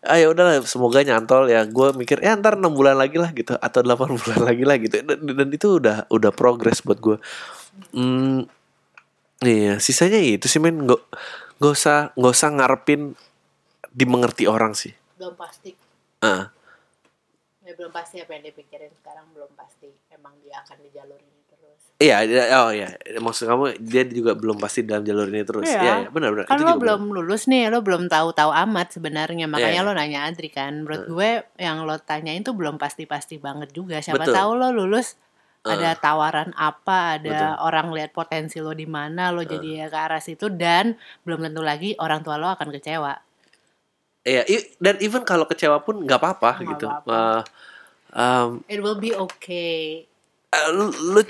Ah 0.00 0.16
ya 0.16 0.32
udahlah 0.32 0.64
semoga 0.64 1.04
nyantol 1.04 1.44
ya. 1.52 1.68
Gue 1.68 1.92
mikir 1.92 2.24
ya 2.24 2.40
ntar 2.40 2.56
enam 2.56 2.72
bulan 2.72 2.96
lagi 2.96 3.20
lah 3.20 3.30
gitu 3.36 3.52
atau 3.60 3.80
delapan 3.84 4.16
bulan 4.24 4.40
lagi 4.48 4.64
lah 4.64 4.76
gitu. 4.80 4.94
Dan, 5.04 5.18
dan 5.28 5.48
itu 5.52 5.68
udah 5.76 6.08
udah 6.08 6.30
progres 6.32 6.80
buat 6.80 6.98
gue 7.04 7.18
hmm, 7.94 8.57
iya 9.40 9.78
sisanya 9.78 10.18
itu 10.18 10.46
sih 10.46 10.58
men 10.58 10.82
nggak 10.82 11.02
nggak 11.58 11.72
usah 11.72 12.10
nggak 12.14 12.32
usah 12.32 12.48
ngarepin 12.50 13.14
dimengerti 13.90 14.44
orang 14.44 14.72
sih 14.72 14.94
Belum 15.14 15.34
pasti. 15.34 15.74
ah 16.22 16.50
Ya 17.60 17.76
belum 17.76 17.92
pasti 17.92 18.16
apa 18.16 18.32
yang 18.32 18.48
dipikirin 18.48 18.88
sekarang 18.96 19.28
belum 19.36 19.52
pasti. 19.52 19.92
Emang 20.08 20.32
dia 20.40 20.56
akan 20.56 20.80
di 20.80 20.88
jalur 20.88 21.20
ini 21.20 21.36
terus. 21.44 21.76
Iya, 22.00 22.16
iya, 22.24 22.42
oh 22.64 22.72
iya, 22.72 22.88
maksud 23.20 23.44
kamu 23.44 23.76
dia 23.76 24.08
juga 24.08 24.32
belum 24.32 24.56
pasti 24.56 24.88
dalam 24.88 25.04
jalur 25.04 25.28
ini 25.28 25.44
terus. 25.44 25.68
Iya. 25.68 25.76
Iya, 25.76 25.94
iya, 26.00 26.08
benar 26.08 26.32
benar. 26.32 26.44
Kan 26.48 26.56
Itu 26.56 26.64
lo 26.64 26.80
belum 26.80 27.12
lulus 27.12 27.44
nih, 27.44 27.68
lo 27.68 27.84
belum 27.84 28.08
tahu-tahu 28.08 28.56
amat 28.64 28.96
sebenarnya. 28.96 29.44
Makanya 29.44 29.84
Iya. 29.84 29.84
lo 29.84 29.92
nanya 29.92 30.24
Adri 30.24 30.48
kan. 30.48 30.80
Menurut 30.80 31.12
gue 31.12 31.30
yang 31.60 31.84
lo 31.84 32.00
tanyain 32.00 32.40
tuh 32.40 32.56
belum 32.56 32.80
pasti-pasti 32.80 33.36
banget 33.36 33.68
juga. 33.76 34.00
Siapa 34.00 34.24
Betul. 34.24 34.32
tahu 34.32 34.50
lo 34.56 34.68
lulus 34.72 35.20
Uh. 35.66 35.74
ada 35.74 35.98
tawaran 35.98 36.54
apa, 36.54 37.18
ada 37.18 37.28
Betul. 37.28 37.50
Uh. 37.50 37.56
orang 37.66 37.86
lihat 37.92 38.10
potensi 38.14 38.62
lo 38.62 38.72
di 38.72 38.86
mana, 38.86 39.34
lo 39.34 39.42
jadi 39.42 39.84
ya 39.84 39.86
ke 39.90 39.98
arah 39.98 40.22
situ 40.22 40.46
dan 40.48 40.94
belum 41.26 41.42
tentu 41.50 41.62
lagi 41.66 41.98
orang 41.98 42.22
tua 42.22 42.38
lo 42.38 42.48
akan 42.52 42.70
kecewa. 42.70 43.18
Iya, 44.28 44.44
dan 44.76 45.00
even 45.00 45.24
kalau 45.24 45.48
kecewa 45.48 45.80
pun 45.80 46.04
nggak 46.04 46.20
apa-apa 46.20 46.50
gitu. 46.60 46.84
apa-apa. 46.84 47.48
Eh, 48.12 48.20
em, 48.20 48.48
It 48.68 48.80
will 48.84 49.00
be 49.00 49.16
okay. 49.16 50.04
eh, 50.48 50.68
lu 50.72 50.92
lu, 50.92 51.20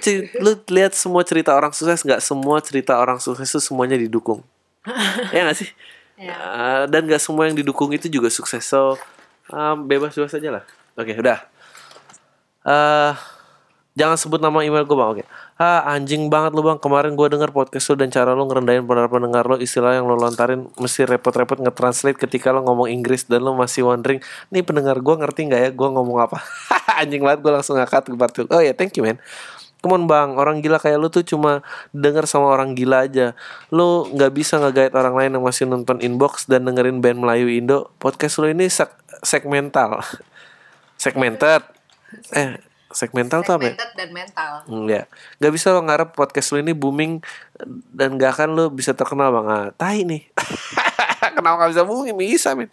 lu 0.42 0.50
lihat 0.70 0.94
semua 0.98 1.22
cerita 1.22 1.54
orang 1.54 1.70
sukses 1.70 2.02
nggak 2.02 2.22
semua 2.22 2.58
cerita 2.58 2.98
orang 2.98 3.22
sukses 3.22 3.46
itu 3.46 3.62
semuanya 3.62 3.94
didukung. 3.94 4.42
ya 5.34 5.46
nggak 5.46 5.58
sih? 5.58 5.70
Ya. 6.18 6.34
Eh, 6.34 6.82
dan 6.90 7.06
nggak 7.06 7.22
semua 7.22 7.46
yang 7.46 7.54
didukung 7.54 7.94
itu 7.94 8.10
juga 8.10 8.34
sukses. 8.34 8.66
So 8.66 8.98
em, 9.46 9.86
bebas 9.86 10.18
bebas 10.18 10.34
aja 10.34 10.58
lah. 10.58 10.64
Oke, 10.98 11.14
udah. 11.14 11.38
eh 12.66 13.14
jangan 13.98 14.14
sebut 14.14 14.38
nama 14.38 14.62
email 14.62 14.86
gue 14.86 14.94
bang. 14.94 15.08
Oke. 15.10 15.24
Ah 15.58 15.82
anjing 15.90 16.30
banget 16.30 16.54
lu 16.54 16.62
bang. 16.62 16.78
Kemarin 16.78 17.18
gue 17.18 17.26
denger 17.26 17.50
podcast 17.50 17.90
lu 17.90 17.98
dan 17.98 18.14
cara 18.14 18.30
lu 18.32 18.46
ngerendahin 18.46 18.86
para 18.86 19.10
pendengar 19.10 19.42
lo 19.44 19.58
istilah 19.58 19.98
yang 19.98 20.06
lo 20.06 20.14
lontarin 20.14 20.70
mesti 20.78 21.02
repot-repot 21.02 21.58
nge-translate 21.58 22.14
ketika 22.14 22.54
lo 22.54 22.62
ngomong 22.62 22.86
Inggris 22.86 23.26
dan 23.26 23.42
lo 23.42 23.58
masih 23.58 23.82
wondering 23.82 24.22
nih 24.54 24.62
pendengar 24.62 25.02
gue 25.02 25.14
ngerti 25.18 25.50
nggak 25.50 25.60
ya 25.66 25.70
gue 25.74 25.88
ngomong 25.90 26.22
apa. 26.22 26.38
anjing 27.02 27.26
banget 27.26 27.42
gue 27.42 27.52
langsung 27.52 27.74
ngangkat 27.74 28.06
ke 28.06 28.14
part 28.14 28.34
Oh 28.54 28.62
ya 28.62 28.70
thank 28.70 28.94
you 28.94 29.02
man. 29.02 29.18
Come 29.78 29.94
on 29.94 30.04
bang, 30.10 30.34
orang 30.34 30.58
gila 30.58 30.82
kayak 30.82 30.98
lu 30.98 31.06
tuh 31.06 31.22
cuma 31.22 31.62
denger 31.94 32.26
sama 32.26 32.50
orang 32.50 32.74
gila 32.74 33.06
aja 33.06 33.38
Lu 33.70 34.10
nggak 34.10 34.34
bisa 34.34 34.58
nge-guide 34.58 34.90
orang 34.90 35.14
lain 35.14 35.30
yang 35.38 35.44
masih 35.46 35.70
nonton 35.70 36.02
inbox 36.02 36.50
dan 36.50 36.66
dengerin 36.66 36.98
band 36.98 37.22
Melayu 37.22 37.46
Indo 37.46 37.86
Podcast 38.02 38.42
lu 38.42 38.50
ini 38.50 38.66
seg- 38.66 38.90
segmental 39.22 40.02
Segmented 41.02 41.62
Eh, 42.34 42.58
segmental 42.92 43.44
tuh 43.44 43.60
apa 43.60 43.72
ya? 43.72 43.74
Dan 43.96 44.10
mental. 44.12 44.64
Hmm, 44.64 44.88
ya. 44.88 45.04
Gak 45.40 45.52
bisa 45.52 45.72
lo 45.76 45.84
ngarep 45.84 46.16
podcast 46.16 46.52
lu 46.56 46.64
ini 46.64 46.72
booming 46.72 47.20
dan 47.92 48.16
gak 48.16 48.40
akan 48.40 48.48
lo 48.56 48.64
bisa 48.72 48.96
terkenal 48.96 49.28
bang. 49.32 49.46
Ah, 49.48 49.66
tai 49.76 50.08
nih. 50.08 50.24
Kenapa 51.36 51.66
gak 51.66 51.72
bisa 51.76 51.84
booming? 51.84 52.16
Bisa 52.16 52.56
men. 52.56 52.72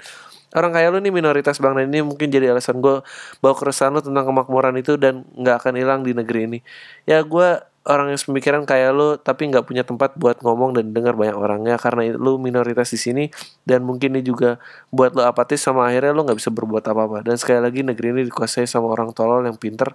Orang 0.55 0.71
kayak 0.71 0.95
lu 0.95 1.03
nih 1.03 1.11
minoritas 1.11 1.59
bang 1.59 1.75
dan 1.75 1.91
ini 1.91 1.99
mungkin 1.99 2.31
jadi 2.31 2.55
alasan 2.55 2.79
gue 2.79 3.03
bawa 3.43 3.53
keresahan 3.59 3.91
lu 3.91 3.99
tentang 3.99 4.23
kemakmuran 4.23 4.79
itu 4.79 4.95
dan 4.95 5.27
nggak 5.35 5.59
akan 5.59 5.73
hilang 5.75 5.99
di 6.07 6.15
negeri 6.15 6.47
ini. 6.47 6.59
Ya 7.03 7.19
gue 7.19 7.59
orang 7.85 8.13
yang 8.13 8.19
pemikiran 8.21 8.65
kayak 8.65 8.91
lu 8.97 9.17
tapi 9.21 9.45
nggak 9.49 9.65
punya 9.69 9.85
tempat 9.85 10.17
buat 10.17 10.41
ngomong 10.41 10.73
dan 10.73 10.89
dengar 10.89 11.13
banyak 11.13 11.37
orangnya 11.37 11.75
karena 11.77 12.17
lu 12.17 12.41
minoritas 12.41 12.89
di 12.89 12.99
sini 12.99 13.23
dan 13.63 13.85
mungkin 13.85 14.17
ini 14.17 14.25
juga 14.25 14.57
buat 14.89 15.13
lu 15.13 15.21
apatis 15.21 15.61
sama 15.61 15.85
akhirnya 15.85 16.11
lu 16.11 16.25
nggak 16.25 16.41
bisa 16.41 16.49
berbuat 16.49 16.81
apa-apa 16.81 17.21
dan 17.21 17.37
sekali 17.37 17.61
lagi 17.61 17.85
negeri 17.85 18.17
ini 18.17 18.21
dikuasai 18.25 18.65
sama 18.65 18.89
orang 18.89 19.13
tolol 19.13 19.45
yang 19.45 19.55
pinter 19.55 19.93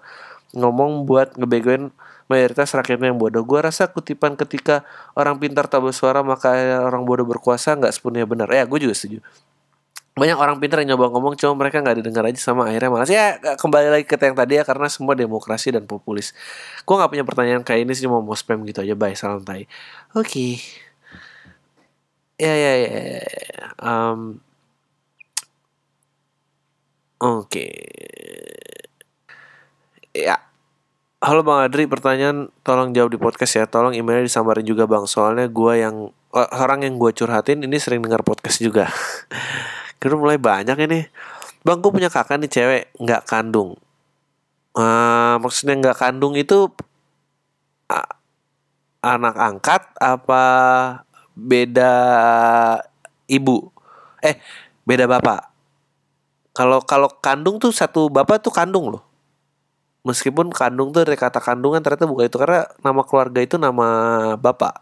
ngomong 0.55 1.07
buat 1.07 1.35
ngebegoin 1.35 1.91
mayoritas 2.31 2.71
rakyatnya 2.79 3.11
yang 3.11 3.19
bodoh. 3.19 3.43
Gua 3.43 3.67
rasa 3.67 3.91
kutipan 3.91 4.39
ketika 4.39 4.87
orang 5.19 5.43
pintar 5.43 5.67
tak 5.67 5.83
bersuara 5.83 6.23
maka 6.23 6.55
orang 6.79 7.03
bodoh 7.03 7.27
berkuasa 7.27 7.75
nggak 7.75 7.91
sepenuhnya 7.91 8.27
benar. 8.31 8.47
Ya, 8.55 8.63
gue 8.63 8.79
juga 8.79 8.95
setuju. 8.95 9.19
Banyak 10.19 10.37
orang 10.37 10.57
pintar 10.59 10.83
yang 10.83 10.95
nyoba 10.95 11.15
ngomong 11.15 11.39
cuma 11.39 11.55
mereka 11.55 11.79
nggak 11.81 12.03
didengar 12.03 12.27
aja 12.27 12.41
sama 12.43 12.67
akhirnya 12.67 12.91
malas. 12.91 13.11
Ya 13.11 13.39
kembali 13.39 13.89
lagi 13.89 14.05
ke 14.05 14.19
yang 14.19 14.37
tadi 14.37 14.59
ya 14.59 14.67
karena 14.67 14.91
semua 14.91 15.15
demokrasi 15.15 15.71
dan 15.71 15.87
populis. 15.87 16.35
Gue 16.83 16.95
nggak 16.99 17.11
punya 17.15 17.25
pertanyaan 17.25 17.63
kayak 17.63 17.87
ini 17.87 17.93
sih 17.95 18.05
cuma 18.11 18.19
mau 18.19 18.35
spam 18.35 18.67
gitu 18.67 18.83
aja. 18.83 18.95
Bye, 18.99 19.15
salam 19.15 19.47
tai. 19.47 19.71
Oke. 20.19 20.59
Ya 22.41 22.55
ya 22.57 22.73
ya. 22.75 22.91
ya. 22.91 23.23
Um, 23.79 24.41
Oke. 27.21 27.69
Ya. 30.17 30.41
Halo 31.21 31.45
Bang 31.45 31.61
Adri, 31.61 31.85
pertanyaan 31.85 32.49
tolong 32.65 32.97
jawab 32.97 33.13
di 33.13 33.21
podcast 33.21 33.61
ya. 33.61 33.69
Tolong 33.69 33.93
emailnya 33.93 34.25
disambarin 34.25 34.65
juga 34.65 34.89
Bang. 34.89 35.05
Soalnya 35.05 35.45
gua 35.53 35.77
yang 35.77 36.17
oh, 36.17 36.49
orang 36.57 36.81
yang 36.89 36.97
gua 36.97 37.13
curhatin 37.13 37.61
ini 37.61 37.77
sering 37.77 38.01
dengar 38.01 38.25
podcast 38.25 38.57
juga. 38.65 38.89
Kira 40.01 40.17
mulai 40.17 40.41
banyak 40.41 40.77
ini. 40.89 41.07
Bang, 41.61 41.85
gue 41.85 41.93
punya 41.93 42.09
kakak 42.09 42.41
nih 42.41 42.51
cewek 42.51 42.83
nggak 42.97 43.23
kandung. 43.29 43.77
Ah, 44.73 45.37
maksudnya 45.43 45.77
nggak 45.77 45.99
kandung 45.99 46.35
itu 46.39 46.73
a- 47.91 48.17
anak 49.05 49.37
angkat 49.37 49.83
apa 50.01 50.43
beda 51.37 51.95
ibu? 53.29 53.69
Eh, 54.25 54.41
beda 54.89 55.05
bapak. 55.05 55.53
Kalau 56.57 56.81
kalau 56.83 57.09
kandung 57.21 57.61
tuh 57.63 57.71
satu 57.71 58.09
bapak 58.09 58.41
tuh 58.43 58.53
kandung 58.53 58.93
loh 58.93 59.11
meskipun 60.05 60.49
kandung 60.53 60.93
tuh 60.97 61.05
dari 61.05 61.19
kata 61.19 61.41
kandungan 61.45 61.85
ternyata 61.85 62.09
bukan 62.09 62.25
itu 62.29 62.39
karena 62.41 62.65
nama 62.81 63.03
keluarga 63.05 63.41
itu 63.45 63.61
nama 63.61 63.89
bapak 64.41 64.81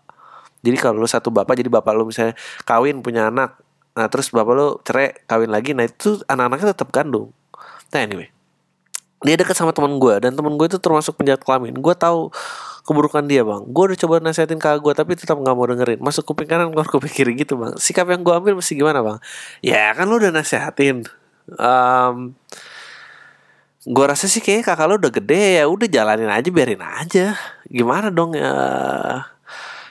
jadi 0.62 0.78
kalau 0.78 1.02
lu 1.02 1.08
satu 1.10 1.30
bapak 1.34 1.58
jadi 1.58 1.70
bapak 1.70 1.92
lu 1.94 2.06
misalnya 2.06 2.38
kawin 2.62 3.02
punya 3.02 3.30
anak 3.30 3.58
nah 3.98 4.06
terus 4.06 4.30
bapak 4.30 4.54
lu 4.54 4.78
cerai 4.86 5.18
kawin 5.26 5.50
lagi. 5.50 5.74
Nah 5.74 5.90
itu 5.90 6.22
anak-anaknya 6.30 6.70
tetap 6.70 6.94
kandung 6.94 7.34
nah 7.90 8.04
anyway. 8.04 8.30
Dia 9.26 9.34
dekat 9.34 9.58
sama 9.58 9.74
teman 9.74 9.98
gue 9.98 10.14
dan 10.22 10.38
teman 10.38 10.54
gue 10.54 10.66
itu 10.70 10.78
termasuk 10.78 11.18
penjahat 11.18 11.42
kelamin. 11.42 11.74
Gue 11.74 11.90
tahu 11.98 12.30
keburukan 12.86 13.26
dia 13.26 13.42
bang. 13.42 13.66
Gue 13.66 13.90
udah 13.90 13.98
coba 13.98 14.14
nasihatin 14.22 14.62
kakak 14.62 14.78
gue 14.78 14.92
tapi 14.94 15.12
tetap 15.18 15.34
nggak 15.42 15.54
mau 15.58 15.66
dengerin. 15.66 15.98
Masuk 15.98 16.22
kuping 16.22 16.46
kanan 16.46 16.70
keluar 16.70 16.86
kuping 16.86 17.10
kiri 17.10 17.34
gitu 17.34 17.58
bang. 17.58 17.74
Sikap 17.82 18.06
yang 18.06 18.22
gue 18.22 18.30
ambil 18.30 18.54
mesti 18.54 18.78
gimana 18.78 19.02
bang? 19.02 19.18
Ya 19.58 19.90
kan 19.98 20.06
lu 20.06 20.22
udah 20.22 20.30
nasihatin. 20.30 21.02
Um, 21.58 22.38
gue 23.82 24.04
rasa 24.06 24.30
sih 24.30 24.38
kayaknya 24.38 24.70
kakak 24.70 24.86
lu 24.86 24.94
udah 25.02 25.10
gede. 25.10 25.44
Ya 25.58 25.64
udah 25.66 25.88
jalanin 25.90 26.30
aja 26.30 26.48
biarin 26.54 26.82
aja. 26.84 27.34
Gimana 27.66 28.14
dong 28.14 28.38
ya? 28.38 28.54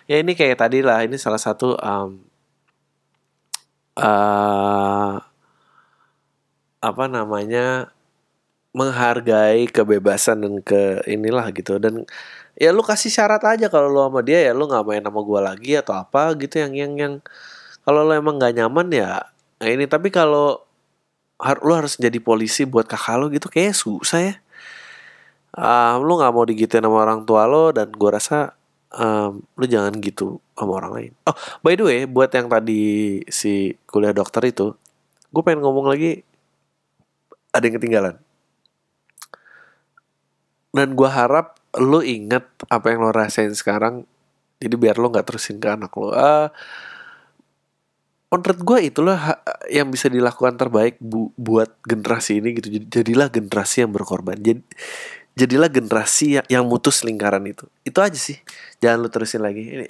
Ya 0.08 0.24
ini 0.24 0.40
kayak 0.40 0.64
tadi 0.64 0.80
lah. 0.80 1.04
Ini 1.04 1.20
salah 1.20 1.42
satu 1.42 1.76
um, 1.76 2.24
uh, 3.98 5.20
apa 6.78 7.04
namanya 7.10 7.90
menghargai 8.78 9.66
kebebasan 9.66 10.46
dan 10.46 10.56
ke 10.62 11.02
inilah 11.10 11.50
gitu. 11.50 11.82
Dan 11.82 12.06
ya 12.54 12.70
lu 12.70 12.86
kasih 12.86 13.10
syarat 13.10 13.42
aja 13.42 13.68
kalau 13.74 13.90
lu 13.90 14.02
sama 14.06 14.22
dia 14.22 14.50
ya 14.50 14.52
lu 14.54 14.70
nggak 14.70 14.86
main 14.86 15.04
sama 15.04 15.22
gua 15.26 15.42
lagi 15.54 15.74
atau 15.74 15.98
apa 15.98 16.38
gitu. 16.38 16.62
Yang 16.62 16.74
yang 16.78 16.94
yang 16.98 17.14
kalau 17.82 18.06
lu 18.06 18.14
emang 18.14 18.38
nggak 18.38 18.54
nyaman 18.62 18.88
ya 18.94 19.26
nah 19.58 19.68
ini. 19.70 19.90
Tapi 19.90 20.14
kalau 20.14 20.62
har, 21.42 21.58
lu 21.66 21.74
harus 21.74 21.98
jadi 21.98 22.18
polisi 22.22 22.66
buat 22.70 22.86
kakak 22.86 23.18
lu 23.18 23.34
gitu 23.34 23.50
kayak 23.50 23.74
susah 23.74 24.22
ya. 24.22 24.36
Um, 25.58 26.06
lu 26.06 26.22
nggak 26.22 26.34
mau 26.38 26.46
digituin 26.46 26.86
sama 26.86 27.02
orang 27.02 27.26
tua 27.26 27.50
lo 27.50 27.74
dan 27.74 27.90
gua 27.98 28.22
rasa 28.22 28.57
um, 28.96 29.44
lu 29.60 29.66
jangan 29.68 29.96
gitu 30.00 30.40
sama 30.56 30.80
orang 30.80 30.92
lain. 30.94 31.12
Oh 31.28 31.36
by 31.64 31.76
the 31.76 31.84
way 31.84 32.00
buat 32.08 32.32
yang 32.32 32.48
tadi 32.48 33.22
si 33.28 33.76
kuliah 33.90 34.16
dokter 34.16 34.44
itu 34.48 34.76
gue 35.32 35.42
pengen 35.44 35.64
ngomong 35.64 35.92
lagi 35.92 36.24
ada 37.52 37.64
yang 37.68 37.76
ketinggalan. 37.80 38.16
Dan 40.72 40.94
gue 40.94 41.10
harap 41.10 41.58
lu 41.78 42.06
inget 42.06 42.46
apa 42.70 42.94
yang 42.94 43.04
lo 43.04 43.12
rasain 43.12 43.54
sekarang 43.54 44.06
jadi 44.58 44.76
biar 44.78 44.96
lo 44.98 45.10
nggak 45.14 45.26
terusin 45.30 45.62
ke 45.62 45.70
anak 45.70 45.94
lo 45.94 46.10
uh, 46.10 46.50
menurut 48.28 48.60
gue 48.60 48.80
itulah 48.92 49.40
yang 49.72 49.88
bisa 49.88 50.12
dilakukan 50.12 50.60
terbaik 50.60 51.00
bu 51.00 51.32
buat 51.40 51.72
generasi 51.88 52.44
ini 52.44 52.60
gitu. 52.60 52.68
Jadilah 52.92 53.32
generasi 53.32 53.88
yang 53.88 53.96
berkorban. 53.96 54.36
Jadi 54.36 54.60
jadilah 55.38 55.70
generasi 55.70 56.42
yang, 56.42 56.46
yang 56.50 56.64
mutus 56.66 57.06
lingkaran 57.06 57.46
itu 57.46 57.70
itu 57.86 58.00
aja 58.02 58.18
sih 58.18 58.42
jangan 58.82 59.06
lu 59.06 59.10
terusin 59.14 59.46
lagi 59.46 59.62
ini 59.62 59.86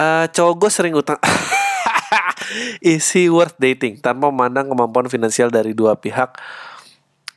uh, 0.00 0.24
cowok 0.32 0.54
gue 0.64 0.70
sering 0.72 0.94
utang 0.96 1.20
isi 2.80 3.28
worth 3.28 3.60
dating 3.60 4.00
tanpa 4.00 4.32
memandang 4.32 4.72
kemampuan 4.72 5.12
finansial 5.12 5.52
dari 5.52 5.76
dua 5.76 6.00
pihak 6.00 6.40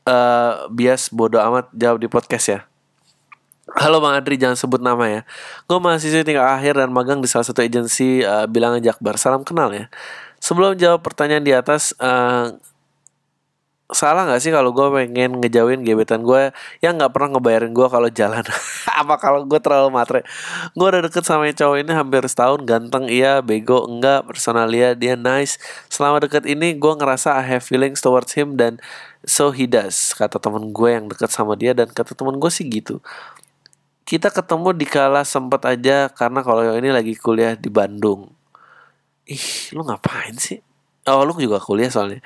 uh, 0.07 0.71
bias 0.71 1.11
bodoh 1.11 1.43
amat 1.43 1.67
jawab 1.75 1.99
di 1.99 2.07
podcast 2.07 2.47
ya. 2.47 2.59
Halo 3.67 3.99
Bang 3.99 4.15
Adri, 4.15 4.39
jangan 4.39 4.55
sebut 4.55 4.79
nama 4.79 5.03
ya. 5.11 5.21
Gue 5.67 5.77
mahasiswa 5.83 6.23
tingkat 6.23 6.47
akhir 6.47 6.79
dan 6.79 6.89
magang 6.89 7.19
di 7.19 7.27
salah 7.27 7.43
satu 7.43 7.59
agensi 7.59 8.23
uh, 8.23 8.47
bilangan 8.47 8.79
Jakbar. 8.79 9.19
Salam 9.19 9.43
kenal 9.43 9.75
ya. 9.75 9.91
Sebelum 10.39 10.79
jawab 10.79 11.03
pertanyaan 11.03 11.43
di 11.43 11.51
atas, 11.51 11.91
uh, 11.99 12.55
salah 13.88 14.27
nggak 14.27 14.43
sih 14.43 14.51
kalau 14.51 14.75
gue 14.75 14.83
pengen 14.91 15.39
ngejauhin 15.39 15.79
gebetan 15.79 16.19
gue 16.19 16.51
yang 16.83 16.99
nggak 16.99 17.07
pernah 17.15 17.39
ngebayarin 17.39 17.71
gue 17.71 17.88
kalau 17.88 18.09
jalan? 18.11 18.43
Apa 18.99 19.15
kalau 19.15 19.47
gue 19.47 19.59
terlalu 19.63 19.89
matre? 19.95 20.21
Gue 20.75 20.91
udah 20.91 21.07
deket 21.07 21.23
sama 21.23 21.47
cowok 21.47 21.77
ini 21.88 21.91
hampir 21.95 22.27
setahun 22.27 22.67
ganteng 22.67 23.07
iya 23.07 23.39
bego 23.39 23.88
enggak 23.88 24.27
personalia 24.27 24.91
dia 24.91 25.15
nice. 25.15 25.55
Selama 25.88 26.19
deket 26.19 26.43
ini 26.43 26.75
gue 26.75 26.93
ngerasa 26.99 27.39
I 27.39 27.47
have 27.55 27.63
feelings 27.63 28.03
towards 28.03 28.35
him 28.35 28.59
dan 28.59 28.83
so 29.23 29.55
he 29.55 29.63
does 29.63 30.11
kata 30.19 30.35
temen 30.35 30.75
gue 30.75 30.89
yang 30.91 31.07
deket 31.07 31.31
sama 31.31 31.55
dia 31.55 31.71
dan 31.71 31.88
kata 31.88 32.11
temen 32.11 32.35
gue 32.43 32.51
sih 32.51 32.67
gitu. 32.67 32.99
Kita 34.03 34.35
ketemu 34.35 34.75
di 34.75 34.88
kala 34.88 35.23
sempet 35.23 35.63
aja 35.63 36.11
karena 36.11 36.43
kalau 36.43 36.75
ini 36.75 36.91
lagi 36.91 37.15
kuliah 37.15 37.55
di 37.55 37.71
Bandung. 37.71 38.35
Ih 39.31 39.71
lu 39.71 39.88
ngapain 39.88 40.35
sih? 40.35 40.59
Oh 41.07 41.23
lu 41.23 41.31
juga 41.39 41.63
kuliah 41.63 41.88
soalnya 41.88 42.19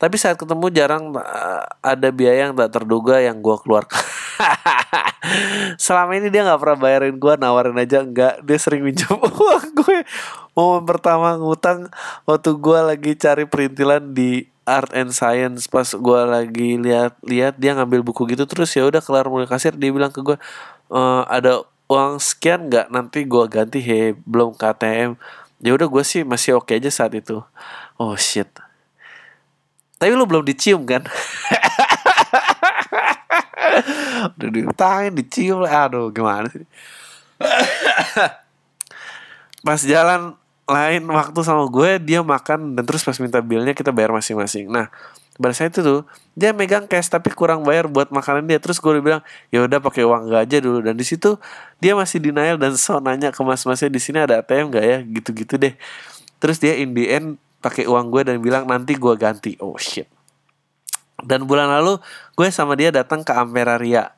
tapi 0.00 0.16
saat 0.16 0.40
ketemu 0.40 0.72
jarang 0.72 1.12
uh, 1.12 1.62
ada 1.84 2.08
biaya 2.08 2.48
yang 2.48 2.56
tak 2.56 2.72
terduga 2.72 3.20
yang 3.20 3.44
gue 3.44 3.52
keluarkan. 3.60 4.00
Selama 5.84 6.16
ini 6.16 6.32
dia 6.32 6.40
nggak 6.40 6.56
pernah 6.56 6.78
bayarin 6.80 7.20
gue, 7.20 7.34
nawarin 7.36 7.76
aja 7.76 8.00
enggak. 8.00 8.40
Dia 8.40 8.56
sering 8.56 8.80
minjem 8.80 9.12
uang 9.44 9.66
gue. 9.76 10.00
Momen 10.56 10.88
pertama 10.88 11.36
ngutang 11.36 11.92
waktu 12.24 12.50
gue 12.56 12.78
lagi 12.80 13.12
cari 13.12 13.44
perintilan 13.44 14.16
di 14.16 14.48
art 14.64 14.88
and 14.96 15.12
science 15.12 15.68
pas 15.68 15.84
gue 15.84 16.20
lagi 16.24 16.80
lihat-lihat 16.80 17.60
dia 17.60 17.76
ngambil 17.76 18.00
buku 18.06 18.24
gitu 18.32 18.46
terus 18.46 18.70
ya 18.72 18.86
udah 18.86 19.02
kelar 19.02 19.26
mulai 19.26 19.50
kasir 19.50 19.74
dia 19.74 19.90
bilang 19.90 20.14
ke 20.14 20.22
gue 20.22 20.38
e, 20.94 21.00
ada 21.26 21.66
uang 21.90 22.22
sekian 22.22 22.70
nggak 22.70 22.86
nanti 22.94 23.26
gue 23.26 23.44
ganti 23.50 23.82
he 23.82 24.14
belum 24.22 24.54
KTM 24.54 25.18
ya 25.58 25.74
udah 25.74 25.90
gue 25.90 26.04
sih 26.06 26.22
masih 26.22 26.54
oke 26.54 26.70
okay 26.70 26.78
aja 26.78 26.92
saat 26.92 27.18
itu 27.18 27.42
oh 27.98 28.14
shit 28.14 28.46
tapi 30.00 30.16
lu 30.16 30.24
belum 30.24 30.48
dicium 30.48 30.88
kan? 30.88 31.04
Udah 34.40 34.48
diutangin, 34.48 35.12
dicium 35.12 35.60
lah. 35.60 35.92
Aduh, 35.92 36.08
gimana 36.08 36.48
sih? 36.48 36.64
pas 39.60 39.76
jalan 39.84 40.32
lain 40.64 41.04
waktu 41.04 41.40
sama 41.44 41.68
gue, 41.68 42.00
dia 42.00 42.24
makan 42.24 42.80
dan 42.80 42.88
terus 42.88 43.04
pas 43.04 43.20
minta 43.20 43.44
bilnya 43.44 43.76
kita 43.76 43.92
bayar 43.92 44.08
masing-masing. 44.16 44.72
Nah, 44.72 44.88
pada 45.40 45.52
saat 45.56 45.72
itu 45.72 45.84
tuh 45.84 46.00
dia 46.36 46.52
megang 46.52 46.84
cash 46.84 47.08
tapi 47.08 47.32
kurang 47.32 47.64
bayar 47.64 47.88
buat 47.88 48.12
makanan 48.12 48.44
dia 48.44 48.60
terus 48.60 48.76
gue 48.76 49.00
bilang 49.00 49.24
ya 49.48 49.64
udah 49.64 49.80
pakai 49.80 50.04
uang 50.04 50.28
gak 50.28 50.44
aja 50.44 50.56
dulu 50.60 50.84
dan 50.84 50.92
di 50.92 51.04
situ 51.04 51.40
dia 51.80 51.96
masih 51.96 52.20
denial 52.20 52.60
dan 52.60 52.76
so 52.80 53.00
nanya 53.00 53.32
ke 53.32 53.40
mas-masnya 53.40 53.88
di 53.88 53.96
sini 53.96 54.20
ada 54.20 54.44
ATM 54.44 54.68
gak 54.68 54.84
ya 54.84 54.98
gitu-gitu 55.00 55.56
deh 55.56 55.74
terus 56.36 56.60
dia 56.60 56.76
in 56.76 56.92
the 56.92 57.08
end 57.08 57.40
pakai 57.60 57.84
uang 57.86 58.08
gue 58.08 58.22
dan 58.26 58.36
bilang 58.40 58.64
nanti 58.66 58.96
gue 58.96 59.14
ganti. 59.14 59.54
Oh 59.60 59.76
shit. 59.76 60.08
Dan 61.20 61.44
bulan 61.44 61.68
lalu 61.68 62.00
gue 62.34 62.48
sama 62.48 62.74
dia 62.74 62.88
datang 62.88 63.20
ke 63.20 63.32
Ampera 63.36 63.76
Ria. 63.76 64.16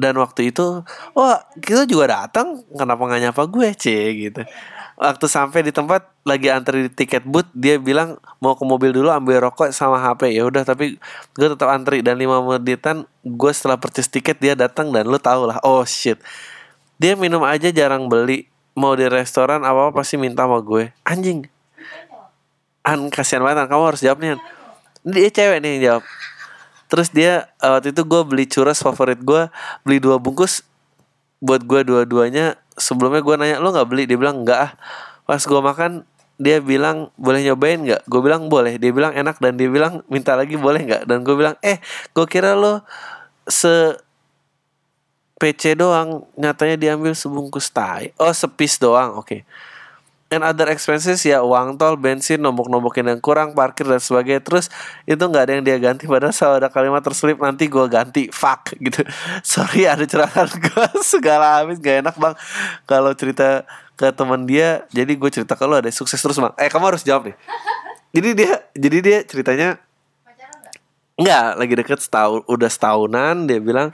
Dan 0.00 0.16
waktu 0.16 0.48
itu 0.48 0.80
wah 1.12 1.44
kita 1.60 1.84
juga 1.84 2.24
datang. 2.24 2.64
Kenapa 2.72 3.04
nggak 3.04 3.22
nyapa 3.30 3.42
gue 3.44 3.68
c? 3.76 3.86
Gitu. 4.16 4.40
Waktu 5.00 5.26
sampai 5.28 5.60
di 5.64 5.72
tempat 5.72 6.08
lagi 6.28 6.52
antri 6.52 6.88
di 6.88 6.90
tiket 6.92 7.24
booth 7.24 7.48
dia 7.56 7.80
bilang 7.80 8.20
mau 8.36 8.52
ke 8.52 8.64
mobil 8.68 8.92
dulu 8.92 9.08
ambil 9.08 9.48
rokok 9.48 9.72
sama 9.72 9.96
HP 9.96 10.36
ya 10.36 10.44
udah 10.44 10.64
tapi 10.64 10.96
gue 11.36 11.48
tetap 11.52 11.68
antri. 11.68 12.00
Dan 12.00 12.16
lima 12.16 12.40
menitan 12.40 13.04
gue 13.20 13.52
setelah 13.52 13.76
purchase 13.76 14.08
tiket 14.08 14.40
dia 14.40 14.56
datang 14.56 14.88
dan 14.88 15.04
lu 15.04 15.20
tau 15.20 15.44
lah. 15.44 15.60
Oh 15.60 15.84
shit. 15.84 16.16
Dia 16.96 17.12
minum 17.16 17.44
aja 17.44 17.68
jarang 17.68 18.08
beli. 18.08 18.48
Mau 18.72 18.96
di 18.96 19.04
restoran 19.04 19.60
apa 19.66 19.92
apa 19.92 20.00
pasti 20.00 20.16
minta 20.16 20.48
sama 20.48 20.64
gue. 20.64 20.96
Anjing 21.04 21.59
An 22.80 23.12
kasihan 23.12 23.44
banget 23.44 23.68
kamu 23.68 23.84
harus 23.92 24.00
jawab 24.00 24.20
nih 24.24 24.40
dia 25.04 25.32
cewek 25.32 25.58
nih 25.64 25.70
yang 25.76 25.82
jawab. 25.82 26.04
Terus 26.90 27.08
dia 27.14 27.48
uh, 27.62 27.78
waktu 27.78 27.94
itu 27.94 28.02
gue 28.04 28.20
beli 28.26 28.44
churros 28.50 28.82
favorit 28.82 29.20
gue 29.22 29.48
beli 29.86 29.98
dua 30.02 30.20
bungkus 30.20 30.66
buat 31.40 31.64
gue 31.64 31.80
dua-duanya. 31.86 32.58
Sebelumnya 32.76 33.22
gue 33.24 33.34
nanya 33.38 33.56
lo 33.62 33.72
nggak 33.72 33.88
beli? 33.88 34.04
Dia 34.04 34.18
bilang 34.20 34.44
enggak 34.44 34.60
ah. 34.60 34.72
Pas 35.24 35.40
gue 35.40 35.60
makan 35.60 36.04
dia 36.40 36.60
bilang 36.60 37.12
boleh 37.16 37.44
nyobain 37.44 37.80
nggak? 37.80 38.02
Gue 38.04 38.20
bilang 38.20 38.50
boleh. 38.52 38.76
Dia 38.76 38.92
bilang 38.92 39.16
enak. 39.16 39.40
Dan 39.40 39.56
dia 39.56 39.70
bilang 39.70 40.04
minta 40.10 40.36
lagi 40.36 40.58
boleh 40.58 40.84
nggak? 40.84 41.02
Dan 41.08 41.24
gue 41.24 41.34
bilang 41.36 41.56
eh 41.64 41.80
gue 42.12 42.26
kira 42.28 42.58
lo 42.58 42.84
se 43.48 43.96
PC 45.40 45.78
doang. 45.78 46.28
Nyatanya 46.36 46.76
diambil 46.76 47.16
sebungkus 47.16 47.72
tai 47.72 48.12
oh 48.20 48.34
sepis 48.34 48.76
doang 48.76 49.16
oke. 49.16 49.24
okay 49.24 49.40
and 50.30 50.46
other 50.46 50.70
expenses 50.70 51.18
ya 51.26 51.42
uang 51.42 51.74
tol, 51.74 51.98
bensin, 51.98 52.38
nombok-nombokin 52.38 53.02
yang 53.02 53.18
kurang, 53.18 53.50
parkir 53.50 53.82
dan 53.82 53.98
sebagainya. 53.98 54.38
Terus 54.46 54.70
itu 55.02 55.18
nggak 55.18 55.42
ada 55.42 55.52
yang 55.58 55.64
dia 55.66 55.76
ganti 55.82 56.06
padahal 56.06 56.30
selalu 56.30 56.54
ada 56.62 56.68
kalimat 56.70 57.02
terselip 57.02 57.42
nanti 57.42 57.66
gue 57.66 57.84
ganti 57.90 58.30
fuck 58.30 58.70
gitu. 58.78 59.02
Sorry 59.42 59.90
ada 59.90 60.06
cerahan 60.06 60.46
gue 60.70 60.86
segala 61.02 61.60
habis 61.60 61.82
gak 61.82 62.06
enak 62.06 62.14
bang 62.14 62.34
kalau 62.86 63.10
cerita 63.18 63.66
ke 63.98 64.06
teman 64.14 64.46
dia. 64.46 64.86
Jadi 64.94 65.18
gue 65.18 65.30
cerita 65.34 65.58
ke 65.58 65.66
lo 65.66 65.82
ada 65.82 65.90
sukses 65.90 66.22
terus 66.22 66.38
bang. 66.38 66.54
Eh 66.54 66.70
kamu 66.70 66.94
harus 66.94 67.02
jawab 67.02 67.26
nih. 67.26 67.36
Jadi 68.14 68.28
dia 68.34 68.52
jadi 68.74 68.98
dia 68.98 69.18
ceritanya 69.22 69.78
Enggak, 71.20 71.60
lagi 71.60 71.74
deket 71.76 72.00
setahun, 72.00 72.48
udah 72.48 72.70
setahunan 72.72 73.44
dia 73.44 73.60
bilang 73.60 73.92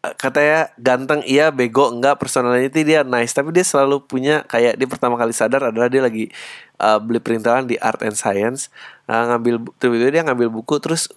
katanya 0.00 0.72
ganteng 0.80 1.20
iya 1.28 1.52
bego 1.52 1.92
enggak 1.92 2.16
personality 2.16 2.80
dia 2.88 3.04
nice. 3.04 3.36
Tapi 3.36 3.52
dia 3.52 3.64
selalu 3.64 4.00
punya 4.08 4.48
kayak 4.48 4.80
dia 4.80 4.88
pertama 4.88 5.20
kali 5.20 5.36
sadar 5.36 5.68
adalah 5.68 5.92
dia 5.92 6.00
lagi 6.00 6.32
uh, 6.80 6.96
beli 6.96 7.20
perintilan 7.20 7.68
di 7.68 7.76
art 7.76 8.00
and 8.00 8.16
science 8.16 8.72
uh, 9.12 9.28
ngambil 9.28 9.60
tiba 9.76 10.08
dia 10.08 10.24
ngambil 10.24 10.48
buku 10.48 10.80
terus 10.80 11.12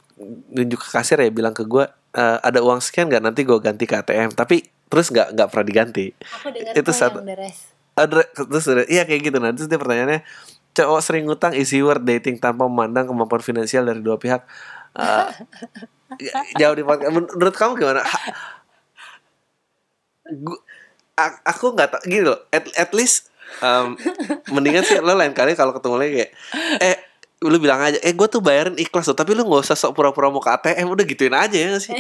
nunjuk 0.51 0.84
ke 0.84 0.89
kasir 0.99 1.15
ya 1.15 1.31
bilang 1.31 1.55
ke 1.55 1.63
gue 1.63 1.88
uh, 1.88 2.38
ada 2.43 2.59
uang 2.59 2.84
sekian 2.84 3.07
nggak? 3.07 3.23
Nanti 3.23 3.47
gue 3.47 3.55
ganti 3.63 3.88
ke 3.88 3.95
ATM 4.03 4.36
tapi 4.36 4.67
terus 4.91 5.07
nggak 5.07 5.31
nggak 5.31 5.47
pernah 5.47 5.65
diganti. 5.65 6.05
Itu 6.75 6.91
satu 6.91 7.23
ada 7.93 8.25
terus 8.36 8.65
iya 8.91 9.07
kayak 9.07 9.31
gitu. 9.31 9.38
Nanti 9.39 9.63
dia 9.63 9.79
pertanyaannya 9.79 10.27
cowok 10.75 10.99
sering 10.99 11.23
ngutang 11.29 11.55
isi 11.55 11.79
word 11.79 12.03
dating 12.03 12.36
tanpa 12.36 12.67
memandang 12.67 13.07
kemampuan 13.07 13.39
finansial 13.39 13.88
dari 13.88 14.03
dua 14.03 14.19
pihak. 14.19 14.43
Uh, 14.93 15.25
jauh 16.61 16.77
di 16.77 16.86
menurut 16.86 17.55
kamu 17.57 17.81
gimana 17.81 18.05
gua, 20.36 20.57
aku 21.43 21.65
nggak 21.71 21.89
tak 21.91 22.01
gini 22.03 22.23
loh 22.23 22.39
at, 22.49 22.65
at 22.73 22.91
least 22.91 23.29
um, 23.59 23.93
mendingan 24.49 24.81
sih 24.81 24.97
lo 24.97 25.13
lain 25.13 25.31
kali 25.31 25.53
kalau 25.53 25.71
ketemu 25.71 25.95
lagi 25.95 26.13
kayak 26.15 26.31
eh 26.79 26.97
lu 27.43 27.57
bilang 27.57 27.77
aja 27.77 27.99
eh 27.99 28.11
gue 28.11 28.25
tuh 28.25 28.39
bayarin 28.39 28.73
ikhlas 28.75 29.05
loh 29.05 29.13
tapi 29.13 29.31
lu 29.31 29.43
nggak 29.43 29.61
usah 29.61 29.75
sok 29.75 29.93
pura-pura 29.93 30.27
mau 30.27 30.39
ke 30.39 30.49
ATM 30.49 30.88
udah 30.88 31.03
gituin 31.03 31.34
aja 31.34 31.51
ya 31.51 31.67
nggak 31.69 31.84
sih 31.84 31.93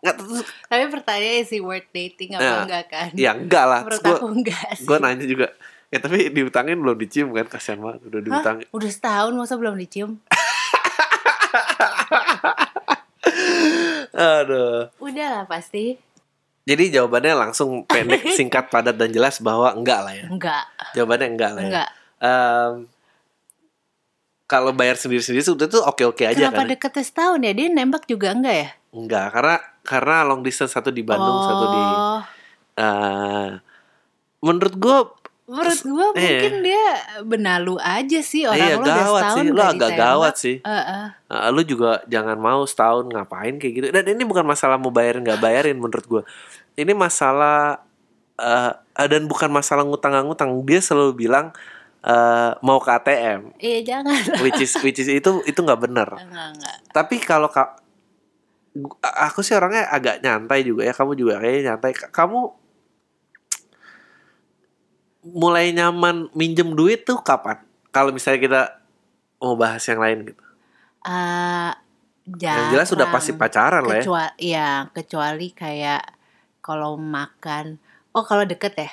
nggak 0.00 0.14
terus 0.16 0.42
Tapi 0.64 0.84
pertanyaannya 0.90 1.44
sih 1.44 1.60
worth 1.60 1.86
dating 1.90 2.32
apa 2.32 2.42
Nah, 2.42 2.60
enggak 2.64 2.84
kan? 2.88 3.08
ya 3.14 3.30
enggak 3.30 3.64
lah 3.64 3.80
Menurut 3.84 4.00
gue 4.00 4.10
aku 4.12 4.26
enggak 4.28 4.68
sih. 4.74 4.84
gue 4.84 4.96
nanya 4.96 5.24
juga 5.24 5.46
ya 5.86 5.98
tapi 5.98 6.16
diutangin 6.28 6.76
belum 6.76 6.96
dicium 6.96 7.28
kan 7.30 7.46
kasihan 7.46 7.78
banget 7.78 8.00
udah 8.04 8.16
Hah? 8.16 8.24
diutangin 8.24 8.66
Udah 8.70 8.90
setahun 8.90 9.32
masa 9.32 9.54
belum 9.54 9.74
dicium? 9.76 10.18
aduh 14.12 14.90
Udah 14.98 15.26
lah 15.32 15.44
pasti. 15.46 15.94
Jadi 16.62 17.00
jawabannya 17.00 17.34
langsung 17.38 17.82
pendek 17.84 18.24
singkat 18.38 18.68
padat 18.68 18.94
dan 18.94 19.10
jelas 19.10 19.38
bahwa 19.38 19.70
enggak 19.70 20.00
lah 20.00 20.14
ya 20.14 20.26
Enggak. 20.26 20.64
jawabannya 20.92 21.28
enggak 21.30 21.50
lah 21.50 21.62
ya 21.62 21.68
Enggak. 21.68 21.88
Em, 22.20 22.72
kalau 24.44 24.70
bayar 24.70 24.94
sendiri-sendiri 24.94 25.40
sebetulnya 25.40 25.72
tuh 25.72 25.84
oke-oke 25.84 26.24
aja 26.26 26.36
Kenapa 26.36 26.60
kan 26.60 26.68
deketnya 26.68 27.04
setahun 27.06 27.40
ya? 27.40 27.52
Dia 27.54 27.66
nembak 27.70 28.04
juga 28.04 28.34
enggak 28.34 28.56
ya? 28.56 28.68
enggak 28.90 29.26
karena 29.30 29.54
karena 29.80 30.14
long 30.24 30.42
distance 30.42 30.74
satu 30.74 30.90
di 30.90 31.00
Bandung 31.00 31.38
satu 31.40 31.64
di 31.68 31.80
Oh. 31.80 32.20
eh, 32.76 33.48
menurut 34.40 34.74
gue 34.74 34.98
Menurut 35.50 35.80
gua 35.82 36.06
Iya. 36.12 36.14
mungkin 36.14 36.54
dia 36.62 36.84
benalu 37.22 37.74
aja 37.76 38.20
sih 38.20 38.46
orang 38.46 38.62
iya 38.62 38.74
lo 38.74 38.80
udah 38.80 38.94
setahun 38.96 39.34
sih. 39.36 39.46
Lo 39.46 39.58
nggak 39.58 39.70
agak 39.74 39.90
gawat 39.92 40.34
sih. 40.36 40.56
Heeh. 40.62 41.04
Eh, 41.26 41.48
lu 41.50 41.62
juga 41.62 41.90
jangan 42.06 42.38
mau 42.38 42.62
setahun 42.62 43.04
ngapain 43.04 43.58
kayak 43.58 43.74
gitu. 43.74 43.86
Dan 43.88 44.04
ini 44.08 44.22
bukan 44.22 44.42
masalah 44.42 44.76
mau 44.76 44.88
bayarin 44.88 45.20
nggak 45.20 45.38
bayarin 45.38 45.74
menurut 45.74 46.06
gue 46.06 46.22
ini 46.72 46.94
masalah 46.94 47.82
eh 48.36 48.72
eh, 48.72 49.06
dan 49.06 49.26
bukan 49.26 49.50
masalah 49.50 49.82
ngutang 49.82 50.14
ngutang 50.22 50.62
dia 50.62 50.78
selalu 50.78 51.12
bilang 51.18 51.50
eh, 52.00 52.50
mau 52.60 52.78
ke 52.78 52.88
ATM 52.88 53.52
Iya 53.58 53.78
jangan. 53.84 54.16
which 54.44 54.60
is 54.60 54.72
which 54.80 54.96
is 54.96 55.10
itu 55.10 55.30
itu 55.44 55.58
nggak 55.58 55.80
bener. 55.80 56.08
Enggak 56.08 56.46
enggak. 56.54 56.76
tapi 56.90 57.18
kalau 57.18 57.50
aku 59.02 59.42
sih 59.42 59.52
orangnya 59.52 59.90
agak 59.90 60.22
nyantai 60.22 60.62
juga 60.62 60.86
ya. 60.86 60.94
Kamu 60.94 61.12
juga 61.12 61.36
kayaknya 61.36 61.74
nyantai. 61.74 61.92
Ka- 61.92 62.08
kamu 62.08 62.38
mulai 65.34 65.72
nyaman 65.74 66.30
minjem 66.34 66.74
duit 66.74 67.06
tuh 67.06 67.18
kapan? 67.22 67.62
Kalau 67.90 68.14
misalnya 68.14 68.40
kita 68.40 68.62
mau 69.40 69.56
bahas 69.56 69.82
yang 69.88 69.98
lain 69.98 70.30
gitu. 70.30 70.42
Eh, 71.00 71.72
yang 72.38 72.68
jelas 72.70 72.92
sudah 72.92 73.08
pasti 73.08 73.32
pacaran 73.34 73.82
lah 73.82 73.98
ya. 73.98 74.02
Kecuali 74.04 74.34
ya 74.38 74.70
kecuali 74.92 75.46
kayak 75.50 76.02
kalau 76.60 76.94
makan 77.00 77.80
oh 78.12 78.22
kalau 78.22 78.44
deket 78.44 78.76
ya? 78.76 78.90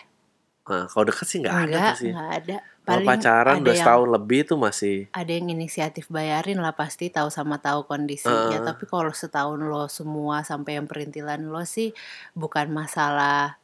Nah, 0.67 0.87
kalau 0.87 1.05
deket 1.07 1.25
sih 1.27 1.37
nggak 1.43 1.53
ada 1.53 1.63
enggak 1.67 1.87
tuh 1.91 1.99
sih. 1.99 2.11
enggak 2.11 2.31
ada. 2.43 2.57
Kalau 2.87 3.03
pacaran 3.03 3.55
udah 3.59 3.75
yang 3.75 3.83
setahun 3.83 4.09
lebih 4.15 4.39
tuh 4.47 4.57
masih 4.63 4.97
ada 5.11 5.27
yang 5.27 5.51
inisiatif 5.51 6.07
bayarin 6.07 6.63
lah 6.63 6.71
pasti 6.71 7.11
tahu 7.11 7.27
sama 7.27 7.59
tahu 7.59 7.83
kondisinya. 7.83 8.55
Heeh. 8.55 8.63
tapi 8.63 8.87
kalau 8.87 9.11
setahun 9.11 9.59
lo 9.59 9.91
semua 9.91 10.47
sampai 10.47 10.79
yang 10.79 10.87
perintilan 10.87 11.51
lo 11.51 11.67
sih 11.67 11.91
bukan 12.31 12.71
masalah 12.71 13.59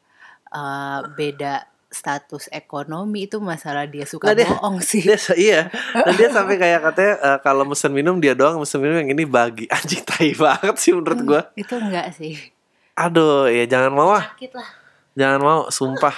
eh, 0.51 0.99
beda 1.15 1.72
status 1.93 2.49
ekonomi 2.49 3.29
itu 3.29 3.37
masalah 3.37 3.85
dia 3.85 4.03
suka 4.03 4.33
Nggak, 4.33 4.37
dia- 4.41 4.49
bohong 4.49 4.77
sih 4.89 5.01
dia 5.05 5.17
iya 5.37 5.61
dan 5.93 6.13
dia 6.17 6.29
sampai 6.33 6.57
kayak 6.57 6.81
katanya 6.91 7.13
eh, 7.21 7.37
kalau 7.45 7.63
mesen 7.63 7.93
minum 7.93 8.17
dia 8.17 8.33
doang 8.33 8.57
mesen 8.57 8.81
minum 8.81 8.97
yang 8.99 9.13
ini 9.13 9.23
bagi 9.23 9.69
anjing 9.77 10.01
tai 10.01 10.33
banget 10.33 10.75
sih 10.81 10.91
menurut 10.91 11.21
gua 11.21 11.41
itu 11.53 11.77
enggak 11.77 12.11
sih 12.17 12.35
aduh 12.97 13.45
ya 13.47 13.69
jangan 13.69 13.93
mau 13.93 14.09
ah 14.11 14.25
sakit 14.33 14.51
lah 14.57 14.83
Jangan 15.13 15.39
mau, 15.45 15.59
sumpah. 15.69 16.15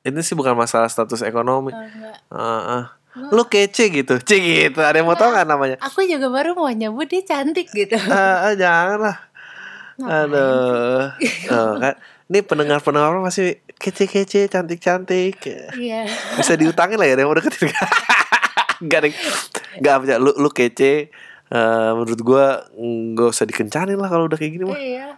Ini 0.00 0.16
sih 0.24 0.32
bukan 0.32 0.56
masalah 0.56 0.88
status 0.88 1.20
ekonomi. 1.20 1.76
Oh, 1.76 1.84
enggak. 1.84 2.16
Heeh. 2.32 2.82
Lu 3.34 3.44
kece 3.44 3.92
gitu, 3.92 4.16
cik 4.16 4.40
gitu. 4.40 4.80
Ada 4.80 5.04
yang 5.04 5.08
mau 5.12 5.18
tau 5.18 5.28
gak 5.28 5.44
namanya? 5.44 5.76
aku 5.76 6.06
juga 6.08 6.32
baru 6.32 6.56
mau 6.56 6.72
nyebut 6.72 7.04
dia 7.04 7.20
cantik 7.20 7.68
gitu 7.68 8.00
Ah, 8.08 8.48
ah, 8.48 8.54
jangan 8.56 8.98
lah. 9.04 9.16
Aduh. 10.00 11.12
Oh, 11.52 11.72
kan. 11.76 12.00
Ini 12.32 12.38
pendengar-pendengar 12.44 13.20
masih 13.20 13.60
kece-kece, 13.78 14.46
cantik-cantik. 14.46 15.38
iya 15.74 16.04
Bisa 16.34 16.54
diutangin 16.54 16.98
lah 16.98 17.06
ya, 17.06 17.14
yang 17.14 17.30
mau 17.30 17.38
deketin. 17.38 17.70
Gak 18.90 18.98
ada. 19.00 19.08
Gak 19.78 19.92
apa 19.94 20.18
lu, 20.18 20.34
lu 20.34 20.50
kece. 20.50 21.08
Eh, 21.48 21.90
menurut 21.96 22.20
gua 22.20 22.68
nggak 22.76 23.32
usah 23.32 23.48
dikencanin 23.48 23.96
lah 23.96 24.12
kalau 24.12 24.28
udah 24.28 24.36
kayak 24.36 24.52
gini 24.52 24.64
mah. 24.68 24.76
iya 24.76 25.16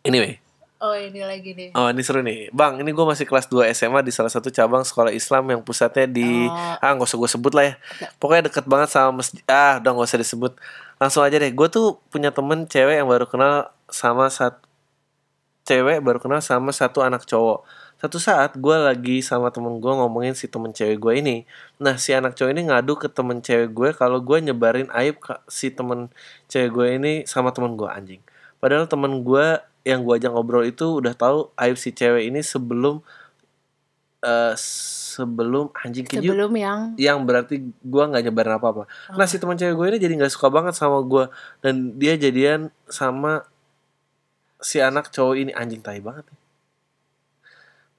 Anyway, 0.00 0.36
oh 0.76 0.92
ini 0.92 1.20
lagi 1.20 1.52
nih 1.52 1.72
Oh 1.72 1.88
ini 1.88 2.00
seru 2.00 2.20
nih 2.20 2.48
Bang 2.52 2.80
ini 2.80 2.88
gue 2.88 3.04
masih 3.04 3.28
kelas 3.28 3.48
2 3.48 3.68
SMA 3.72 4.00
Di 4.00 4.08
salah 4.08 4.32
satu 4.32 4.48
cabang 4.48 4.80
sekolah 4.80 5.12
Islam 5.12 5.44
Yang 5.52 5.60
pusatnya 5.64 6.08
di 6.08 6.48
Oh. 6.48 6.76
Ah 6.80 6.96
gak 6.96 7.04
usah 7.04 7.20
gue 7.20 7.28
sebut 7.28 7.52
lah 7.52 7.64
ya 7.68 7.74
Pokoknya 8.16 8.48
deket 8.48 8.64
banget 8.64 8.88
sama 8.88 9.20
masjid 9.20 9.44
Ah 9.44 9.76
udah 9.76 9.92
gak 9.92 10.08
usah 10.08 10.20
disebut 10.20 10.52
Langsung 10.96 11.20
aja 11.20 11.36
deh 11.36 11.52
Gue 11.52 11.68
tuh 11.68 12.00
punya 12.08 12.32
temen 12.32 12.64
cewek 12.64 12.96
yang 12.96 13.08
baru 13.12 13.28
kenal 13.28 13.68
Sama 13.92 14.32
satu 14.32 14.56
Cewek 15.64 16.00
baru 16.00 16.18
kenal 16.18 16.40
sama 16.40 16.72
satu 16.72 17.04
anak 17.04 17.28
cowok. 17.28 17.62
Satu 18.00 18.16
saat 18.16 18.56
gue 18.56 18.76
lagi 18.80 19.20
sama 19.20 19.52
temen 19.52 19.76
gue 19.76 19.92
Ngomongin 19.92 20.32
si 20.32 20.48
temen 20.48 20.72
cewek 20.72 20.96
gue 20.96 21.12
ini. 21.20 21.36
Nah 21.76 22.00
si 22.00 22.16
anak 22.16 22.32
cowok 22.32 22.50
ini 22.50 22.62
ngadu 22.72 22.96
ke 22.96 23.12
temen 23.12 23.44
cewek 23.44 23.70
gue 23.76 23.88
Kalau 23.92 24.24
gue 24.24 24.40
nyebarin 24.40 24.88
aib 24.96 25.20
ke 25.20 25.36
si 25.52 25.68
temen 25.68 26.08
cewek 26.48 26.70
gue 26.72 26.86
ini 26.96 27.12
Sama 27.28 27.52
temen 27.52 27.76
gue 27.76 27.86
anjing. 27.86 28.24
Padahal 28.56 28.88
temen 28.88 29.20
gue 29.20 29.60
yang 29.84 30.04
gue 30.04 30.14
ajak 30.16 30.32
ngobrol 30.32 30.64
itu 30.64 31.00
udah 31.00 31.16
tahu 31.16 31.52
aib 31.56 31.76
si 31.80 31.92
cewek 31.96 32.28
ini 32.28 32.44
sebelum 32.44 33.00
eh 34.20 34.52
sebelum 34.56 35.72
anjing 35.72 36.04
keju 36.04 36.28
sebelum 36.28 36.52
yang 36.52 36.80
yang 37.00 37.24
berarti 37.24 37.72
gue 37.72 38.04
nggak 38.04 38.22
nyebarin 38.28 38.60
apa 38.60 38.66
apa. 38.68 38.82
Nah 39.16 39.24
si 39.24 39.40
teman 39.40 39.56
cewek 39.56 39.72
gue 39.72 39.86
ini 39.96 39.98
jadi 39.98 40.12
nggak 40.20 40.32
suka 40.32 40.52
banget 40.52 40.76
sama 40.76 41.00
gue 41.00 41.24
dan 41.64 41.96
dia 41.96 42.20
jadian 42.20 42.68
sama 42.84 43.48
si 44.60 44.78
anak 44.78 45.08
cowok 45.08 45.34
ini 45.36 45.52
anjing 45.56 45.80
tai 45.80 45.98
banget. 46.04 46.28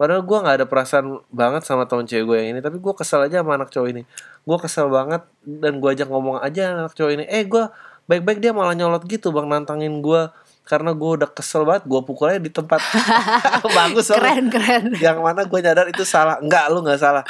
Padahal 0.02 0.26
gue 0.26 0.34
nggak 0.34 0.56
ada 0.62 0.66
perasaan 0.66 1.22
banget 1.30 1.62
sama 1.62 1.86
teman 1.86 2.10
cewek 2.10 2.26
gue 2.26 2.38
yang 2.42 2.50
ini, 2.58 2.60
tapi 2.66 2.82
gue 2.82 2.94
kesel 2.98 3.22
aja 3.22 3.46
sama 3.46 3.54
anak 3.54 3.70
cowok 3.70 3.88
ini. 3.94 4.02
Gue 4.42 4.58
kesel 4.58 4.90
banget 4.90 5.22
dan 5.46 5.78
gue 5.78 5.90
ajak 5.94 6.10
ngomong 6.10 6.42
aja 6.42 6.74
anak 6.74 6.98
cowok 6.98 7.12
ini, 7.22 7.24
eh 7.30 7.46
gue 7.46 7.70
baik-baik 8.10 8.42
dia 8.42 8.50
malah 8.50 8.74
nyolot 8.74 9.06
gitu 9.06 9.30
bang 9.30 9.46
nantangin 9.46 10.02
gue 10.02 10.26
karena 10.66 10.94
gue 10.98 11.10
udah 11.22 11.30
kesel 11.30 11.70
banget 11.70 11.86
gue 11.86 12.02
pukul 12.02 12.34
aja 12.34 12.42
di 12.42 12.50
tempat. 12.50 12.82
Bagus 13.78 14.10
soalnya 14.10 14.42
keren 14.42 14.48
keren. 14.50 14.84
Yang 14.98 15.18
mana 15.22 15.42
gue 15.46 15.60
nyadar 15.62 15.86
itu 15.86 16.02
salah. 16.02 16.42
Enggak 16.42 16.66
lu 16.74 16.82
nggak 16.82 16.98
salah. 17.02 17.22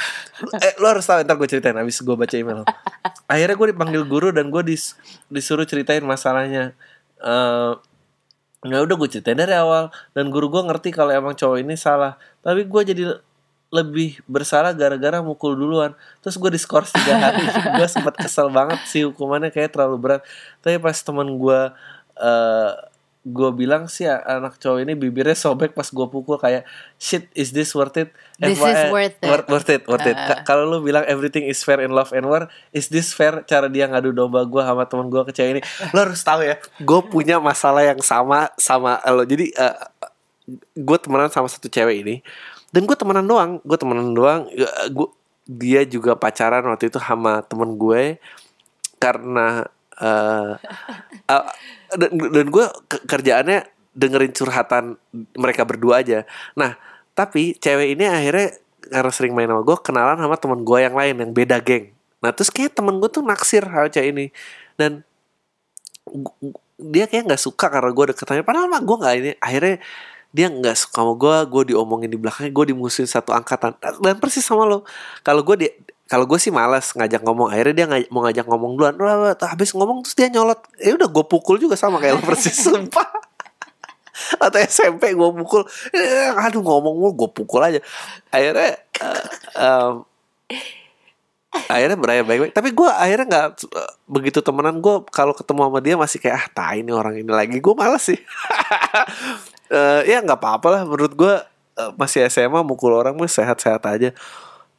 Eh 0.64 0.72
lu 0.80 0.88
harus 0.88 1.04
tahu 1.04 1.20
ntar 1.28 1.36
gue 1.36 1.48
ceritain 1.48 1.76
abis 1.76 2.00
gue 2.00 2.16
baca 2.16 2.32
email 2.36 2.64
akhirnya 3.28 3.56
gue 3.56 3.68
dipanggil 3.72 4.02
guru 4.04 4.28
dan 4.28 4.52
gue 4.52 4.62
dis- 4.64 4.96
disuruh 5.28 5.64
ceritain 5.68 6.04
masalahnya. 6.04 6.72
Eh 7.20 7.72
ya 8.62 8.78
udah 8.78 8.94
gue 8.94 9.08
ceritain 9.10 9.38
dari 9.38 9.54
awal. 9.54 9.90
Dan 10.14 10.30
guru 10.30 10.50
gue 10.50 10.62
ngerti 10.62 10.94
kalau 10.94 11.10
emang 11.10 11.34
cowok 11.34 11.58
ini 11.62 11.74
salah. 11.74 12.14
Tapi 12.42 12.66
gue 12.66 12.82
jadi 12.94 13.04
lebih 13.72 14.20
bersalah 14.28 14.76
gara-gara 14.76 15.18
mukul 15.24 15.56
duluan. 15.56 15.96
Terus 16.20 16.36
gue 16.36 16.50
diskors 16.52 16.92
tiga 16.94 17.18
hari. 17.24 17.42
Gue 17.76 17.86
sempat 17.88 18.14
kesel 18.20 18.52
banget 18.52 18.78
sih 18.86 19.02
hukumannya 19.08 19.50
kayak 19.50 19.74
terlalu 19.74 19.96
berat. 19.98 20.22
Tapi 20.62 20.78
pas 20.78 20.94
teman 20.94 21.26
gue 21.40 21.60
eh 22.22 22.72
gue 23.22 23.50
bilang 23.54 23.86
sih 23.86 24.02
anak 24.04 24.58
cowok 24.58 24.82
ini 24.82 24.98
bibirnya 24.98 25.32
sobek 25.32 25.72
pas 25.72 25.86
gue 25.86 26.06
pukul 26.06 26.36
kayak 26.36 26.66
shit 26.98 27.30
is 27.32 27.54
this 27.54 27.70
worth 27.70 27.94
it 27.94 28.10
This 28.34 28.58
FYI, 28.58 28.66
is 28.66 28.82
worth 28.90 29.14
it. 29.14 29.22
worth, 29.22 29.46
worth 29.46 29.70
it 29.70 29.82
worth 29.86 30.02
it 30.04 30.18
Uh. 30.18 30.26
Ka- 30.26 30.42
kalau 30.42 30.66
lu 30.66 30.82
bilang 30.82 31.06
everything 31.06 31.46
is 31.46 31.62
fair 31.62 31.78
in 31.78 31.94
love 31.94 32.10
and 32.10 32.26
war 32.26 32.50
is 32.70 32.90
this 32.90 33.14
fair 33.14 33.46
cara 33.46 33.70
dia 33.70 33.86
ngadu 33.86 34.10
domba 34.10 34.42
gue 34.42 34.58
sama 34.58 34.90
teman 34.90 35.06
gue 35.06 35.22
ke 35.22 35.32
cewek 35.32 35.50
ini 35.54 35.62
lo 35.90 36.02
harus 36.02 36.18
tahu 36.18 36.42
ya 36.42 36.58
gue 36.58 37.00
punya 37.06 37.38
masalah 37.38 37.86
yang 37.86 38.02
sama 38.02 38.50
sama 38.58 38.98
lo 39.06 39.22
jadi 39.22 39.54
gue 40.74 40.98
temenan 40.98 41.30
sama 41.30 41.46
satu 41.46 41.70
cewek 41.70 42.02
ini 42.02 42.14
dan 42.74 42.82
gue 42.82 42.96
temenan 42.98 43.22
doang 43.22 43.62
gue 43.62 43.78
temenan 43.78 44.10
doang 44.10 44.50
gue 44.90 45.08
dia 45.46 45.86
juga 45.86 46.18
pacaran 46.18 46.66
waktu 46.66 46.90
itu 46.90 46.98
sama 46.98 47.46
temen 47.46 47.78
gue 47.78 48.18
karena 48.98 49.66
eh 49.94 50.52
eh, 51.28 51.44
dan, 51.96 52.10
dan 52.16 52.46
gue 52.48 52.66
ke- 52.88 53.04
kerjaannya 53.06 53.68
dengerin 53.92 54.32
curhatan 54.32 54.84
mereka 55.36 55.68
berdua 55.68 56.00
aja. 56.00 56.24
Nah 56.56 56.76
tapi 57.12 57.56
cewek 57.60 57.96
ini 57.96 58.08
akhirnya 58.08 58.56
karena 58.88 59.12
sering 59.12 59.32
main 59.36 59.48
sama 59.48 59.62
gue 59.62 59.76
kenalan 59.84 60.18
sama 60.18 60.36
temen 60.40 60.60
gue 60.64 60.78
yang 60.80 60.96
lain 60.96 61.14
yang 61.20 61.32
beda 61.32 61.60
geng. 61.60 61.92
Nah 62.24 62.32
terus 62.32 62.48
kayak 62.48 62.72
temen 62.72 62.96
gue 62.98 63.10
tuh 63.12 63.22
naksir 63.22 63.64
sama 63.64 63.88
cewek 63.92 64.08
ini. 64.10 64.26
Dan 64.74 65.04
dia 66.80 67.04
kayak 67.06 67.30
nggak 67.30 67.42
suka 67.42 67.70
karena 67.70 67.90
gue 67.94 68.04
deketannya 68.10 68.42
padahal 68.42 68.66
mah 68.66 68.82
gue 68.82 68.96
nggak 68.98 69.14
ini 69.22 69.30
akhirnya 69.38 69.76
dia 70.32 70.48
nggak 70.48 70.76
suka 70.76 71.04
sama 71.04 71.12
gue 71.14 71.36
gue 71.46 71.62
diomongin 71.76 72.08
di 72.08 72.18
belakangnya 72.18 72.50
gue 72.50 72.64
dimusuhin 72.72 73.06
satu 73.06 73.36
angkatan. 73.36 73.76
Dan 74.00 74.16
persis 74.16 74.42
sama 74.42 74.64
lo. 74.64 74.88
Kalau 75.20 75.44
gue 75.44 75.56
di 75.60 75.68
kalau 76.12 76.28
gue 76.28 76.36
sih 76.36 76.52
malas 76.52 76.92
ngajak 76.92 77.24
ngomong 77.24 77.48
akhirnya 77.48 77.72
dia 77.72 77.86
ngaj- 77.88 78.10
mau 78.12 78.20
ngajak 78.28 78.44
ngomong 78.44 78.76
duluan. 78.76 78.92
Wah, 79.00 79.16
wah, 79.16 79.48
habis 79.48 79.72
ngomong 79.72 80.04
terus 80.04 80.12
dia 80.12 80.28
nyolot. 80.28 80.60
Ya 80.76 80.92
udah 80.92 81.08
gue 81.08 81.24
pukul 81.24 81.56
juga 81.56 81.72
sama 81.72 81.96
kayak 82.04 82.20
lo 82.20 82.22
persis 82.28 82.52
sumpah. 82.68 83.08
Atau 84.36 84.60
SMP 84.60 85.16
gue 85.16 85.30
pukul 85.40 85.64
eh, 85.96 86.28
aduh 86.36 86.60
ngomong 86.60 87.00
mulu 87.00 87.24
gue 87.24 87.28
pukul 87.32 87.64
aja. 87.64 87.80
Akhirnya 88.28 88.76
eh, 88.76 89.24
em, 89.56 90.04
akhirnya 91.72 91.96
berakhir 91.96 92.24
baik-baik. 92.28 92.52
Tapi 92.52 92.68
gue 92.76 92.88
akhirnya 92.92 93.26
nggak 93.32 93.48
begitu 94.04 94.44
temenan 94.44 94.84
gue 94.84 95.08
kalau 95.08 95.32
ketemu 95.32 95.60
sama 95.64 95.80
dia 95.80 95.96
masih 95.96 96.20
kayak 96.20 96.36
ah 96.36 96.46
tai 96.52 96.84
ini 96.84 96.92
orang 96.92 97.16
ini 97.16 97.32
lagi. 97.32 97.56
Gue 97.56 97.72
males 97.72 98.04
sih. 98.04 98.20
Eh, 99.72 100.04
ya 100.04 100.20
nggak 100.20 100.36
apa-apa 100.36 100.68
lah. 100.68 100.82
Menurut 100.84 101.16
gue 101.16 101.34
masih 101.96 102.28
SMA 102.28 102.60
mukul 102.60 102.92
orang 102.92 103.16
mah 103.16 103.24
sehat-sehat 103.24 103.80
aja 103.88 104.12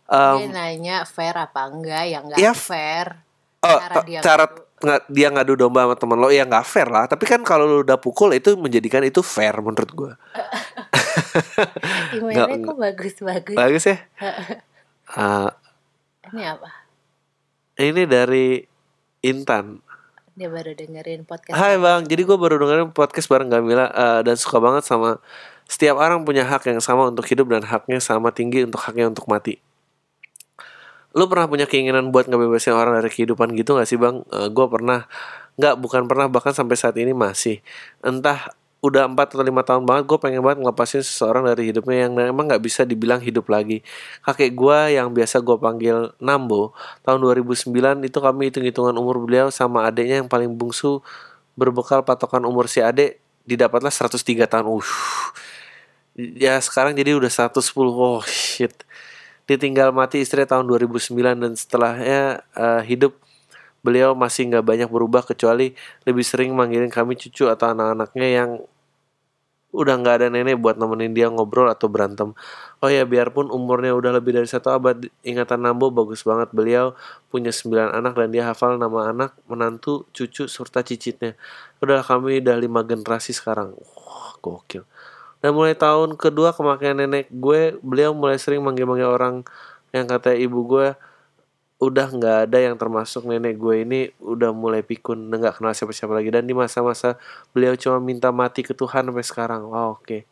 Em, 0.05 0.35
dia 0.37 0.47
nanya 0.49 0.97
fair 1.03 1.31
apa 1.33 1.61
enggak 1.65 2.03
ya 2.05 2.19
enggak 2.19 2.37
Ya, 2.37 2.51
fair 2.51 3.23
Oh, 3.59 3.79
cara 3.79 4.03
dia 4.03 4.19
cara 4.19 4.45
ngadu. 4.83 5.07
dia 5.07 5.27
ngadu 5.31 5.53
domba 5.55 5.87
sama 5.87 5.95
temen 5.95 6.19
lo 6.19 6.27
ya 6.27 6.43
nggak 6.43 6.65
fair 6.65 6.91
lah. 6.91 7.07
Tapi 7.07 7.23
kan 7.23 7.39
kalau 7.41 7.63
lo 7.63 7.79
udah 7.79 7.95
pukul 7.95 8.35
itu 8.35 8.59
menjadikan 8.59 8.99
itu 9.01 9.23
fair 9.23 9.55
menurut 9.57 9.87
gue. 9.87 10.11
nggak- 12.19 12.59
kok 12.61 12.77
bagus-bagus 12.77 13.55
Bagus 13.55 13.83
ya. 13.85 13.97
Ah, 15.13 15.53
ini 16.27 16.41
apa 16.41 16.69
ini 17.75 18.03
dari 18.03 18.65
Intan. 19.21 19.77
dia 20.33 20.49
baru 20.49 20.73
dengerin 20.73 21.21
podcast 21.21 21.53
Hai 21.53 21.77
bang, 21.77 22.01
jadi 22.03 22.25
gue 22.25 22.33
baru 22.33 22.57
dengerin 22.57 22.89
podcast 22.89 23.29
bareng 23.29 23.45
Gamila 23.47 23.87
eh, 23.87 24.19
dan 24.21 24.33
suka 24.33 24.57
banget 24.57 24.81
sama 24.81 25.21
setiap 25.63 25.95
orang 25.95 26.25
punya 26.25 26.41
hak 26.43 26.65
yang 26.65 26.81
sama 26.81 27.07
untuk 27.07 27.23
hidup 27.23 27.45
dan 27.47 27.61
haknya 27.61 28.01
sama 28.01 28.33
tinggi 28.33 28.65
untuk 28.65 28.81
haknya 28.81 29.07
untuk 29.07 29.29
mati. 29.29 29.61
Lu 31.13 31.29
pernah 31.29 31.45
punya 31.45 31.69
keinginan 31.69 32.09
buat 32.09 32.25
ngebebasin 32.25 32.73
orang 32.73 32.97
dari 32.97 33.09
kehidupan 33.13 33.53
gitu 33.53 33.77
gak 33.77 33.85
sih 33.85 34.01
bang? 34.01 34.25
gue 34.25 34.65
pernah, 34.69 35.05
nggak 35.61 35.75
bukan 35.77 36.09
pernah 36.09 36.25
bahkan 36.25 36.53
sampai 36.57 36.73
saat 36.73 36.97
ini 36.97 37.13
masih. 37.13 37.61
Entah 38.01 38.49
udah 38.83 39.07
4 39.07 39.15
atau 39.15 39.45
lima 39.47 39.63
tahun 39.63 39.87
banget 39.87 40.03
gue 40.11 40.19
pengen 40.19 40.43
banget 40.43 40.59
ngelepasin 40.59 41.07
seseorang 41.07 41.47
dari 41.47 41.71
hidupnya 41.71 42.03
yang 42.03 42.35
emang 42.35 42.51
nggak 42.51 42.59
bisa 42.59 42.83
dibilang 42.83 43.23
hidup 43.23 43.47
lagi. 43.47 43.79
Kakek 44.27 44.51
gue 44.51 44.99
yang 44.99 45.15
biasa 45.15 45.39
gue 45.39 45.55
panggil 45.55 46.11
Nambo 46.19 46.75
tahun 47.07 47.23
2009 47.23 48.03
itu 48.03 48.17
kami 48.19 48.51
hitung-hitungan 48.51 48.91
umur 48.99 49.23
beliau 49.23 49.47
sama 49.55 49.87
adiknya 49.87 50.19
yang 50.25 50.27
paling 50.27 50.51
bungsu 50.51 50.99
berbekal 51.55 52.03
patokan 52.03 52.43
umur 52.43 52.67
si 52.67 52.83
adik 52.83 53.23
didapatlah 53.47 53.93
103 53.93 54.19
tahun. 54.51 54.83
Uh 54.83 55.31
ya 56.13 56.61
sekarang 56.61 56.93
jadi 56.93 57.17
udah 57.17 57.29
110 57.29 57.73
oh 57.73 58.21
shit 58.25 58.85
ditinggal 59.49 59.91
mati 59.91 60.23
istri 60.23 60.47
tahun 60.47 60.65
2009 60.67 61.43
dan 61.43 61.53
setelahnya 61.55 62.21
eh, 62.55 62.81
hidup 62.87 63.15
beliau 63.83 64.15
masih 64.15 64.47
nggak 64.47 64.63
banyak 64.63 64.89
berubah 64.89 65.27
kecuali 65.27 65.75
lebih 66.07 66.23
sering 66.23 66.55
manggilin 66.55 66.87
kami 66.87 67.19
cucu 67.19 67.51
atau 67.51 67.75
anak-anaknya 67.75 68.27
yang 68.31 68.49
udah 69.73 69.97
nggak 69.99 70.15
ada 70.21 70.27
nenek 70.29 70.61
buat 70.61 70.77
nemenin 70.77 71.17
dia 71.17 71.27
ngobrol 71.33 71.65
atau 71.65 71.89
berantem. 71.89 72.37
Oh 72.79 72.89
ya 72.93 73.09
biarpun 73.09 73.49
umurnya 73.49 73.97
udah 73.97 74.13
lebih 74.21 74.37
dari 74.37 74.45
satu 74.45 74.69
abad, 74.69 75.01
ingatan 75.25 75.65
Nambo 75.65 75.89
bagus 75.89 76.21
banget. 76.21 76.53
Beliau 76.53 76.93
punya 77.33 77.49
sembilan 77.49 77.89
anak 77.97 78.13
dan 78.13 78.29
dia 78.29 78.45
hafal 78.53 78.77
nama 78.77 79.09
anak, 79.09 79.33
menantu, 79.49 80.05
cucu, 80.13 80.45
serta 80.45 80.85
cicitnya. 80.85 81.33
Udah 81.81 82.05
kami 82.05 82.45
udah 82.45 82.53
lima 82.61 82.85
generasi 82.85 83.33
sekarang. 83.33 83.73
Wah 83.73 84.37
gokil. 84.45 84.85
Dan 85.43 85.51
mulai 85.59 85.75
tahun 85.75 86.15
kedua 86.15 86.55
kematian 86.55 87.03
nenek 87.03 87.27
gue, 87.27 87.75
beliau 87.83 88.15
mulai 88.15 88.39
sering 88.39 88.63
manggil-manggil 88.63 89.11
orang 89.11 89.35
yang 89.91 90.07
kata 90.07 90.31
ibu 90.39 90.63
gue 90.63 90.95
udah 91.83 92.07
nggak 92.15 92.37
ada 92.47 92.57
yang 92.63 92.79
termasuk 92.79 93.27
nenek 93.27 93.59
gue 93.59 93.83
ini 93.83 94.07
udah 94.23 94.55
mulai 94.55 94.79
pikun 94.87 95.27
nggak 95.27 95.59
kenal 95.59 95.75
siapa-siapa 95.75 96.15
lagi. 96.15 96.31
Dan 96.31 96.47
di 96.47 96.55
masa-masa 96.55 97.19
beliau 97.51 97.75
cuma 97.75 97.99
minta 97.99 98.31
mati 98.31 98.63
ke 98.63 98.71
Tuhan 98.71 99.11
sampai 99.11 99.25
sekarang. 99.27 99.67
Wow 99.67 99.99
oke. 99.99 100.23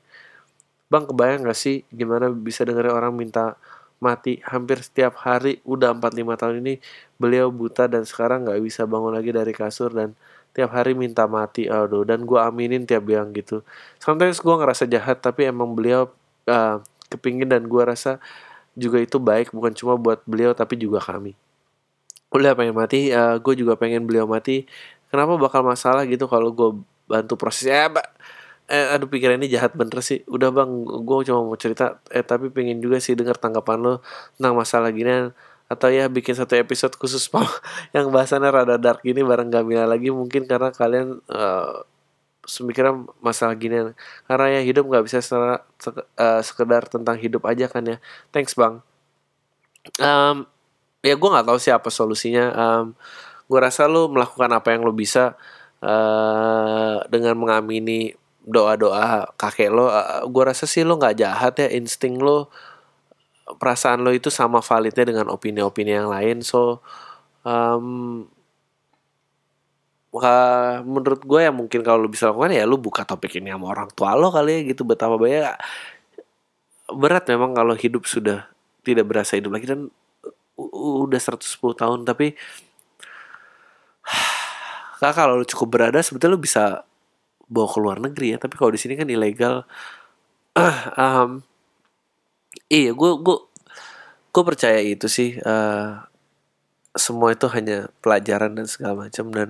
Bang 0.87 1.03
kebayang 1.11 1.43
nggak 1.43 1.59
sih 1.59 1.83
gimana 1.91 2.31
bisa 2.31 2.63
dengerin 2.63 2.95
orang 2.95 3.11
minta 3.11 3.59
mati 4.01 4.41
hampir 4.49 4.81
setiap 4.81 5.13
hari 5.21 5.61
udah 5.61 5.93
4-5 5.93 6.41
tahun 6.41 6.55
ini 6.65 6.73
beliau 7.21 7.53
buta 7.53 7.85
dan 7.85 8.01
sekarang 8.01 8.49
nggak 8.49 8.57
bisa 8.65 8.89
bangun 8.89 9.13
lagi 9.13 9.29
dari 9.29 9.53
kasur 9.53 9.93
dan 9.93 10.17
tiap 10.57 10.73
hari 10.73 10.97
minta 10.97 11.29
mati. 11.29 11.69
Aduh 11.69 12.03
dan 12.03 12.25
gue 12.25 12.39
aminin 12.41 12.83
tiap 12.83 13.05
bilang 13.05 13.29
gitu. 13.31 13.61
Sometimes 14.01 14.41
gue 14.41 14.55
ngerasa 14.57 14.89
jahat 14.89 15.21
tapi 15.21 15.47
emang 15.47 15.77
beliau 15.77 16.09
uh, 16.49 16.81
kepingin 17.13 17.47
dan 17.47 17.69
gue 17.69 17.83
rasa 17.85 18.17
juga 18.73 18.97
itu 18.97 19.21
baik 19.21 19.53
bukan 19.53 19.71
cuma 19.77 19.93
buat 19.95 20.25
beliau 20.25 20.57
tapi 20.57 20.81
juga 20.81 20.97
kami. 20.97 21.37
Udah 22.33 22.57
pengen 22.57 22.75
mati 22.75 23.13
gue 23.13 23.53
juga 23.53 23.77
pengen 23.77 24.03
beliau 24.09 24.25
mati. 24.25 24.65
Kenapa 25.13 25.35
bakal 25.37 25.61
masalah 25.61 26.07
gitu 26.09 26.25
kalau 26.25 26.49
gue 26.49 26.69
bantu 27.11 27.35
prosesnya 27.35 27.91
eh, 27.91 28.07
eh 28.71 28.85
aduh 28.95 29.07
pikiran 29.11 29.35
ini 29.39 29.47
jahat 29.55 29.71
bener 29.79 29.99
sih. 30.09 30.23
Udah 30.35 30.49
bang 30.55 30.71
gue 31.07 31.17
cuma 31.27 31.39
mau 31.43 31.57
cerita. 31.59 31.99
Eh 32.15 32.23
tapi 32.23 32.47
pengen 32.55 32.79
juga 32.83 32.97
sih 33.03 33.13
dengar 33.19 33.35
tanggapan 33.43 33.77
lo 33.85 33.93
tentang 34.39 34.53
masalah 34.61 34.89
gini. 34.95 35.11
Atau 35.71 35.87
ya 35.91 36.07
bikin 36.11 36.35
satu 36.39 36.55
episode 36.59 36.93
khusus 36.99 37.23
yang 37.95 38.07
bahasannya 38.15 38.49
rada 38.51 38.75
dark 38.79 39.03
gini 39.03 39.21
bareng 39.23 39.49
Gamila 39.53 39.85
lagi. 39.87 40.09
Mungkin 40.11 40.47
karena 40.47 40.69
kalian 40.71 41.19
uh, 41.31 41.83
semikiran 42.47 43.07
masalah 43.23 43.55
gini. 43.59 43.93
Karena 44.27 44.47
ya 44.59 44.61
hidup 44.65 44.87
nggak 44.89 45.03
bisa 45.07 45.19
secara, 45.23 45.61
sek- 45.79 46.07
eh, 46.17 46.41
sekedar 46.43 46.83
tentang 46.89 47.17
hidup 47.19 47.43
aja 47.47 47.67
kan 47.71 47.83
ya. 47.85 47.97
Thanks 48.33 48.55
bang. 48.57 48.81
Em, 49.99 50.45
ya 51.05 51.13
gue 51.17 51.29
nggak 51.33 51.47
tahu 51.49 51.57
sih 51.61 51.73
apa 51.73 51.89
solusinya. 51.89 52.45
Em, 52.53 52.85
gue 53.49 53.59
rasa 53.61 53.85
lo 53.89 54.07
melakukan 54.13 54.51
apa 54.53 54.69
yang 54.75 54.83
lo 54.87 54.93
bisa 54.95 55.35
eh 55.81 56.97
dengan 57.09 57.35
mengamini 57.41 58.13
doa-doa 58.41 59.29
kakek 59.37 59.69
lo 59.69 59.85
gue 60.25 60.43
rasa 60.43 60.65
sih 60.65 60.81
lo 60.81 60.97
nggak 60.97 61.17
jahat 61.21 61.53
ya 61.61 61.67
insting 61.77 62.17
lo 62.17 62.49
perasaan 63.57 64.01
lo 64.01 64.15
itu 64.15 64.31
sama 64.31 64.63
validnya 64.63 65.05
dengan 65.07 65.27
opini-opini 65.29 65.91
yang 65.91 66.09
lain. 66.09 66.41
So 66.45 66.81
em, 67.45 68.25
Wah, 70.11 70.83
menurut 70.83 71.23
gue 71.23 71.39
ya 71.39 71.55
mungkin 71.55 71.87
kalau 71.87 72.03
lu 72.03 72.11
bisa 72.11 72.27
lakukan 72.27 72.51
ya 72.51 72.67
lu 72.67 72.75
buka 72.75 73.07
topik 73.07 73.31
ini 73.39 73.47
sama 73.47 73.71
orang 73.71 73.87
tua 73.95 74.11
lo 74.19 74.27
kali 74.27 74.59
ya 74.59 74.75
gitu 74.75 74.83
betapa 74.83 75.15
banyak 75.15 75.55
berat 76.91 77.23
memang 77.31 77.55
kalau 77.55 77.71
hidup 77.79 78.03
sudah 78.03 78.51
tidak 78.83 79.07
berasa 79.07 79.39
hidup 79.39 79.55
lagi 79.55 79.71
dan 79.71 79.87
udah 80.59 81.15
110 81.15 81.63
tahun 81.63 82.03
tapi 82.03 82.35
Kak, 84.99 85.15
kalau 85.15 85.39
lu 85.39 85.47
cukup 85.47 85.79
berada 85.79 86.03
sebetulnya 86.03 86.35
lu 86.35 86.43
bisa 86.43 86.83
bawa 87.51 87.67
ke 87.67 87.77
luar 87.83 87.97
negeri 87.99 88.27
ya 88.35 88.37
tapi 88.39 88.55
kalau 88.55 88.71
di 88.71 88.79
sini 88.79 88.95
kan 88.95 89.07
ilegal. 89.11 89.67
Em, 90.99 91.43
iya 92.71 92.91
gue 92.95 93.11
gue 93.19 93.37
gue 94.31 94.43
percaya 94.47 94.79
itu 94.79 95.07
sih 95.11 95.35
eh, 95.39 95.89
semua 96.95 97.31
itu 97.35 97.47
hanya 97.51 97.87
pelajaran 98.03 98.55
dan 98.55 98.67
segala 98.67 99.07
macam 99.07 99.31
dan 99.31 99.49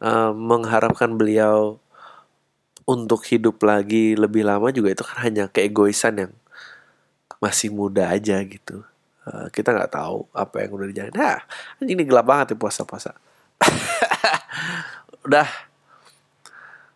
eh, 0.00 0.32
mengharapkan 0.32 1.16
beliau 1.16 1.80
untuk 2.84 3.24
hidup 3.28 3.60
lagi 3.64 4.12
lebih 4.16 4.44
lama 4.44 4.68
juga 4.68 4.92
itu 4.92 5.04
kan 5.04 5.24
hanya 5.24 5.48
keegoisan 5.48 6.14
yang 6.20 6.32
masih 7.40 7.72
muda 7.72 8.12
aja 8.12 8.40
gitu. 8.44 8.84
Eh, 9.24 9.46
kita 9.52 9.72
nggak 9.72 9.92
tahu 9.92 10.28
apa 10.36 10.64
yang 10.64 10.70
udah 10.76 10.86
dijalani. 10.88 11.16
Nah 11.16 11.40
ini 11.80 12.02
gelap 12.04 12.28
banget 12.28 12.46
ya 12.52 12.56
puasa-puasa. 12.60 13.16
Udah 15.24 15.48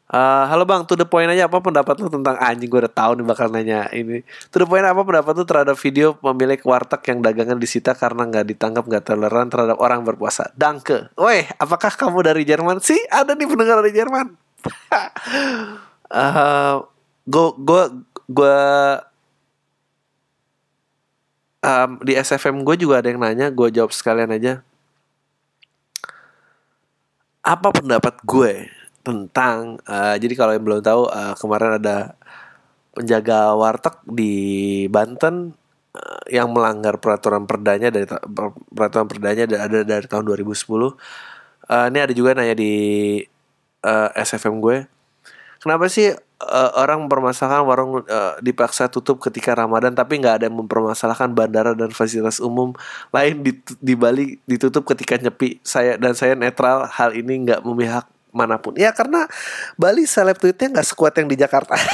Eh, 0.08 0.44
halo 0.48 0.64
bang, 0.64 0.88
to 0.88 0.96
the 0.96 1.04
point 1.04 1.28
aja 1.28 1.52
apa 1.52 1.60
pendapat 1.60 2.00
lu 2.00 2.08
tentang 2.08 2.32
anjing 2.40 2.64
gue 2.64 2.80
udah 2.80 2.88
tahu 2.88 3.20
nih 3.20 3.26
bakal 3.28 3.52
nanya 3.52 3.92
ini. 3.92 4.24
To 4.48 4.64
the 4.64 4.64
point 4.64 4.80
apa 4.80 5.04
pendapat 5.04 5.36
lu 5.36 5.44
terhadap 5.44 5.76
video 5.76 6.16
pemilik 6.16 6.56
warteg 6.64 7.04
yang 7.12 7.20
dagangan 7.20 7.60
disita 7.60 7.92
karena 7.92 8.24
nggak 8.24 8.48
ditangkap 8.48 8.88
nggak 8.88 9.04
toleran 9.04 9.52
terhadap 9.52 9.76
orang 9.76 10.08
berpuasa. 10.08 10.48
Danke. 10.56 11.12
Woi, 11.12 11.44
apakah 11.60 11.92
kamu 11.92 12.24
dari 12.24 12.48
Jerman 12.48 12.80
sih? 12.80 12.96
Ada 13.12 13.36
nih 13.36 13.48
pendengar 13.52 13.84
dari 13.84 13.92
Jerman. 13.92 14.32
Gue 17.28 17.48
gue 17.60 17.82
gue 18.32 18.56
em, 21.60 21.90
di 22.00 22.12
SFM 22.16 22.64
gue 22.64 22.80
juga 22.80 23.04
ada 23.04 23.12
yang 23.12 23.20
nanya, 23.20 23.52
gue 23.52 23.68
jawab 23.68 23.92
sekalian 23.92 24.32
aja. 24.32 24.64
Apa 27.44 27.68
pendapat 27.76 28.24
gue 28.24 28.72
tentang 29.08 29.80
eh, 29.88 30.16
jadi 30.20 30.34
kalau 30.36 30.52
yang 30.52 30.64
belum 30.68 30.80
tahu 30.84 31.02
eh, 31.08 31.34
kemarin 31.40 31.80
ada 31.80 31.96
penjaga 32.92 33.56
warteg 33.56 33.96
di 34.04 34.34
Banten 34.92 35.56
eh, 35.96 36.36
yang 36.36 36.52
melanggar 36.52 37.00
peraturan 37.00 37.48
perdanya 37.48 37.88
dari 37.88 38.04
peraturan 38.76 39.08
perdanya 39.08 39.48
ada 39.48 39.80
dari 39.80 40.06
tahun 40.10 40.24
2010. 40.28 40.52
Eh, 41.72 41.86
ini 41.88 41.98
ada 42.04 42.12
juga 42.12 42.36
nanya 42.36 42.52
di 42.52 42.72
eh, 43.84 44.08
SFM 44.12 44.60
gue. 44.60 44.84
Kenapa 45.58 45.88
sih 45.88 46.12
eh, 46.12 46.70
orang 46.76 47.08
mempermasalahkan 47.08 47.64
warung 47.64 48.04
eh, 48.04 48.34
dipaksa 48.44 48.92
tutup 48.92 49.24
ketika 49.24 49.56
Ramadan 49.56 49.96
tapi 49.96 50.20
nggak 50.20 50.34
ada 50.42 50.44
yang 50.52 50.58
mempermasalahkan 50.60 51.32
bandara 51.32 51.72
dan 51.72 51.90
fasilitas 51.96 52.38
umum 52.44 52.76
lain 53.10 53.40
di, 53.40 53.52
di 53.80 53.94
Bali 53.96 54.36
ditutup 54.44 54.84
ketika 54.84 55.16
nyepi. 55.16 55.64
Saya 55.64 55.96
dan 55.96 56.12
saya 56.12 56.36
netral 56.36 56.84
hal 56.92 57.16
ini 57.16 57.48
nggak 57.48 57.64
memihak 57.64 58.06
mana 58.38 58.62
pun. 58.62 58.78
Ya 58.78 58.94
karena 58.94 59.26
Bali 59.74 60.06
seleb 60.06 60.38
tweetnya 60.38 60.78
nggak 60.78 60.88
sekuat 60.94 61.18
yang 61.18 61.26
di 61.26 61.34
Jakarta. 61.34 61.74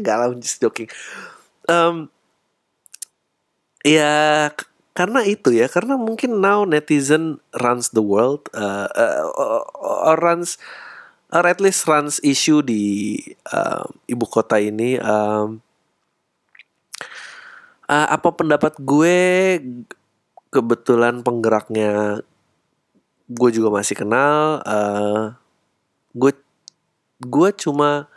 Gak 0.00 0.16
lah, 0.16 0.30
just 0.38 0.62
joking. 0.62 0.86
Um, 1.66 2.08
ya 3.82 4.48
karena 4.94 5.24
itu 5.26 5.50
ya, 5.54 5.66
karena 5.66 5.96
mungkin 5.96 6.38
now 6.38 6.62
netizen 6.62 7.42
runs 7.56 7.90
the 7.90 8.04
world, 8.04 8.46
uh, 8.54 8.86
uh, 8.90 9.64
or 9.80 10.16
runs, 10.18 10.60
or 11.32 11.46
at 11.46 11.58
least 11.58 11.86
runs 11.88 12.22
issue 12.22 12.60
di 12.62 13.16
uh, 13.50 13.86
ibu 14.06 14.26
kota 14.28 14.62
ini. 14.62 14.98
Um, 15.02 15.62
uh, 17.90 18.08
apa 18.14 18.28
pendapat 18.34 18.78
gue 18.78 19.18
kebetulan 20.50 21.22
penggeraknya 21.22 22.22
gue 23.30 23.50
juga 23.54 23.70
masih 23.70 23.94
kenal 23.94 24.58
uh, 24.66 25.38
gue 26.18 26.34
gue 27.22 27.48
cuma 27.62 28.10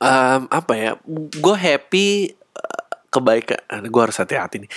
um, 0.00 0.40
apa 0.48 0.72
ya 0.72 0.90
gue 1.36 1.56
happy 1.56 2.32
uh, 2.56 2.84
kebaikan 3.12 3.60
gue 3.84 4.02
harus 4.02 4.16
hati-hati 4.16 4.64
nih. 4.64 4.72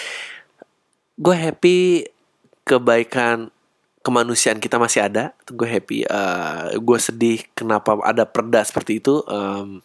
Gue 1.16 1.36
happy 1.40 2.04
kebaikan 2.68 3.48
kemanusiaan 4.04 4.60
kita 4.60 4.76
masih 4.76 5.08
ada 5.08 5.32
gue 5.48 5.66
happy 5.66 6.04
uh, 6.06 6.76
gue 6.76 7.00
sedih 7.00 7.40
kenapa 7.56 7.96
ada 8.04 8.28
perda 8.28 8.62
seperti 8.62 9.00
itu 9.02 9.24
um, 9.26 9.80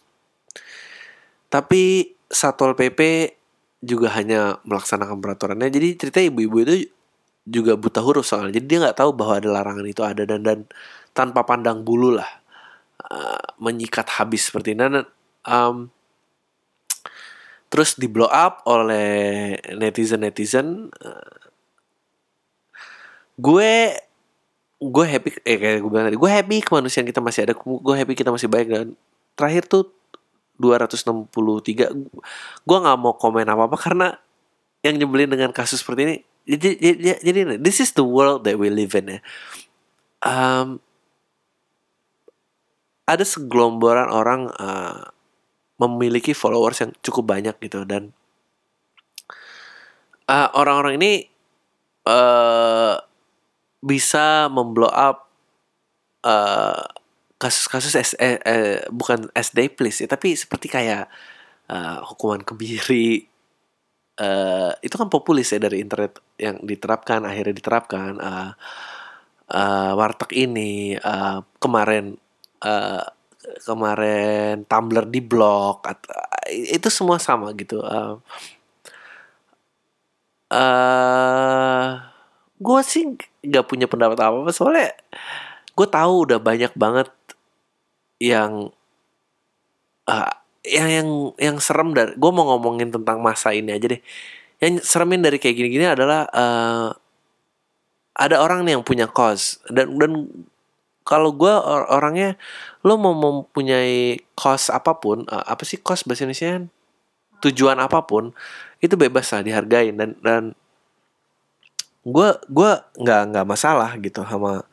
tapi 1.49 2.13
satpol 2.29 2.77
pp 2.77 3.31
juga 3.81 4.13
hanya 4.13 4.61
melaksanakan 4.63 5.19
peraturannya. 5.19 5.67
Jadi 5.73 5.97
cerita 5.97 6.21
ibu-ibu 6.21 6.63
itu 6.63 6.93
juga 7.45 7.73
buta 7.77 8.01
huruf 8.01 8.25
soalnya. 8.25 8.61
Jadi 8.61 8.65
dia 8.67 8.77
nggak 8.85 8.97
tahu 9.01 9.11
bahwa 9.17 9.33
ada 9.41 9.49
larangan 9.49 9.85
itu 9.85 10.01
ada 10.05 10.23
dan 10.25 10.41
dan 10.45 10.59
tanpa 11.11 11.41
pandang 11.43 11.81
bulu 11.81 12.13
lah 12.13 12.29
uh, 13.09 13.41
menyikat 13.57 14.07
habis 14.21 14.49
seperti 14.49 14.77
ini. 14.77 14.81
Dan 14.85 15.05
um, 15.47 15.89
terus 17.71 17.97
di 17.97 18.05
blow 18.05 18.29
up 18.29 18.61
oleh 18.67 19.55
netizen 19.73 20.21
netizen 20.21 20.91
uh, 21.01 21.39
gue 23.39 23.73
gue 24.81 25.05
happy 25.05 25.29
eh 25.45 25.57
kayak 25.57 25.77
gue 25.81 25.89
bilang 25.89 26.05
tadi 26.09 26.17
gue 26.19 26.29
happy 26.29 26.57
kemanusiaan 26.61 27.07
kita 27.07 27.21
masih 27.23 27.47
ada 27.49 27.53
gue 27.57 27.95
happy 27.95 28.13
kita 28.13 28.29
masih 28.29 28.49
baik. 28.51 28.67
Dan 28.69 28.87
terakhir 29.33 29.65
tuh 29.65 29.89
263 30.61 31.33
gue 32.61 32.77
nggak 32.77 32.97
mau 33.01 33.17
komen 33.17 33.49
apa 33.49 33.65
apa 33.65 33.77
karena 33.81 34.07
yang 34.85 34.97
nyebelin 35.01 35.29
dengan 35.29 35.49
kasus 35.49 35.81
seperti 35.81 36.01
ini 36.05 36.15
jadi, 36.47 37.57
this 37.61 37.79
is 37.79 37.93
the 37.93 38.05
world 38.05 38.43
that 38.43 38.57
we 38.57 38.69
live 38.69 38.93
in 38.97 39.17
ya 39.17 39.19
um, 40.25 40.81
ada 43.05 43.25
segelomboran 43.25 44.07
orang 44.07 44.47
uh, 44.55 45.11
memiliki 45.81 46.31
followers 46.37 46.79
yang 46.79 46.93
cukup 47.01 47.37
banyak 47.37 47.57
gitu 47.61 47.83
dan 47.83 48.13
orang 50.31 50.53
orang-orang 50.55 50.93
ini 51.01 51.11
uh, 52.07 52.95
bisa 53.81 54.47
memblow 54.47 54.87
up 54.87 55.27
uh, 56.23 56.85
kasus-kasus 57.41 57.97
S 57.97 58.11
eh, 58.21 58.37
eh, 58.45 58.85
bukan 58.93 59.33
SD 59.33 59.73
please 59.73 60.05
ya 60.05 60.07
tapi 60.13 60.37
seperti 60.37 60.69
kayak 60.69 61.09
uh, 61.73 62.05
hukuman 62.05 62.45
kebiri 62.45 63.25
uh, 64.21 64.71
itu 64.85 64.95
kan 64.95 65.09
populis 65.09 65.49
ya 65.49 65.57
dari 65.57 65.81
internet 65.81 66.21
yang 66.37 66.61
diterapkan 66.61 67.25
akhirnya 67.25 67.55
diterapkan 67.57 68.11
uh, 68.21 68.51
uh, 69.49 69.91
warteg 69.97 70.31
ini 70.37 70.93
uh, 71.01 71.41
kemarin 71.57 72.15
uh, 72.61 73.03
kemarin 73.65 74.63
Tumblr 74.69 75.05
di 75.09 75.21
blog 75.25 75.81
itu 76.49 76.87
semua 76.93 77.17
sama 77.17 77.49
gitu 77.57 77.81
uh, 77.81 78.21
uh, 80.53 81.89
gue 82.61 82.81
sih 82.85 83.17
nggak 83.41 83.65
punya 83.65 83.89
pendapat 83.89 84.21
apa 84.21 84.37
apa 84.45 84.51
soalnya 84.53 84.93
gue 85.73 85.87
tahu 85.89 86.29
udah 86.29 86.37
banyak 86.37 86.73
banget 86.77 87.09
yang 88.21 88.69
uh, 90.05 90.40
yang 90.61 90.89
yang 90.89 91.09
yang 91.41 91.57
serem 91.57 91.93
dari 91.97 92.13
gue 92.13 92.31
mau 92.31 92.45
ngomongin 92.55 92.93
tentang 92.93 93.21
masa 93.21 93.53
ini 93.53 93.73
aja 93.73 93.97
deh. 93.97 94.01
Yang 94.61 94.85
seremin 94.85 95.25
dari 95.25 95.41
kayak 95.41 95.57
gini-gini 95.57 95.85
adalah 95.89 96.29
uh, 96.29 96.93
ada 98.13 98.37
orang 98.43 98.61
nih 98.67 98.77
yang 98.77 98.85
punya 98.85 99.09
cause 99.09 99.57
dan 99.73 99.97
dan 99.97 100.29
kalau 101.01 101.33
gue 101.33 101.49
or 101.49 101.89
orangnya 101.89 102.37
lo 102.85 102.93
mau 102.95 103.17
mempunyai 103.17 104.21
cause 104.37 104.69
apa 104.69 105.01
pun 105.01 105.25
uh, 105.25 105.45
apa 105.49 105.65
sih 105.65 105.81
cause 105.81 106.05
bahasa 106.05 106.29
Indonesia? 106.29 106.69
Tujuan 107.41 107.81
apa 107.81 108.05
pun 108.05 108.29
itu 108.85 108.93
bebas 108.93 109.33
lah 109.33 109.41
dihargain 109.41 109.97
dan 109.97 110.13
dan 110.21 110.43
gue 112.05 112.29
gue 112.49 112.71
nggak 113.01 113.21
nggak 113.33 113.45
masalah 113.49 113.97
gitu 113.97 114.21
sama 114.25 114.65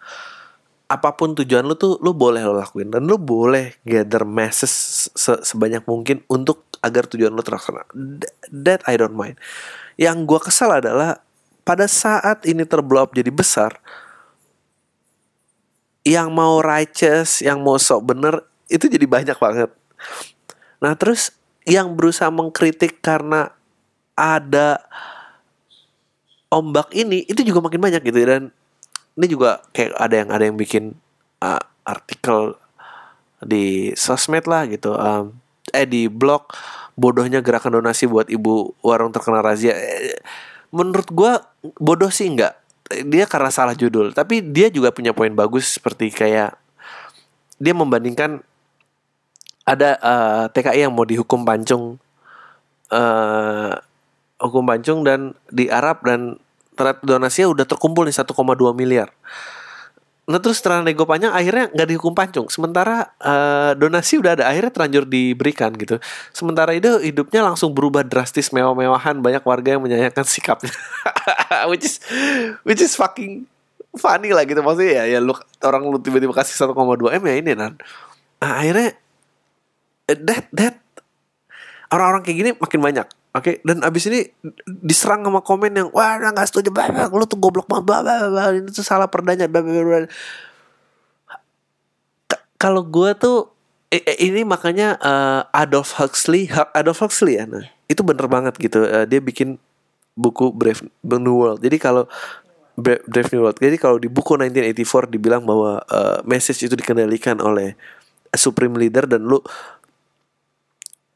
apa 0.88 1.12
pun 1.12 1.36
tujuan 1.36 1.68
lu 1.68 1.76
tuh 1.76 2.00
lu 2.00 2.16
boleh 2.16 2.40
lo 2.40 2.56
lakuin 2.56 2.88
dan 2.88 3.04
lu 3.04 3.20
boleh 3.20 3.76
gather 3.84 4.24
masses 4.24 4.72
se 5.12 5.32
sebanyak 5.44 5.84
mungkin 5.84 6.24
untuk 6.32 6.64
agar 6.80 7.04
tujuan 7.04 7.28
lu 7.28 7.44
terlaksana. 7.44 7.84
That 8.48 8.80
I 8.88 8.96
don't 8.96 9.12
mind. 9.12 9.36
Yang 10.00 10.16
gua 10.24 10.40
kesal 10.40 10.72
adalah 10.80 11.20
pada 11.68 11.84
saat 11.84 12.48
ini 12.48 12.64
terblow 12.64 13.04
jadi 13.12 13.28
besar, 13.28 13.76
yang 16.08 16.32
mau 16.32 16.64
righteous, 16.64 17.44
yang 17.44 17.60
mau 17.60 17.76
sok 17.76 18.08
bener 18.08 18.40
itu 18.72 18.88
jadi 18.88 19.04
banyak 19.04 19.36
banget. 19.36 19.70
Nah 20.80 20.96
terus 20.96 21.36
yang 21.68 21.92
berusaha 21.92 22.32
mengkritik 22.32 23.04
karena 23.04 23.52
ada 24.16 24.80
ombak 26.48 26.96
ini 26.96 27.28
itu 27.28 27.44
juga 27.44 27.60
makin 27.60 27.80
banyak 27.84 28.00
gitu 28.08 28.24
dan 28.24 28.42
ini 29.18 29.26
juga 29.26 29.58
kayak 29.74 29.98
ada 29.98 30.14
yang 30.14 30.28
ada 30.30 30.44
yang 30.46 30.54
bikin 30.54 30.94
uh, 31.42 31.58
artikel 31.82 32.54
di 33.42 33.90
sosmed 33.98 34.46
lah 34.46 34.70
gitu 34.70 34.94
um, 34.94 35.34
eh 35.74 35.86
di 35.86 36.06
blog 36.06 36.46
bodohnya 36.94 37.42
gerakan 37.42 37.82
donasi 37.82 38.06
buat 38.06 38.26
ibu 38.30 38.74
warung 38.82 39.14
terkena 39.14 39.42
razia. 39.42 39.74
Eh, 39.74 40.18
menurut 40.70 41.08
gue 41.10 41.32
bodoh 41.82 42.10
sih 42.10 42.30
enggak 42.30 42.58
dia 42.88 43.28
karena 43.28 43.52
salah 43.52 43.76
judul 43.76 44.16
tapi 44.16 44.40
dia 44.40 44.72
juga 44.72 44.94
punya 44.94 45.12
poin 45.12 45.30
bagus 45.34 45.76
seperti 45.76 46.08
kayak 46.08 46.56
dia 47.60 47.74
membandingkan 47.74 48.40
ada 49.68 50.00
uh, 50.00 50.44
TKI 50.48 50.88
yang 50.88 50.94
mau 50.96 51.04
dihukum 51.04 51.44
pancung 51.44 52.00
uh, 52.88 53.72
hukum 54.40 54.64
pancung 54.64 55.04
dan 55.04 55.36
di 55.52 55.68
Arab 55.68 56.00
dan 56.06 56.40
ternyata 56.78 57.02
donasinya 57.02 57.50
udah 57.50 57.66
terkumpul 57.66 58.06
nih 58.06 58.14
1,2 58.14 58.30
miliar. 58.78 59.10
Nah 60.28 60.36
terus 60.36 60.60
setelah 60.60 60.84
nego 60.84 61.08
panjang 61.08 61.32
akhirnya 61.32 61.72
nggak 61.72 61.88
dihukum 61.88 62.12
pancung. 62.12 62.52
Sementara 62.52 63.16
uh, 63.16 63.72
donasi 63.74 64.20
udah 64.20 64.36
ada 64.36 64.44
akhirnya 64.46 64.68
terlanjur 64.68 65.08
diberikan 65.08 65.72
gitu. 65.72 65.96
Sementara 66.36 66.76
itu 66.76 67.00
hidupnya 67.00 67.40
langsung 67.40 67.72
berubah 67.72 68.04
drastis 68.04 68.52
mewah-mewahan 68.52 69.24
banyak 69.24 69.40
warga 69.40 69.74
yang 69.74 69.82
menyayangkan 69.82 70.28
sikapnya. 70.28 70.70
which 71.72 71.88
is 71.88 71.96
which 72.62 72.84
is 72.84 72.92
fucking 72.92 73.48
funny 73.96 74.36
lah 74.36 74.44
gitu 74.44 74.60
maksudnya 74.60 75.02
ya 75.02 75.16
ya 75.16 75.18
lu 75.24 75.32
orang 75.64 75.88
lu 75.88 75.96
tiba-tiba 75.96 76.36
kasih 76.36 76.54
1,2 76.70 76.76
m 77.18 77.22
ya 77.24 77.34
ini 77.40 77.50
nan. 77.56 77.80
Nah, 78.38 78.52
akhirnya 78.60 78.94
eh, 80.12 80.18
that 80.28 80.44
that 80.52 80.76
orang-orang 81.88 82.20
kayak 82.20 82.36
gini 82.36 82.50
makin 82.60 82.80
banyak 82.84 83.08
Oke, 83.36 83.44
okay? 83.44 83.54
dan 83.60 83.84
abis 83.84 84.08
ini 84.08 84.24
diserang 84.64 85.20
sama 85.20 85.44
komen 85.44 85.72
yang 85.76 85.88
wah 85.92 86.16
nggak 86.16 86.48
setuju, 86.48 86.72
bah, 86.72 86.88
lu 87.12 87.28
tuh 87.28 87.36
goblok 87.36 87.68
banget, 87.68 87.84
bah, 87.84 88.00
bah, 88.00 88.18
bah, 88.32 88.48
ini 88.56 88.72
tuh 88.72 88.80
salah 88.80 89.04
perdanya, 89.04 89.44
bah, 89.44 89.60
bah, 89.60 89.84
bah. 89.84 90.08
Kalau 92.56 92.82
gue 92.82 93.10
tuh 93.20 93.52
ini 94.18 94.48
makanya 94.48 94.96
uh, 95.00 95.40
Adolf 95.52 95.96
Huxley, 96.00 96.48
Adolf 96.72 97.04
Huxley 97.04 97.36
ya, 97.36 97.44
nah 97.44 97.64
itu 97.88 98.00
bener 98.04 98.28
banget 98.28 98.56
gitu. 98.60 98.84
Uh, 98.84 99.08
dia 99.08 99.20
bikin 99.20 99.56
buku 100.12 100.52
Brave 100.52 100.84
New 101.04 101.36
World. 101.40 101.60
Jadi 101.64 101.76
kalau 101.80 102.04
Brave 102.78 103.30
New 103.34 103.42
World, 103.42 103.58
jadi 103.58 103.76
kalau 103.80 103.98
di 103.98 104.06
buku 104.06 104.38
1984 104.38 105.14
dibilang 105.14 105.42
bahwa 105.42 105.82
uh, 105.88 106.20
message 106.22 106.62
itu 106.62 106.74
dikendalikan 106.78 107.40
oleh 107.42 107.74
supreme 108.36 108.76
leader 108.76 109.08
dan 109.08 109.24
lu 109.24 109.40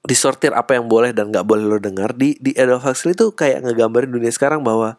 disortir 0.02 0.50
apa 0.50 0.74
yang 0.74 0.90
boleh 0.90 1.14
dan 1.14 1.30
nggak 1.30 1.46
boleh 1.46 1.62
lo 1.62 1.78
dengar 1.78 2.10
di 2.18 2.34
di 2.42 2.50
Adolf 2.58 2.82
Huxley 2.82 3.14
itu 3.14 3.30
kayak 3.30 3.62
ngegambarin 3.62 4.10
dunia 4.10 4.34
sekarang 4.34 4.66
bahwa 4.66 4.98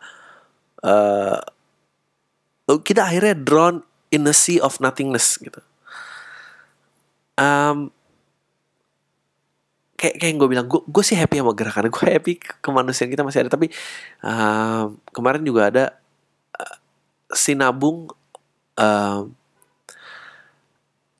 uh, 0.80 1.40
kita 2.88 3.12
akhirnya 3.12 3.36
drawn 3.36 3.84
in 4.16 4.24
a 4.24 4.36
sea 4.36 4.64
of 4.64 4.80
nothingness 4.80 5.36
gitu. 5.44 5.60
Um, 7.36 7.92
kayak 10.04 10.20
kayak 10.20 10.36
gue 10.36 10.50
bilang 10.52 10.68
gue 10.70 11.04
sih 11.04 11.16
happy 11.16 11.40
sama 11.40 11.56
gerakan 11.56 11.88
gue 11.96 12.06
happy 12.06 12.34
kemanusiaan 12.60 13.08
kita 13.08 13.24
masih 13.24 13.48
ada 13.48 13.52
tapi 13.52 13.72
um, 14.20 15.00
kemarin 15.16 15.42
juga 15.48 15.62
ada 15.72 15.86
uh, 16.60 16.76
sinabung 17.32 18.12
uh, 18.76 19.24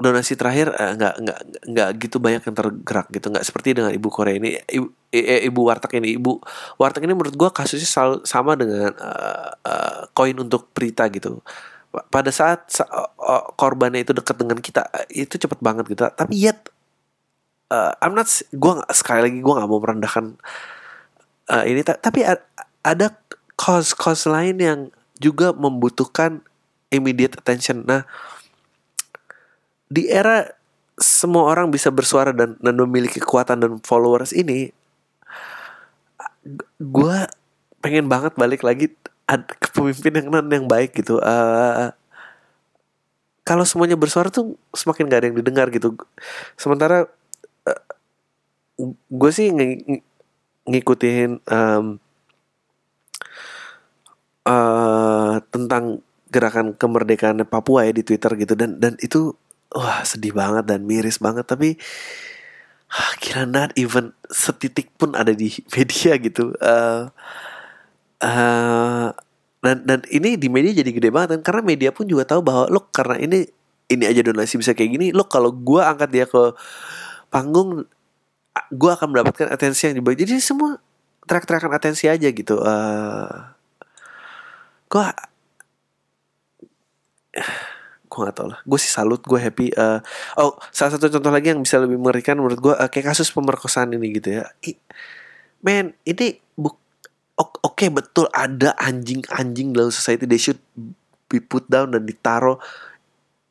donasi 0.04 0.36
terakhir 0.36 0.76
uh, 0.76 0.94
nggak 1.00 1.14
nggak 1.24 1.40
nggak 1.72 1.90
gitu 2.04 2.20
banyak 2.20 2.44
yang 2.44 2.56
tergerak 2.56 3.08
gitu. 3.10 3.32
Nggak 3.32 3.46
seperti 3.48 3.80
dengan 3.80 3.96
ibu 3.96 4.12
Korea 4.12 4.36
ini. 4.36 4.60
Ibu, 4.60 4.88
eh, 5.16 5.48
ibu 5.48 5.62
warteg 5.64 6.04
ini. 6.04 6.20
Ibu 6.20 6.32
warteg 6.76 7.08
ini 7.08 7.16
menurut 7.16 7.34
gue 7.34 7.50
kasusnya 7.50 7.88
selalu 7.88 8.16
sama 8.28 8.60
dengan 8.60 8.92
koin 10.12 10.36
uh, 10.36 10.40
uh, 10.40 10.46
untuk 10.46 10.70
Prita 10.76 11.08
gitu. 11.08 11.40
Pada 12.12 12.30
saat 12.34 12.68
uh, 12.84 13.48
korbannya 13.56 14.04
itu 14.04 14.12
dekat 14.12 14.36
dengan 14.36 14.60
kita 14.60 14.84
itu 15.08 15.40
cepet 15.40 15.64
banget 15.64 15.88
gitu. 15.88 16.04
Tapi 16.04 16.34
yet 16.36 16.68
uh, 17.72 17.96
I'm 18.04 18.12
not 18.12 18.28
gue 18.28 18.74
sekali 18.92 19.32
lagi 19.32 19.40
gue 19.40 19.54
nggak 19.56 19.70
mau 19.72 19.80
merendahkan 19.80 20.36
uh, 21.48 21.64
ini. 21.64 21.80
Tapi 21.88 22.28
ada 22.84 23.08
cause-cause 23.56 24.28
lain 24.28 24.60
yang 24.60 24.80
juga 25.24 25.56
membutuhkan 25.56 26.44
immediate 26.92 27.40
attention. 27.40 27.88
Nah 27.88 28.04
di 29.90 30.08
era 30.08 30.48
semua 31.00 31.50
orang 31.50 31.74
bisa 31.74 31.90
bersuara 31.90 32.32
dan, 32.32 32.56
dan 32.62 32.76
memiliki 32.78 33.18
kekuatan 33.18 33.58
dan 33.60 33.72
followers 33.82 34.32
ini 34.32 34.70
gue 36.80 37.18
pengen 37.80 38.08
banget 38.08 38.36
balik 38.36 38.64
lagi 38.64 38.92
ke 39.28 39.68
pemimpin 39.72 40.20
yang 40.20 40.28
yang 40.52 40.68
baik 40.68 40.92
gitu. 40.96 41.20
Uh, 41.24 41.92
kalau 43.44 43.68
semuanya 43.68 44.00
bersuara 44.00 44.32
tuh 44.32 44.56
semakin 44.72 45.08
gak 45.08 45.20
ada 45.20 45.28
yang 45.32 45.38
didengar 45.40 45.68
gitu. 45.72 45.96
Sementara 46.56 47.08
uh, 47.68 47.82
gue 49.08 49.32
sih 49.32 49.52
ng 49.52 50.00
ngikutin 50.68 51.44
um, 51.48 52.00
uh, 54.48 55.36
tentang 55.52 56.00
gerakan 56.32 56.74
kemerdekaan 56.76 57.44
Papua 57.48 57.88
ya 57.88 57.94
di 57.96 58.04
Twitter 58.04 58.32
gitu. 58.40 58.54
Dan 58.56 58.80
dan 58.80 58.96
itu 59.04 59.36
wah 59.74 60.06
sedih 60.06 60.32
banget 60.34 60.70
dan 60.70 60.86
miris 60.86 61.18
banget 61.18 61.46
tapi 61.50 61.76
ah, 62.94 63.14
kira 63.18 63.50
not 63.50 63.74
even 63.74 64.14
setitik 64.30 64.94
pun 64.96 65.18
ada 65.18 65.34
di 65.34 65.50
media 65.76 66.14
gitu. 66.22 66.54
Uh, 66.62 67.10
uh, 68.22 69.10
dan 69.64 69.78
dan 69.88 70.00
ini 70.12 70.36
di 70.36 70.52
media 70.52 70.76
jadi 70.76 70.92
gede 70.92 71.10
banget 71.10 71.40
kan 71.40 71.42
karena 71.54 71.62
media 71.64 71.90
pun 71.96 72.04
juga 72.04 72.28
tahu 72.28 72.44
bahwa 72.44 72.68
lo 72.68 72.92
karena 72.92 73.16
ini 73.16 73.48
ini 73.88 74.04
aja 74.04 74.20
donasi 74.20 74.60
bisa 74.60 74.76
kayak 74.76 74.92
gini 75.00 75.08
lo 75.16 75.24
kalau 75.24 75.56
gue 75.56 75.80
angkat 75.80 76.10
dia 76.12 76.26
ke 76.28 76.52
panggung 77.32 77.88
gue 78.70 78.92
akan 78.92 79.08
mendapatkan 79.16 79.48
atensi 79.50 79.88
yang 79.88 79.96
dibagi 80.04 80.28
jadi 80.28 80.44
semua 80.44 80.84
teriak-teriakan 81.24 81.72
atensi 81.80 82.12
aja 82.12 82.28
gitu 82.28 82.60
uh, 82.60 82.68
eh, 82.68 83.34
gue 84.92 85.06
gue 88.14 88.30
gak 88.30 88.38
tau 88.38 88.48
lah. 88.54 88.62
Gue 88.62 88.78
sih 88.78 88.94
salut 88.94 89.26
gue 89.26 89.40
happy 89.42 89.74
uh, 89.74 89.98
oh 90.38 90.54
salah 90.70 90.94
satu 90.94 91.10
contoh 91.10 91.34
lagi 91.34 91.50
yang 91.50 91.66
bisa 91.66 91.82
lebih 91.82 91.98
mengerikan 91.98 92.38
menurut 92.38 92.62
gue 92.62 92.74
uh, 92.78 92.90
kayak 92.94 93.10
kasus 93.10 93.34
pemerkosaan 93.34 93.90
ini 93.98 94.22
gitu 94.22 94.38
ya. 94.38 94.46
I, 94.62 94.78
man 95.66 95.98
ini 96.06 96.38
buk 96.54 96.78
oke 97.34 97.66
okay, 97.66 97.90
betul 97.90 98.30
ada 98.30 98.78
anjing-anjing 98.78 99.74
dalam 99.74 99.90
society 99.90 100.30
they 100.30 100.38
should 100.38 100.62
be 101.26 101.42
put 101.42 101.66
down 101.66 101.90
dan 101.90 102.06
ditaruh 102.06 102.62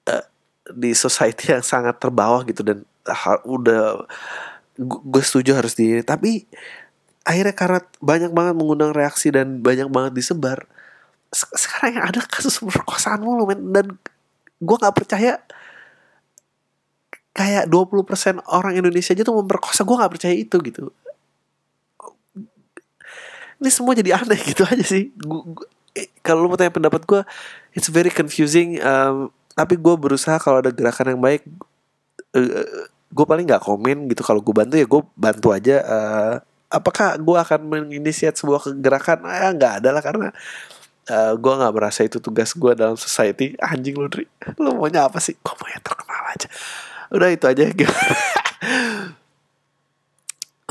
uh, 0.06 0.24
di 0.70 0.94
society 0.94 1.50
yang 1.50 1.66
sangat 1.66 1.98
terbawah 1.98 2.46
gitu 2.46 2.62
dan 2.62 2.86
uh, 3.10 3.38
udah 3.42 4.06
gue 4.86 5.22
setuju 5.26 5.58
harus 5.58 5.74
di 5.74 5.98
tapi 6.06 6.46
akhirnya 7.26 7.54
karena 7.58 7.80
banyak 7.98 8.30
banget 8.30 8.54
mengundang 8.54 8.94
reaksi 8.94 9.34
dan 9.34 9.58
banyak 9.58 9.90
banget 9.90 10.14
disebar 10.14 10.70
sekarang 11.32 11.96
yang 11.96 12.06
ada 12.12 12.20
kasus 12.28 12.60
pemerkosaan 12.60 13.24
mulu 13.24 13.48
men. 13.48 13.72
Dan 13.72 13.86
gue 14.62 14.76
nggak 14.78 14.94
percaya 14.94 15.42
kayak 17.34 17.66
20% 17.66 18.44
orang 18.46 18.78
Indonesia 18.78 19.10
aja 19.10 19.26
tuh 19.26 19.36
memperkosa. 19.36 19.82
Gue 19.82 19.96
nggak 19.98 20.12
percaya 20.14 20.34
itu 20.36 20.56
gitu. 20.62 20.92
Ini 23.58 23.70
semua 23.72 23.98
jadi 23.98 24.22
aneh 24.22 24.38
gitu 24.50 24.62
aja 24.62 24.84
sih. 24.84 25.10
Eh, 25.92 26.08
kalau 26.22 26.46
lu 26.46 26.48
mau 26.48 26.56
tanya 26.56 26.72
pendapat 26.72 27.04
gue 27.04 27.20
it's 27.76 27.92
very 27.92 28.08
confusing 28.08 28.80
um, 28.80 29.28
tapi 29.52 29.76
gue 29.76 29.92
berusaha 29.92 30.40
kalau 30.40 30.64
ada 30.64 30.72
gerakan 30.72 31.12
yang 31.12 31.20
baik 31.20 31.44
uh, 32.32 32.40
eh, 32.40 32.88
gue 33.12 33.24
paling 33.26 33.44
nggak 33.44 33.64
komen 33.64 34.08
gitu. 34.08 34.22
Kalau 34.22 34.40
gue 34.40 34.54
bantu 34.54 34.78
ya 34.78 34.86
gue 34.86 35.02
bantu 35.18 35.48
aja. 35.50 35.76
Uh, 35.82 36.34
apakah 36.72 37.20
gue 37.20 37.36
akan 37.36 37.60
menginisiat 37.68 38.32
sebuah 38.40 38.64
gerakan 38.80 39.28
ah 39.28 39.52
nggak 39.52 39.84
ada 39.84 39.88
lah 39.92 40.00
karena 40.00 40.32
uh, 41.08 41.14
eh, 41.14 41.32
gue 41.34 41.52
nggak 41.58 41.74
merasa 41.74 42.06
itu 42.06 42.22
tugas 42.22 42.54
gue 42.54 42.72
dalam 42.76 42.94
society. 42.94 43.56
Anjing 43.58 43.96
lu 43.98 44.06
Dri 44.06 44.28
lu 44.60 44.76
maunya 44.76 45.08
apa 45.08 45.18
sih? 45.18 45.34
Gue 45.40 45.54
maunya 45.58 45.80
terkenal 45.82 46.22
aja. 46.30 46.48
Udah 47.10 47.28
itu 47.32 47.44
aja. 47.48 47.62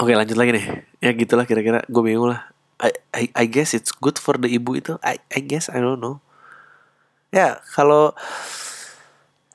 Oke 0.01 0.13
lanjut 0.15 0.38
lagi 0.39 0.51
nih. 0.55 0.65
Ya 1.03 1.11
gitulah 1.13 1.43
kira-kira. 1.43 1.84
Gue 1.91 2.03
bingung 2.05 2.32
lah. 2.32 2.47
I, 2.82 2.91
I, 3.13 3.23
I 3.38 3.45
guess 3.45 3.77
it's 3.77 3.93
good 3.93 4.17
for 4.17 4.39
the 4.39 4.49
ibu 4.49 4.73
itu. 4.79 4.97
I, 5.05 5.21
I 5.29 5.39
guess 5.43 5.69
I 5.69 5.77
don't 5.77 6.01
know. 6.01 6.23
Ya 7.29 7.61
kalau 7.77 8.17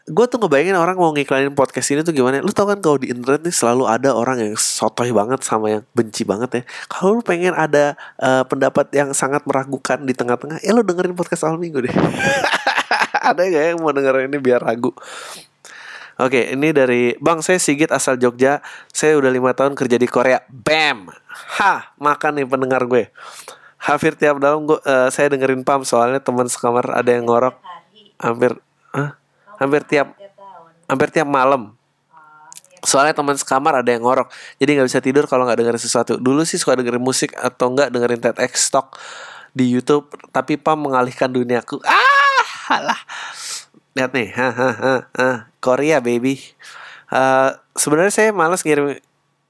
gue 0.06 0.26
tuh 0.30 0.38
ngebayangin 0.38 0.78
orang 0.78 0.94
mau 0.94 1.10
ngiklanin 1.10 1.50
podcast 1.58 1.90
ini 1.90 2.06
tuh 2.06 2.14
gimana 2.14 2.38
lu 2.38 2.54
tau 2.54 2.70
kan 2.70 2.78
kalau 2.78 2.94
di 2.94 3.10
internet 3.10 3.42
nih 3.42 3.50
selalu 3.50 3.90
ada 3.90 4.14
orang 4.14 4.38
yang 4.38 4.54
sotoy 4.54 5.10
banget 5.10 5.42
sama 5.42 5.66
yang 5.66 5.82
benci 5.98 6.22
banget 6.22 6.50
ya 6.50 6.62
kalau 6.86 7.18
lu 7.18 7.22
pengen 7.26 7.50
ada 7.58 7.98
uh, 8.22 8.46
pendapat 8.46 8.86
yang 8.94 9.10
sangat 9.10 9.42
meragukan 9.50 9.98
di 10.06 10.14
tengah-tengah 10.14 10.62
ya 10.62 10.70
lu 10.70 10.86
dengerin 10.86 11.18
podcast 11.18 11.50
awal 11.50 11.58
minggu 11.58 11.90
deh 11.90 11.94
ada 13.34 13.42
gak 13.50 13.64
yang 13.74 13.82
mau 13.82 13.90
dengerin 13.90 14.30
ini 14.30 14.38
biar 14.38 14.62
ragu 14.62 14.94
Oke, 16.16 16.56
ini 16.56 16.72
dari 16.72 17.12
Bang 17.20 17.44
saya 17.44 17.60
Sigit 17.60 17.92
asal 17.92 18.16
Jogja. 18.16 18.64
Saya 18.88 19.20
udah 19.20 19.28
lima 19.28 19.52
tahun 19.52 19.76
kerja 19.76 20.00
di 20.00 20.08
Korea. 20.08 20.40
Bam, 20.48 21.12
ha, 21.60 21.92
makan 22.00 22.40
nih 22.40 22.48
pendengar 22.48 22.88
gue. 22.88 23.12
Hampir 23.84 24.16
tiap 24.16 24.40
dalam 24.40 24.64
gue, 24.64 24.80
uh, 24.80 25.12
saya 25.12 25.28
dengerin 25.28 25.60
Pam 25.60 25.84
soalnya 25.84 26.16
teman 26.16 26.48
sekamar 26.48 26.88
ada 26.88 27.12
yang 27.12 27.28
ngorok. 27.28 27.60
Hampir, 28.16 28.56
huh? 28.96 29.12
Hampir 29.60 29.82
tiap 29.84 30.16
hampir 30.86 31.08
tiap 31.10 31.28
malam. 31.28 31.74
Soalnya 32.86 33.18
teman 33.18 33.34
sekamar 33.34 33.82
ada 33.82 33.90
yang 33.90 34.06
ngorok. 34.06 34.30
Jadi 34.62 34.78
nggak 34.78 34.86
bisa 34.86 35.00
tidur 35.02 35.24
kalau 35.26 35.42
nggak 35.42 35.58
dengerin 35.58 35.82
sesuatu. 35.82 36.14
Dulu 36.22 36.46
sih 36.46 36.60
suka 36.60 36.78
dengerin 36.78 37.02
musik 37.02 37.34
atau 37.34 37.74
nggak 37.74 37.90
dengerin 37.90 38.20
TEDx 38.22 38.70
Talk 38.70 38.94
di 39.56 39.72
YouTube 39.72 40.12
tapi 40.28 40.60
pam 40.60 40.76
mengalihkan 40.76 41.32
duniaku 41.32 41.80
ah 41.82 42.44
halah. 42.68 43.00
Lihat 43.96 44.12
nih. 44.12 44.28
Ha 44.36 44.48
ha 44.52 44.70
ha, 44.76 44.94
ha. 45.16 45.28
Korea 45.58 45.98
baby. 46.04 46.38
Uh, 47.08 47.56
sebenarnya 47.72 48.12
saya 48.12 48.30
malas 48.30 48.60
ngirim 48.62 49.00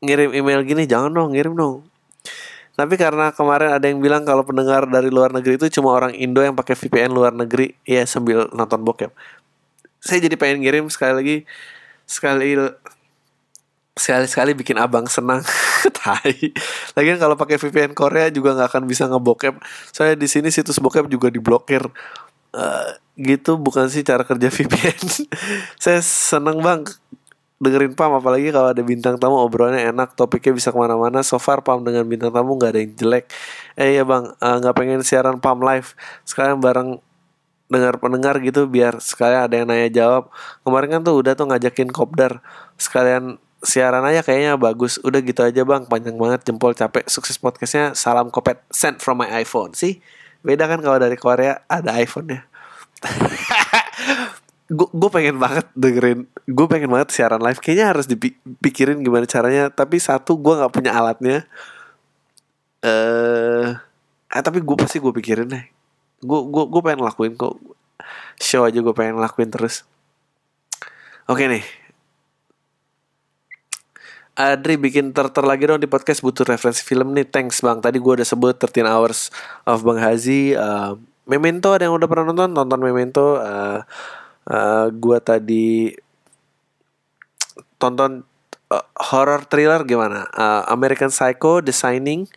ngirim 0.00 0.30
email 0.32 0.62
gini. 0.62 0.86
Jangan 0.86 1.10
dong 1.12 1.34
ngirim 1.34 1.58
dong. 1.58 1.84
Tapi 2.76 2.94
karena 3.00 3.32
kemarin 3.32 3.72
ada 3.72 3.88
yang 3.88 4.04
bilang 4.04 4.22
kalau 4.28 4.44
pendengar 4.44 4.84
dari 4.84 5.08
luar 5.08 5.32
negeri 5.32 5.56
itu 5.56 5.80
cuma 5.80 5.96
orang 5.96 6.12
Indo 6.12 6.44
yang 6.44 6.52
pakai 6.52 6.76
VPN 6.76 7.10
luar 7.10 7.32
negeri. 7.32 7.74
Ya 7.82 8.06
sambil 8.06 8.46
nonton 8.54 8.80
bokep 8.86 9.10
saya 10.06 10.22
jadi 10.22 10.38
pengen 10.38 10.62
ngirim 10.62 10.86
sekali 10.86 11.12
lagi 11.12 11.36
sekali 12.06 12.54
sekali 13.96 14.28
sekali 14.28 14.52
bikin 14.52 14.76
abang 14.76 15.08
senang. 15.08 15.40
Tai. 15.98 16.36
Lagian 16.94 17.16
kalau 17.16 17.34
pakai 17.34 17.56
VPN 17.56 17.96
Korea 17.96 18.28
juga 18.28 18.52
nggak 18.52 18.68
akan 18.76 18.82
bisa 18.84 19.08
ngebokep. 19.08 19.56
Saya 19.90 20.12
di 20.14 20.28
sini 20.28 20.52
situs 20.52 20.76
bokep 20.78 21.08
juga 21.08 21.32
diblokir. 21.32 21.82
Uh, 22.56 22.88
gitu 23.16 23.60
bukan 23.60 23.88
sih 23.88 24.00
cara 24.00 24.24
kerja 24.24 24.48
VPN 24.56 25.28
saya 25.80 26.00
seneng 26.04 26.60
bang. 26.60 26.84
Dengerin 27.56 27.96
Pam 27.96 28.12
apalagi 28.12 28.52
kalau 28.52 28.68
ada 28.68 28.84
bintang 28.84 29.16
tamu 29.16 29.40
obrolannya 29.40 29.88
enak 29.88 30.12
topiknya 30.12 30.52
bisa 30.52 30.68
ke 30.68 30.76
mana-mana. 30.76 31.24
So 31.24 31.40
far 31.40 31.64
Pam 31.64 31.80
dengan 31.80 32.04
bintang 32.04 32.28
tamu 32.28 32.52
nggak 32.60 32.70
ada 32.76 32.80
yang 32.84 32.92
jelek. 32.92 33.32
Eh 33.80 33.96
ya 33.96 34.04
bang. 34.04 34.28
Eh, 34.28 34.56
nggak 34.60 34.74
uh, 34.76 34.76
pengen 34.76 35.00
siaran 35.00 35.40
Pam 35.40 35.64
live. 35.64 35.96
Sekarang 36.28 36.60
bareng 36.60 37.00
dengar 37.66 37.98
pendengar 37.98 38.38
gitu 38.42 38.70
biar 38.70 39.02
sekalian 39.02 39.50
ada 39.50 39.54
yang 39.58 39.66
nanya 39.66 39.90
jawab. 39.90 40.30
Kemarin 40.62 40.88
kan 40.98 41.00
tuh 41.02 41.14
udah 41.18 41.32
tuh 41.34 41.46
ngajakin 41.50 41.90
kopdar. 41.90 42.42
Sekalian 42.78 43.42
siaran 43.62 44.06
aja 44.06 44.22
kayaknya 44.22 44.54
bagus. 44.54 45.02
Udah 45.02 45.18
gitu 45.22 45.42
aja 45.42 45.66
bang. 45.66 45.82
Panjang 45.86 46.14
banget 46.14 46.46
jempol 46.46 46.72
capek. 46.72 47.06
Sukses 47.10 47.36
podcastnya. 47.38 47.92
Salam 47.98 48.30
kopet. 48.30 48.62
Send 48.70 49.02
from 49.02 49.18
my 49.22 49.28
iPhone. 49.34 49.74
Sih 49.74 49.98
beda 50.46 50.70
kan 50.70 50.78
kalau 50.78 51.02
dari 51.02 51.18
Korea 51.18 51.66
ada 51.66 51.98
iPhone 51.98 52.30
ya. 52.30 52.40
Gue 54.70 55.10
pengen 55.14 55.38
banget 55.38 55.66
dengerin. 55.78 56.26
Gue 56.46 56.66
pengen 56.66 56.90
banget 56.90 57.14
siaran 57.14 57.38
live. 57.38 57.62
Kayaknya 57.62 57.86
harus 57.86 58.06
dipikirin 58.10 58.98
gimana 58.98 59.26
caranya. 59.26 59.70
Tapi 59.70 60.02
satu 60.02 60.34
gue 60.38 60.58
nggak 60.58 60.74
punya 60.74 60.90
alatnya. 60.90 61.46
Eh 62.82 63.78
uh, 64.34 64.42
tapi 64.42 64.58
gue 64.62 64.76
pasti 64.78 64.98
gue 64.98 65.14
pikirin 65.14 65.46
deh 65.46 65.75
gue 66.26 66.40
gue 66.50 66.64
gue 66.66 66.82
pengen 66.82 67.06
lakuin 67.06 67.38
kok. 67.38 67.54
Show 68.42 68.66
aja 68.66 68.78
gue 68.82 68.94
pengen 68.94 69.22
lakuin 69.22 69.48
terus. 69.48 69.86
Oke 71.30 71.46
nih. 71.46 71.64
Adri 74.36 74.76
bikin 74.76 75.16
ter, 75.16 75.32
ter 75.32 75.40
lagi 75.48 75.64
dong 75.64 75.80
di 75.80 75.88
podcast 75.88 76.20
butuh 76.20 76.44
referensi 76.44 76.84
film 76.84 77.16
nih. 77.16 77.24
Thanks 77.24 77.64
bang. 77.64 77.80
Tadi 77.80 77.96
gue 77.96 78.12
udah 78.20 78.26
sebut 78.26 78.52
13 78.52 78.84
hours 78.84 79.32
of 79.64 79.80
bang 79.80 79.96
Hazi. 80.02 80.52
Uh, 80.52 81.00
Memento 81.26 81.74
ada 81.74 81.90
yang 81.90 81.98
udah 81.98 82.06
pernah 82.06 82.30
nonton? 82.30 82.54
Nonton 82.54 82.80
Memento. 82.84 83.42
Uh, 83.42 83.82
uh, 84.46 84.86
gua 84.94 85.18
tadi 85.18 85.90
tonton 87.82 88.22
uh, 88.70 88.86
horror 89.10 89.42
thriller 89.50 89.82
gimana? 89.82 90.30
Uh, 90.30 90.62
American 90.70 91.10
Psycho 91.10 91.58
The 91.58 91.74
Shining 91.74 92.30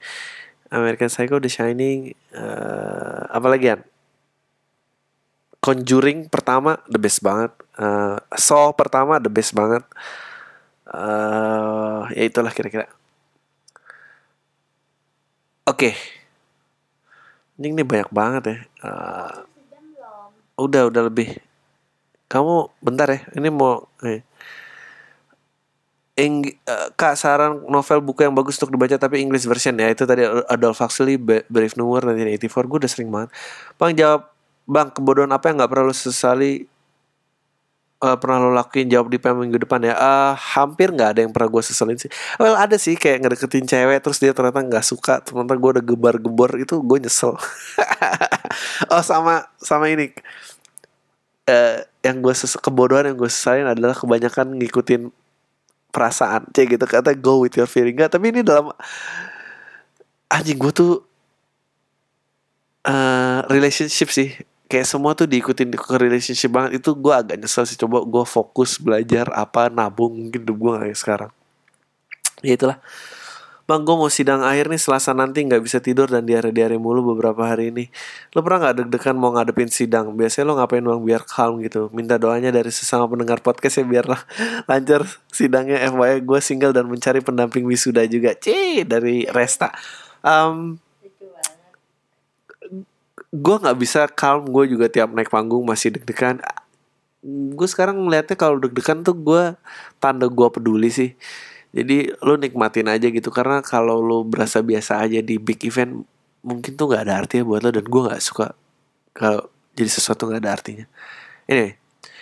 American 0.69 1.09
Psycho 1.09 1.41
The 1.41 1.49
Shining 1.49 2.13
uh, 2.33 3.29
apa 3.29 3.47
lagi 3.49 3.65
kan 3.73 3.81
Conjuring 5.59 6.31
pertama 6.31 6.79
the 6.87 6.95
best 6.95 7.19
banget. 7.19 7.51
Uh, 7.75 8.15
Saw 8.31 8.71
pertama 8.71 9.19
the 9.19 9.27
best 9.27 9.51
banget. 9.51 9.83
Uh, 10.87 12.07
ya 12.15 12.31
itulah 12.31 12.55
kira-kira. 12.55 12.87
Oke. 15.67 15.91
Okay. 15.91 15.93
ini 17.59 17.83
banyak 17.83 18.07
banget 18.07 18.43
ya. 18.47 18.57
Uh, 18.87 19.35
udah 20.63 20.87
udah 20.87 21.11
lebih. 21.11 21.43
Kamu 22.31 22.71
bentar 22.79 23.11
ya 23.11 23.19
ini 23.35 23.51
mau 23.51 23.83
eh. 24.07 24.23
Eng, 26.19 26.43
uh, 26.67 26.91
kak 26.99 27.15
saran 27.15 27.63
novel 27.71 28.03
buku 28.03 28.27
yang 28.27 28.35
bagus 28.35 28.59
untuk 28.59 28.75
dibaca 28.75 28.99
tapi 28.99 29.23
English 29.23 29.47
version 29.47 29.79
ya. 29.79 29.87
Itu 29.87 30.03
tadi 30.03 30.27
Adolf 30.51 30.83
Huxley 30.83 31.15
Brave 31.15 31.75
New 31.79 31.87
World 31.87 32.11
1984 32.11 32.67
gue 32.67 32.77
udah 32.83 32.91
sering 32.91 33.07
banget. 33.07 33.31
Bang 33.79 33.95
jawab 33.95 34.27
bang 34.67 34.91
kebodohan 34.91 35.31
apa 35.31 35.47
yang 35.47 35.63
nggak 35.63 35.71
pernah 35.71 35.85
lo 35.87 35.95
sesali 35.95 36.67
uh, 38.03 38.17
pernah 38.19 38.35
lo 38.43 38.51
lakuin? 38.51 38.91
Jawab 38.91 39.07
di 39.07 39.15
PM 39.15 39.47
minggu 39.47 39.63
depan 39.63 39.79
ya. 39.79 39.95
Uh, 39.95 40.35
hampir 40.35 40.91
nggak 40.91 41.09
ada 41.15 41.19
yang 41.23 41.31
pernah 41.31 41.47
gue 41.55 41.63
seselin 41.63 41.95
sih. 41.95 42.11
Well 42.35 42.59
ada 42.59 42.75
sih 42.75 42.99
kayak 42.99 43.23
ngedeketin 43.23 43.63
cewek 43.63 44.03
terus 44.03 44.19
dia 44.19 44.35
ternyata 44.35 44.59
nggak 44.59 44.83
suka 44.83 45.23
ternyata 45.23 45.55
gue 45.55 45.69
udah 45.79 45.83
gebar-gebor 45.87 46.59
itu 46.59 46.83
gue 46.83 46.97
nyesel. 46.99 47.39
Oh 48.89 49.03
sama 49.05 49.45
sama 49.61 49.87
ini. 49.93 50.11
Uh, 51.45 51.85
yang 52.01 52.19
gue 52.19 52.33
kebodohan 52.59 53.13
yang 53.13 53.17
gue 53.17 53.29
sesalin 53.29 53.69
adalah 53.69 53.93
kebanyakan 53.93 54.57
ngikutin 54.57 55.13
perasaan 55.89 56.49
cek 56.53 56.77
gitu 56.77 56.85
kata 56.85 57.13
go 57.17 57.43
with 57.43 57.57
your 57.57 57.69
feeling. 57.69 57.97
Gak 57.97 58.13
tapi 58.13 58.31
ini 58.33 58.41
dalam 58.45 58.69
anjing 60.29 60.57
gue 60.57 60.71
tuh 60.73 60.93
uh, 62.85 63.39
relationship 63.49 64.09
sih. 64.13 64.37
Kayak 64.69 64.85
semua 64.85 65.17
tuh 65.17 65.25
diikutin 65.25 65.73
ke 65.73 65.95
relationship 65.97 66.53
banget. 66.53 66.77
Itu 66.77 66.93
gue 66.93 67.13
agak 67.13 67.41
nyesel 67.41 67.65
sih. 67.65 67.77
Coba 67.77 68.05
gue 68.05 68.25
fokus 68.25 68.77
belajar 68.77 69.33
apa 69.33 69.67
nabung 69.73 70.29
mungkin 70.29 70.45
gue 70.45 70.71
gak 70.77 70.93
sekarang. 70.93 71.31
Ya 72.45 72.55
itulah 72.55 72.77
Bang, 73.69 73.85
gue 73.85 73.93
mau 73.93 74.09
sidang 74.09 74.41
akhir 74.41 74.65
nih 74.65 74.81
selasa 74.81 75.13
nanti 75.13 75.45
nggak 75.45 75.61
bisa 75.61 75.77
tidur 75.77 76.09
dan 76.09 76.25
diare-diare 76.25 76.81
mulu 76.81 77.13
beberapa 77.13 77.45
hari 77.45 77.69
ini. 77.69 77.85
Lo 78.33 78.41
pernah 78.41 78.65
nggak 78.65 78.75
deg-degan 78.81 79.13
mau 79.13 79.29
ngadepin 79.29 79.69
sidang? 79.69 80.17
Biasanya 80.17 80.49
lo 80.49 80.53
ngapain 80.57 80.81
bang 80.81 81.01
biar 81.05 81.21
calm 81.21 81.61
gitu? 81.61 81.85
Minta 81.93 82.17
doanya 82.17 82.49
dari 82.49 82.73
sesama 82.73 83.05
pendengar 83.05 83.45
podcast 83.45 83.77
ya 83.77 83.85
biar 83.85 84.09
lancar 84.73 85.05
sidangnya. 85.29 85.85
FYI 85.85 86.25
gue 86.25 86.39
single 86.41 86.73
dan 86.73 86.89
mencari 86.89 87.21
pendamping 87.21 87.61
wisuda 87.69 88.09
juga. 88.09 88.33
Cih, 88.33 88.89
dari 88.89 89.29
Resta. 89.29 89.69
Um, 90.25 90.81
gue 93.29 93.55
nggak 93.61 93.77
bisa 93.77 94.09
calm. 94.09 94.49
Gue 94.49 94.65
juga 94.65 94.89
tiap 94.89 95.13
naik 95.13 95.29
panggung 95.29 95.61
masih 95.61 95.93
deg-degan. 95.93 96.41
Gue 97.53 97.69
sekarang 97.69 98.01
ngeliatnya 98.01 98.33
kalau 98.33 98.57
deg-degan 98.57 99.05
tuh 99.05 99.13
gue 99.13 99.53
tanda 100.01 100.25
gue 100.25 100.47
peduli 100.49 100.89
sih 100.89 101.13
jadi 101.69 102.17
lo 102.25 102.33
nikmatin 102.35 102.89
aja 102.89 103.07
gitu 103.13 103.29
karena 103.29 103.61
kalau 103.61 104.01
lo 104.01 104.25
berasa 104.25 104.65
biasa 104.65 105.05
aja 105.05 105.21
di 105.21 105.37
big 105.37 105.61
event 105.69 106.05
mungkin 106.41 106.73
tuh 106.73 106.89
nggak 106.89 107.03
ada 107.05 107.13
artinya 107.21 107.43
buat 107.45 107.61
lo 107.61 107.69
dan 107.69 107.85
gue 107.85 108.01
nggak 108.09 108.23
suka 108.23 108.57
kalau 109.13 109.45
jadi 109.77 109.89
sesuatu 109.91 110.27
nggak 110.27 110.41
ada 110.43 110.51
artinya. 110.51 110.85
Ini 111.47 111.79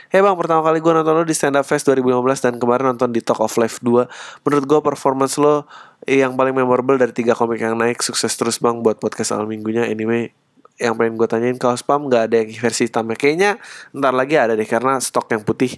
Hey 0.08 0.24
bang, 0.24 0.40
pertama 0.40 0.64
kali 0.64 0.80
gue 0.80 0.88
nonton 0.88 1.20
lo 1.20 1.28
di 1.28 1.36
Stand 1.36 1.60
Up 1.60 1.68
Fest 1.68 1.84
2015 1.84 2.40
dan 2.40 2.54
kemarin 2.64 2.96
nonton 2.96 3.12
di 3.12 3.20
Talk 3.20 3.44
of 3.44 3.52
Life 3.60 3.84
2 3.84 4.08
Menurut 4.48 4.64
gue 4.64 4.80
performance 4.80 5.36
lo 5.36 5.68
yang 6.08 6.40
paling 6.40 6.56
memorable 6.56 6.96
dari 6.96 7.12
tiga 7.12 7.36
komik 7.36 7.60
yang 7.60 7.76
naik 7.76 8.00
Sukses 8.00 8.32
terus 8.40 8.56
bang 8.64 8.80
buat 8.80 9.04
podcast 9.04 9.36
awal 9.36 9.52
minggunya. 9.52 9.84
Anyway, 9.84 10.32
yang 10.80 10.96
pengen 10.96 11.20
gue 11.20 11.28
tanyain 11.28 11.60
kalau 11.60 11.76
spam 11.76 12.08
gak 12.08 12.32
ada 12.32 12.40
yang 12.40 12.50
versi 12.56 12.88
hitamnya 12.88 13.20
Kayaknya 13.20 13.52
ntar 13.92 14.16
lagi 14.16 14.40
ada 14.40 14.56
deh 14.56 14.64
karena 14.64 14.96
stok 15.04 15.28
yang 15.34 15.44
putih 15.44 15.76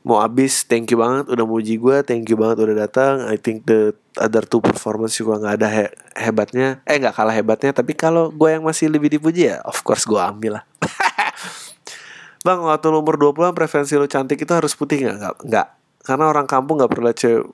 mau 0.00 0.24
habis 0.24 0.64
thank 0.64 0.88
you 0.88 0.96
banget 0.96 1.28
udah 1.28 1.44
muji 1.44 1.76
gue 1.76 2.00
thank 2.08 2.24
you 2.32 2.36
banget 2.40 2.64
udah 2.64 2.76
datang. 2.88 3.14
I 3.28 3.36
think 3.36 3.68
the 3.68 3.92
other 4.16 4.44
two 4.48 4.64
performance 4.64 5.20
juga 5.20 5.36
nggak 5.36 5.54
ada 5.60 5.68
he 5.68 5.84
hebatnya. 6.16 6.80
Eh 6.88 6.96
nggak 6.96 7.12
kalah 7.12 7.36
hebatnya 7.36 7.76
tapi 7.76 7.92
kalau 7.92 8.32
gue 8.32 8.48
yang 8.48 8.64
masih 8.64 8.88
lebih 8.88 9.12
dipuji 9.12 9.52
ya 9.52 9.60
of 9.68 9.84
course 9.84 10.08
gue 10.08 10.16
ambil 10.16 10.60
lah. 10.60 10.64
Bang 12.46 12.64
waktu 12.64 12.88
lu 12.88 13.04
umur 13.04 13.20
20 13.20 13.52
preferensi 13.52 13.92
lu 14.00 14.08
cantik 14.08 14.40
itu 14.40 14.52
harus 14.56 14.72
putih 14.72 15.04
nggak? 15.04 15.16
Nggak 15.20 15.34
nggak. 15.44 15.68
Karena 16.00 16.24
orang 16.32 16.46
kampung 16.48 16.80
nggak 16.80 16.92
pernah 16.92 17.12
cewek 17.12 17.44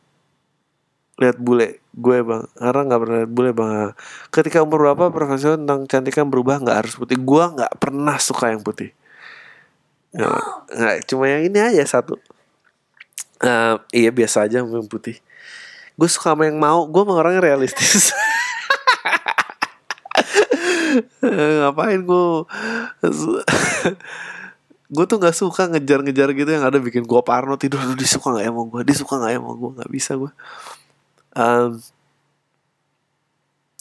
lihat 1.17 1.41
bule 1.41 1.83
gue 1.97 2.19
bang. 2.23 2.45
Karena 2.55 2.81
nggak 2.87 3.01
pernah 3.03 3.17
lihat 3.25 3.33
bule 3.35 3.51
bang. 3.51 3.91
Ketika 4.31 4.63
umur 4.63 4.87
berapa 4.87 5.11
preferensi 5.11 5.51
tentang 5.51 5.91
cantikan 5.91 6.31
berubah 6.31 6.63
nggak 6.63 6.77
harus 6.87 6.95
putih? 6.95 7.19
Gue 7.19 7.43
nggak 7.43 7.83
pernah 7.83 8.15
suka 8.23 8.55
yang 8.55 8.63
putih. 8.63 8.95
Nggak. 10.15 11.11
Cuma 11.11 11.27
yang 11.27 11.43
ini 11.51 11.59
aja 11.59 11.83
satu 11.83 12.15
uh, 13.43 13.77
iya 13.93 14.11
biasa 14.15 14.47
aja 14.49 14.63
yang 14.63 14.89
putih. 14.89 15.19
Gue 15.97 16.09
suka 16.13 16.33
sama 16.37 16.49
yang 16.49 16.61
mau 16.61 16.85
gue 16.89 17.03
mau 17.05 17.17
orangnya 17.17 17.43
realistis. 17.43 18.13
Ngapain 21.25 22.01
gue 22.01 22.27
gue 24.87 25.05
tuh 25.11 25.17
nggak 25.19 25.35
suka 25.35 25.67
ngejar-ngejar 25.67 26.31
gitu 26.31 26.47
yang 26.47 26.63
ada 26.63 26.79
bikin 26.79 27.03
gue 27.03 27.21
parno 27.27 27.59
tidur 27.59 27.83
lu 27.83 27.99
disuka 27.99 28.31
nggak 28.31 28.45
ya 28.47 28.53
mau 28.55 28.71
gue 28.71 28.87
disuka 28.87 29.19
nggak 29.19 29.33
ya 29.35 29.41
mau 29.43 29.59
gue 29.59 29.71
nggak 29.83 29.91
bisa 29.91 30.15
gue 30.15 30.31
um, 31.35 31.75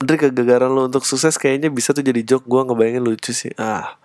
dari 0.01 0.17
kegagalan 0.19 0.71
lo 0.73 0.81
untuk 0.91 1.07
sukses 1.07 1.39
kayaknya 1.39 1.71
bisa 1.71 1.95
tuh 1.95 2.03
jadi 2.03 2.19
joke 2.25 2.43
gue 2.49 2.61
ngebayangin 2.67 3.03
lucu 3.05 3.31
sih. 3.31 3.55
Ah 3.55 3.95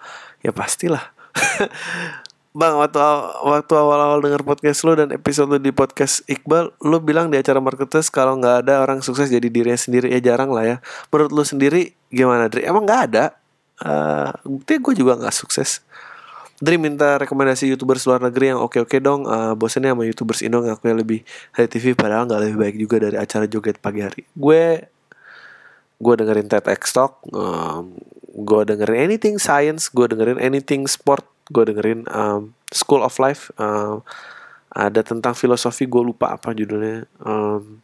ya 0.41 0.55
pastilah 0.55 1.11
Bang, 2.51 2.83
waktu 2.83 2.99
waktu 3.47 3.73
awal-awal 3.79 4.19
denger 4.27 4.43
podcast 4.43 4.83
lo 4.83 4.99
dan 4.99 5.15
episode 5.15 5.55
lo 5.55 5.63
di 5.63 5.71
podcast 5.71 6.27
Iqbal, 6.27 6.75
lo 6.83 6.99
bilang 6.99 7.31
di 7.31 7.39
acara 7.39 7.63
marketers 7.63 8.11
kalau 8.11 8.35
nggak 8.43 8.67
ada 8.67 8.83
orang 8.83 8.99
sukses 9.07 9.31
jadi 9.31 9.47
dirinya 9.47 9.79
sendiri 9.79 10.11
ya 10.11 10.19
jarang 10.19 10.51
lah 10.51 10.67
ya. 10.67 10.77
Menurut 11.15 11.31
lo 11.31 11.47
sendiri 11.47 11.95
gimana, 12.11 12.51
Dri? 12.51 12.67
Emang 12.67 12.83
nggak 12.83 13.03
ada? 13.07 13.39
Uh, 13.79 14.35
bukti 14.43 14.83
gue 14.83 14.95
juga 14.99 15.15
nggak 15.15 15.31
sukses. 15.31 15.87
Dri 16.59 16.75
minta 16.75 17.23
rekomendasi 17.23 17.71
youtubers 17.71 18.03
luar 18.11 18.19
negeri 18.19 18.51
yang 18.51 18.59
oke-oke 18.59 18.99
dong. 18.99 19.31
Uh, 19.31 19.55
bosannya 19.55 19.95
sama 19.95 20.03
youtubers 20.11 20.43
Indo 20.43 20.59
ngaku 20.59 20.91
lebih 20.91 21.23
high 21.55 21.71
TV 21.71 21.95
padahal 21.95 22.27
nggak 22.27 22.51
lebih 22.51 22.57
baik 22.59 22.77
juga 22.83 22.97
dari 22.99 23.15
acara 23.15 23.47
joget 23.47 23.79
pagi 23.79 24.03
hari. 24.03 24.27
Gue 24.35 24.91
gue 26.03 26.15
dengerin 26.19 26.51
TEDx 26.51 26.99
Talk, 26.99 27.23
um, 27.31 27.95
gue 28.35 28.61
dengerin 28.67 29.07
anything 29.07 29.39
science, 29.39 29.87
gue 29.87 30.11
dengerin 30.11 30.43
anything 30.43 30.91
sport, 30.91 31.23
gue 31.51 31.63
dengerin 31.67 32.07
um, 32.07 32.55
School 32.71 33.03
of 33.03 33.19
Life 33.19 33.51
um, 33.59 34.07
ada 34.71 35.03
tentang 35.03 35.35
filosofi 35.35 35.91
gue 35.91 35.99
lupa 35.99 36.39
apa 36.39 36.55
judulnya 36.55 37.11
um, 37.27 37.83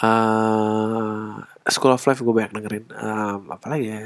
uh, 0.00 1.36
School 1.68 1.92
of 1.92 2.02
Life 2.08 2.24
gue 2.24 2.34
banyak 2.34 2.52
dengerin 2.56 2.86
um, 2.96 3.52
apa 3.52 3.66
lagi 3.68 3.86
ya? 3.92 4.00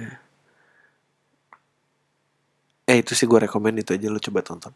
Eh 2.87 3.03
itu 3.03 3.19
sih 3.19 3.27
gue 3.27 3.39
rekomend 3.43 3.83
itu 3.83 3.95
aja 3.95 4.07
lo 4.11 4.23
coba 4.23 4.47
tonton. 4.47 4.75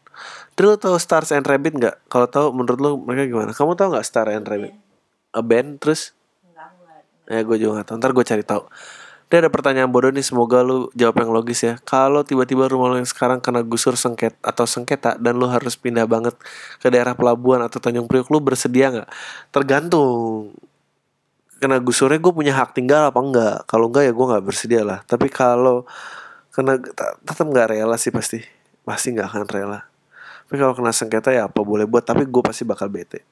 Terus 0.55 0.67
lo 0.67 0.77
tau 0.79 0.95
Stars 0.99 1.31
and 1.31 1.47
Rabbit 1.47 1.75
nggak? 1.79 1.95
Kalau 2.11 2.27
tau 2.27 2.51
menurut 2.51 2.79
lo 2.79 2.89
mereka 2.99 3.27
gimana? 3.27 3.51
Kamu 3.55 3.75
tau 3.75 3.91
nggak 3.91 4.03
Stars 4.07 4.35
and 4.35 4.47
Rabbit? 4.47 4.75
A 5.31 5.39
band 5.39 5.79
terus? 5.79 6.11
Ya 7.31 7.39
gue 7.43 7.55
juga 7.55 7.79
nggak 7.79 7.87
tau. 7.87 7.95
Ntar 7.99 8.11
gue 8.11 8.25
cari 8.27 8.43
tau 8.43 8.67
dia 9.31 9.39
ada 9.39 9.47
pertanyaan 9.47 9.87
bodoh 9.87 10.11
nih, 10.11 10.27
semoga 10.27 10.59
lu 10.59 10.91
jawab 10.91 11.23
yang 11.23 11.31
logis 11.31 11.63
ya. 11.63 11.79
Kalau 11.87 12.19
tiba-tiba 12.27 12.67
rumah 12.67 12.91
lu 12.91 12.99
yang 12.99 13.07
sekarang 13.07 13.39
kena 13.39 13.63
gusur 13.63 13.95
sengket 13.95 14.35
atau 14.43 14.67
sengketa 14.67 15.15
dan 15.15 15.39
lu 15.39 15.47
harus 15.47 15.79
pindah 15.79 16.03
banget 16.03 16.35
ke 16.83 16.91
daerah 16.91 17.15
pelabuhan 17.15 17.63
atau 17.63 17.79
Tanjung 17.79 18.11
Priok, 18.11 18.27
lu 18.27 18.43
bersedia 18.43 18.91
nggak? 18.91 19.07
Tergantung. 19.55 20.51
Kena 21.63 21.79
gusurnya 21.79 22.19
gue 22.19 22.33
punya 22.35 22.51
hak 22.59 22.75
tinggal 22.75 23.07
apa 23.07 23.23
enggak? 23.23 23.55
Kalau 23.71 23.87
enggak 23.87 24.03
ya 24.03 24.11
gue 24.11 24.25
nggak 24.35 24.43
bersedia 24.43 24.83
lah. 24.83 24.99
Tapi 25.07 25.31
kalau 25.31 25.87
kena 26.51 26.75
tetap 27.23 27.47
nggak 27.47 27.71
rela 27.71 27.95
sih 27.95 28.11
pasti, 28.11 28.43
pasti 28.83 29.15
nggak 29.15 29.31
akan 29.31 29.43
rela. 29.47 29.79
Tapi 30.51 30.59
kalau 30.59 30.75
kena 30.75 30.91
sengketa 30.91 31.31
ya 31.31 31.47
apa 31.47 31.63
boleh 31.63 31.87
buat, 31.87 32.03
tapi 32.03 32.27
gue 32.27 32.43
pasti 32.43 32.67
bakal 32.67 32.91
bete. 32.91 33.23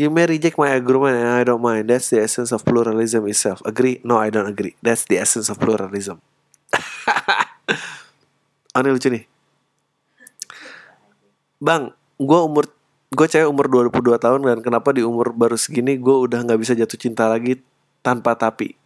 You 0.00 0.08
may 0.08 0.24
reject 0.24 0.56
my 0.56 0.72
argument 0.72 1.20
and 1.20 1.28
I 1.28 1.44
don't 1.44 1.60
mind. 1.60 1.92
That's 1.92 2.08
the 2.08 2.24
essence 2.24 2.56
of 2.56 2.64
pluralism 2.64 3.28
itself. 3.28 3.60
Agree? 3.68 4.00
No, 4.00 4.16
I 4.16 4.32
don't 4.32 4.48
agree. 4.48 4.72
That's 4.80 5.04
the 5.04 5.20
essence 5.20 5.52
of 5.52 5.60
pluralism. 5.60 6.24
Ini 8.80 8.88
lucu 8.88 9.12
nih. 9.12 9.28
Bang, 11.60 11.92
gue 12.16 12.40
umur 12.40 12.64
gue 13.12 13.26
cewek 13.28 13.44
umur 13.44 13.68
22 13.92 14.16
tahun 14.16 14.40
dan 14.40 14.64
kenapa 14.64 14.88
di 14.96 15.04
umur 15.04 15.36
baru 15.36 15.60
segini 15.60 16.00
gue 16.00 16.16
udah 16.16 16.48
nggak 16.48 16.56
bisa 16.56 16.72
jatuh 16.72 16.96
cinta 16.96 17.28
lagi 17.28 17.60
tanpa 18.00 18.32
tapi. 18.32 18.80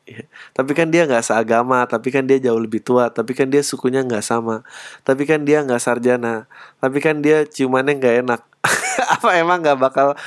Tapi 0.51 0.73
kan 0.74 0.91
dia 0.91 1.07
nggak 1.07 1.31
seagama, 1.31 1.86
tapi 1.86 2.11
kan 2.11 2.27
dia 2.27 2.43
jauh 2.43 2.59
lebih 2.59 2.82
tua, 2.82 3.15
tapi 3.15 3.39
kan 3.39 3.47
dia 3.47 3.62
sukunya 3.62 4.03
nggak 4.03 4.27
sama, 4.27 4.66
tapi 5.07 5.31
kan 5.31 5.47
dia 5.47 5.62
nggak 5.62 5.78
sarjana, 5.78 6.51
tapi 6.82 6.99
kan 6.99 7.23
dia 7.23 7.47
ciumannya 7.47 8.03
nggak 8.03 8.16
enak. 8.27 8.41
Apa 9.15 9.39
emang 9.39 9.62
nggak 9.62 9.78
bakal 9.78 10.19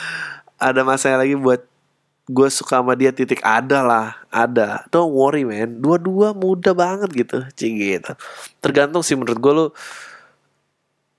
ada 0.58 0.82
masanya 0.82 1.22
lagi 1.22 1.38
buat 1.38 1.62
gue 2.28 2.50
suka 2.52 2.84
sama 2.84 2.94
dia 3.00 3.16
titik 3.16 3.40
ada 3.40 3.82
lah 3.82 4.08
ada. 4.28 4.84
Don't 4.92 5.16
worry 5.16 5.48
man. 5.48 5.80
Dua-dua 5.80 6.36
muda 6.36 6.76
banget 6.76 7.10
gitu 7.16 7.38
cing 7.56 7.80
gitu. 7.80 8.12
Tergantung 8.60 9.02
sih 9.02 9.16
menurut 9.16 9.40
gue 9.40 9.54
lu 9.56 9.68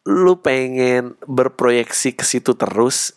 lu 0.08 0.34
pengen 0.40 1.16
berproyeksi 1.24 2.16
ke 2.16 2.24
situ 2.24 2.52
terus 2.56 3.16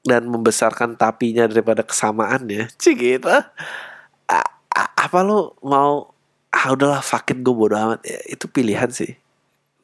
dan 0.00 0.24
membesarkan 0.28 0.96
tapinya 0.96 1.44
daripada 1.48 1.80
kesamaannya 1.80 2.68
cing 2.76 3.00
gitu. 3.00 3.28
A- 3.32 4.52
a- 4.76 4.92
apa 4.94 5.18
lu 5.24 5.56
mau 5.64 6.12
ah 6.52 6.66
udahlah 6.74 7.00
fuck 7.00 7.32
it 7.32 7.40
gue 7.40 7.54
bodo 7.54 7.80
amat. 7.80 8.04
Ya, 8.04 8.20
itu 8.28 8.44
pilihan 8.44 8.92
sih. 8.92 9.16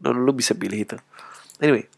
Lu 0.05 0.33
bisa 0.37 0.53
pilih 0.53 0.85
itu. 0.85 0.97
Anyway. 1.65 1.89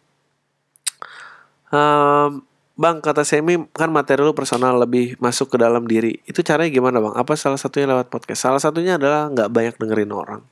Um, 1.68 2.47
Bang, 2.78 3.02
kata 3.02 3.26
Semi 3.26 3.59
kan 3.74 3.90
materi 3.90 4.22
lu 4.22 4.30
personal 4.38 4.78
lebih 4.78 5.18
masuk 5.18 5.50
ke 5.50 5.56
dalam 5.59 5.82
diri. 5.82 6.22
Itu 6.30 6.46
caranya 6.46 6.70
gimana 6.70 7.02
bang? 7.02 7.10
Apa 7.18 7.34
salah 7.34 7.59
satunya 7.59 7.90
lewat 7.90 8.06
podcast? 8.06 8.46
Salah 8.46 8.62
satunya 8.62 8.94
adalah 8.94 9.26
nggak 9.34 9.50
banyak 9.50 9.74
dengerin 9.82 10.14
orang. 10.14 10.46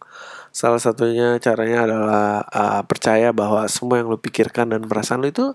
Salah 0.51 0.82
satunya 0.82 1.39
caranya 1.39 1.86
adalah 1.86 2.43
uh, 2.51 2.82
percaya 2.82 3.31
bahwa 3.31 3.62
semua 3.70 4.03
yang 4.03 4.11
lu 4.11 4.19
pikirkan 4.19 4.74
dan 4.74 4.82
perasaan 4.90 5.23
lu 5.23 5.31
itu 5.31 5.55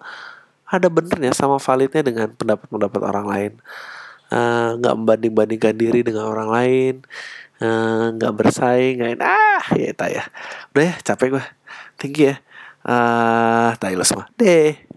ada 0.64 0.88
benernya 0.88 1.36
sama 1.36 1.60
validnya 1.60 2.08
dengan 2.08 2.32
pendapat-pendapat 2.32 3.02
orang 3.04 3.26
lain. 3.28 3.52
Uh, 4.32 4.80
nggak 4.80 4.96
membanding-bandingkan 4.96 5.76
diri 5.76 6.08
dengan 6.08 6.32
orang 6.32 6.48
lain. 6.56 6.94
Uh, 7.60 8.16
nggak 8.16 8.32
bersaing, 8.32 9.04
nggak 9.04 9.20
ah 9.20 9.66
ya 9.76 9.92
ya. 9.92 10.24
Udah 10.72 10.84
ya, 10.88 10.96
capek 11.04 11.36
gue. 11.36 11.46
Thank 12.00 12.16
you 12.16 12.32
ya. 12.32 12.40
Uh, 12.88 13.76
tayo 13.76 14.00
semua. 14.08 14.32
Deh. 14.40 14.91